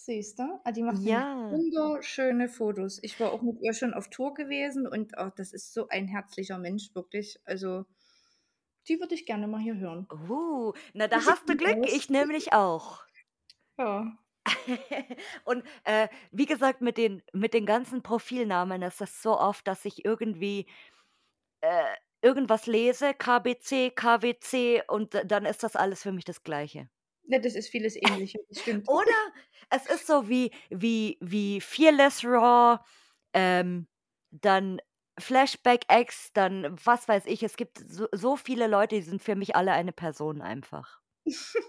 Siehst 0.04 0.40
du? 0.40 0.60
Ah, 0.64 0.72
die 0.72 0.82
macht 0.82 1.04
Ja. 1.04 1.36
wunderschöne 1.48 2.48
Fotos. 2.48 2.98
Ich 3.04 3.20
war 3.20 3.30
auch 3.32 3.40
mit 3.42 3.60
ihr 3.60 3.72
schon 3.72 3.94
auf 3.94 4.10
Tour 4.10 4.34
gewesen 4.34 4.84
und, 4.88 5.12
oh, 5.16 5.30
das 5.36 5.52
ist 5.52 5.72
so 5.72 5.86
ein 5.88 6.08
herzlicher 6.08 6.58
Mensch, 6.58 6.92
wirklich. 6.94 7.40
Also, 7.44 7.84
die 8.88 9.00
würde 9.00 9.14
ich 9.14 9.26
gerne 9.26 9.48
mal 9.48 9.60
hier 9.60 9.76
hören. 9.78 10.08
Uh, 10.10 10.72
na, 10.94 11.06
da 11.08 11.24
sieht 11.24 11.26
hast 11.26 11.48
du 11.48 11.56
Glück, 11.56 11.78
aus. 11.84 11.86
ich 11.86 12.10
nämlich 12.10 12.52
auch. 12.52 13.04
Ja. 13.78 14.18
Und, 15.44 15.64
äh, 15.84 16.08
wie 16.32 16.46
gesagt, 16.46 16.80
mit 16.80 16.96
den 16.98 17.22
mit 17.32 17.54
den 17.54 17.66
ganzen 17.66 18.02
Profilnamen 18.02 18.82
ist 18.82 19.00
das 19.00 19.22
so 19.22 19.38
oft, 19.38 19.66
dass 19.66 19.84
ich 19.84 20.04
irgendwie, 20.04 20.66
äh, 21.62 21.84
irgendwas 22.22 22.66
lese, 22.66 23.14
KBC, 23.14 23.90
KWC 23.92 24.82
und 24.88 25.14
d 25.14 25.24
dann 25.26 25.46
ist 25.46 25.62
das 25.64 25.76
alles 25.76 26.02
für 26.02 26.12
mich 26.12 26.24
das 26.26 26.42
Gleiche. 26.44 26.88
Ne, 27.26 27.40
das 27.40 27.54
ist 27.54 27.68
vieles 27.68 27.96
Ähnliche, 27.96 28.40
das 28.48 28.60
stimmt. 28.60 28.88
Oder 28.88 29.12
es 29.70 29.86
ist 29.86 30.06
so 30.06 30.28
wie 30.28 30.50
wie 30.70 31.18
wie 31.20 31.60
Fearless 31.60 32.24
Raw, 32.24 32.80
ähm, 33.32 33.86
dann 34.30 34.80
Flashback 35.20 35.84
X, 35.90 36.32
dann 36.32 36.76
was 36.84 37.06
weiß 37.08 37.26
ich. 37.26 37.42
Es 37.42 37.56
gibt 37.56 37.78
so 37.78 38.08
so 38.12 38.36
viele 38.36 38.66
Leute, 38.66 38.96
die 38.96 39.02
sind 39.02 39.22
für 39.22 39.36
mich 39.36 39.54
alle 39.56 39.72
eine 39.72 39.92
Person 39.92 40.42
einfach. 40.42 41.00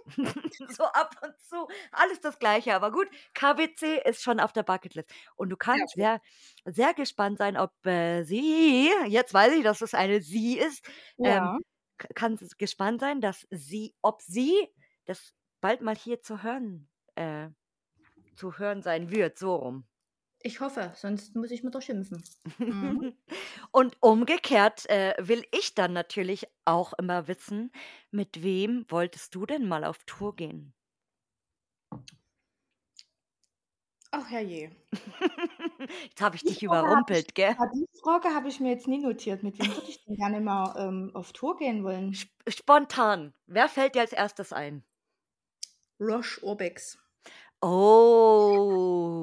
So 0.78 0.84
ab 0.86 1.16
und 1.24 1.39
zu, 1.41 1.68
alles 1.91 2.20
das 2.22 2.39
Gleiche, 2.39 2.74
aber 2.76 2.91
gut, 2.91 3.08
KBC 3.34 4.01
ist 4.06 4.22
schon 4.24 4.39
auf 4.39 4.54
der 4.54 4.64
Bucketlist. 4.64 5.10
Und 5.36 5.49
du 5.49 5.58
Ja, 5.72 5.86
kannst 5.86 5.93
schön. 5.95 6.06
sehr 6.06 6.22
sehr 6.66 6.93
gespannt 6.93 7.38
sein, 7.38 7.58
ob, 7.58 7.72
äh, 7.86 8.24
sie 8.24 8.89
jetzt 9.08 9.34
weiß 9.34 9.54
ich, 9.54 9.64
dass 9.64 9.82
es 9.82 9.93
eine 9.93 10.22
sie 10.22 10.58
ist, 10.60 10.86
ähm, 11.24 11.51
Ja. 11.51 11.64
k 11.97 12.08
kannst 12.16 12.58
gespannt 12.60 12.99
sein, 13.01 13.22
dass 13.22 13.47
sie 13.51 13.95
ob 14.01 14.22
sie 14.22 14.70
das 15.06 15.34
bald 15.64 15.82
mal 15.82 15.95
hier 15.97 16.22
zu 16.22 16.43
hören 16.43 16.89
äh, 17.16 17.49
zu 18.36 18.59
hören 18.59 18.84
sein 18.84 19.11
wird, 19.11 19.38
so 19.39 19.55
rum. 19.55 19.88
Ich 20.43 20.59
hoffe, 20.59 20.93
sonst 20.95 21.36
muss 21.36 21.49
ich 21.49 21.64
mit 21.64 21.74
ihr 21.76 21.82
schimpfen. 21.82 22.24
Mhm. 22.68 23.16
Und 23.72 23.97
umgekehrt, 24.01 24.89
äh, 24.89 25.16
will 25.20 25.45
ich 25.51 25.76
dann 25.76 25.93
natürlich 25.93 26.47
auch 26.66 26.93
immer 26.93 27.28
wissen, 27.28 27.72
mit 28.11 28.43
wem 28.43 28.86
wolltest 28.89 29.36
du 29.36 29.45
denn 29.45 29.68
mal 29.68 29.84
auf 29.86 30.03
Tour 30.05 30.36
gehen? 30.36 30.74
Ach, 34.11 34.30
herrje. 34.32 34.72
Jetzt 36.03 36.22
habe 36.22 36.36
ich 36.36 36.43
Die 36.43 36.45
dich 36.45 36.64
Frage 36.66 36.88
habe 36.95 37.11
ich 37.14 37.26
überrumpelt, 37.26 37.36
gell? 37.36 37.57
die 37.74 37.88
Frage 38.03 38.30
habe 38.36 38.47
ich 38.49 38.59
mir 38.59 38.70
jetzt 38.72 38.88
nie 38.88 38.99
notiert. 38.99 39.41
Mit 39.43 39.57
wem 39.59 39.76
würde 39.76 39.88
ich 39.89 40.03
denn 40.05 40.16
gerne 40.16 40.41
mal, 40.41 40.76
ähm, 40.78 41.11
auf 41.16 41.34
Tour 41.34 41.57
gehen 41.57 41.84
wollen? 41.84 42.11
Sp 42.16 42.32
spontan. 42.47 43.34
Wer 43.45 43.68
fällt 43.68 43.95
dir 43.95 44.01
als 44.01 44.14
Erstes 44.14 44.53
ein? 44.53 44.86
Roche 46.04 46.43
Urbex. 46.43 46.97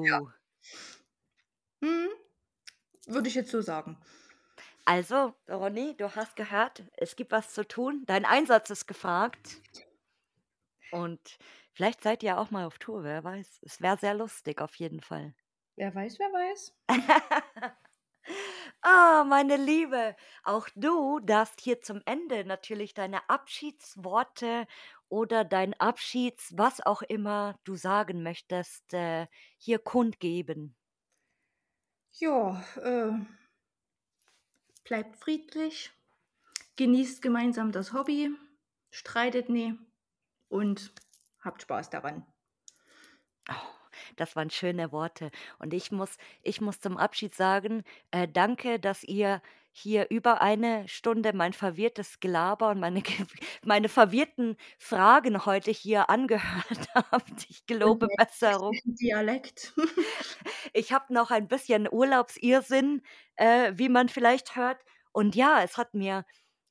Ja. 0.03 0.19
Oh. 0.19 0.27
Mhm. 1.81 2.09
Würde 3.07 3.27
ich 3.27 3.35
jetzt 3.35 3.51
so 3.51 3.61
sagen. 3.61 3.97
Also, 4.85 5.33
Ronny, 5.49 5.95
du 5.95 6.15
hast 6.15 6.35
gehört, 6.35 6.83
es 6.97 7.15
gibt 7.15 7.31
was 7.31 7.53
zu 7.53 7.67
tun. 7.67 8.03
Dein 8.07 8.25
Einsatz 8.25 8.69
ist 8.69 8.87
gefragt. 8.87 9.61
Und 10.91 11.37
Vielleicht 11.73 12.01
seid 12.01 12.21
ihr 12.23 12.37
auch 12.37 12.51
mal 12.51 12.65
auf 12.65 12.77
Tour, 12.79 13.03
wer 13.03 13.23
weiß. 13.23 13.61
Es 13.63 13.81
wäre 13.81 13.97
sehr 13.97 14.13
lustig 14.13 14.61
auf 14.61 14.75
jeden 14.75 15.01
Fall. 15.01 15.33
Wer 15.77 15.93
weiß, 15.95 16.19
wer 16.19 16.27
weiß. 16.27 16.75
Ah, 18.83 19.23
meine 19.27 19.57
Liebe, 19.57 20.15
auch 20.43 20.67
du 20.75 21.19
darfst 21.19 21.59
hier 21.61 21.81
zum 21.81 22.01
Ende 22.05 22.45
natürlich 22.45 22.93
deine 22.93 23.29
Abschiedsworte 23.29 24.65
oder 25.11 25.43
dein 25.45 25.73
Abschieds 25.79 26.53
was 26.57 26.81
auch 26.81 27.01
immer 27.03 27.59
du 27.65 27.75
sagen 27.75 28.23
möchtest, 28.23 28.93
äh, 28.93 29.27
hier 29.57 29.79
kundgeben. 29.79 30.75
Ja, 32.19 32.63
äh 32.77 33.11
bleibt 34.83 35.15
friedlich, 35.17 35.91
genießt 36.75 37.21
gemeinsam 37.23 37.71
das 37.71 37.93
Hobby, 37.93 38.29
streitet 38.91 39.49
nie 39.49 39.77
und 40.49 40.93
habt 41.39 41.63
Spaß 41.63 41.89
daran. 41.89 42.25
Oh, 43.49 43.53
das 44.17 44.35
waren 44.35 44.49
schöne 44.49 44.91
Worte. 44.91 45.31
Und 45.59 45.73
ich 45.73 45.91
muss 45.91 46.17
ich 46.43 46.61
muss 46.61 46.79
zum 46.79 46.97
Abschied 46.97 47.33
sagen, 47.35 47.83
äh, 48.11 48.27
danke, 48.27 48.79
dass 48.79 49.03
ihr 49.03 49.41
hier 49.71 50.07
über 50.09 50.41
eine 50.41 50.87
Stunde 50.87 51.33
mein 51.33 51.53
verwirrtes 51.53 52.19
Gelaber 52.19 52.69
und 52.69 52.79
meine 52.79 53.01
meine 53.63 53.89
verwirrten 53.89 54.57
Fragen 54.77 55.45
heute 55.45 55.71
hier 55.71 56.09
angehört 56.09 56.89
habt. 56.95 57.49
Ich 57.49 57.65
gelobe 57.65 58.07
Besserung. 58.17 58.73
Dialekt. 58.85 59.73
Ich 60.73 60.93
habe 60.93 61.13
noch 61.13 61.31
ein 61.31 61.49
bisschen 61.49 61.85
Urlaubsirrsinn, 61.91 63.01
äh, 63.35 63.73
wie 63.75 63.89
man 63.89 64.07
vielleicht 64.07 64.55
hört. 64.55 64.79
Und 65.11 65.35
ja, 65.35 65.61
es 65.63 65.77
hat 65.77 65.93
mir 65.93 66.23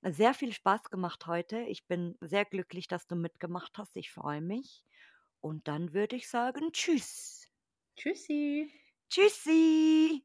sehr 0.03 0.33
viel 0.33 0.55
Spaß 0.55 0.85
gemacht 0.85 1.27
heute. 1.27 1.59
Ich 1.61 1.87
bin 1.87 2.17
sehr 2.21 2.47
glücklich, 2.47 2.89
dass 2.89 3.07
du 3.07 3.15
mitgemacht 3.15 3.77
hast. 3.77 3.97
Ich 3.97 4.11
freue 4.11 4.41
mich. 4.41 4.83
Und 5.41 5.69
dann 5.69 5.93
würde 5.93 6.17
ich 6.17 6.31
sagen, 6.31 6.73
tschüss. 6.73 7.51
Tschüssi. 7.97 8.73
Tschüssi. 9.11 10.25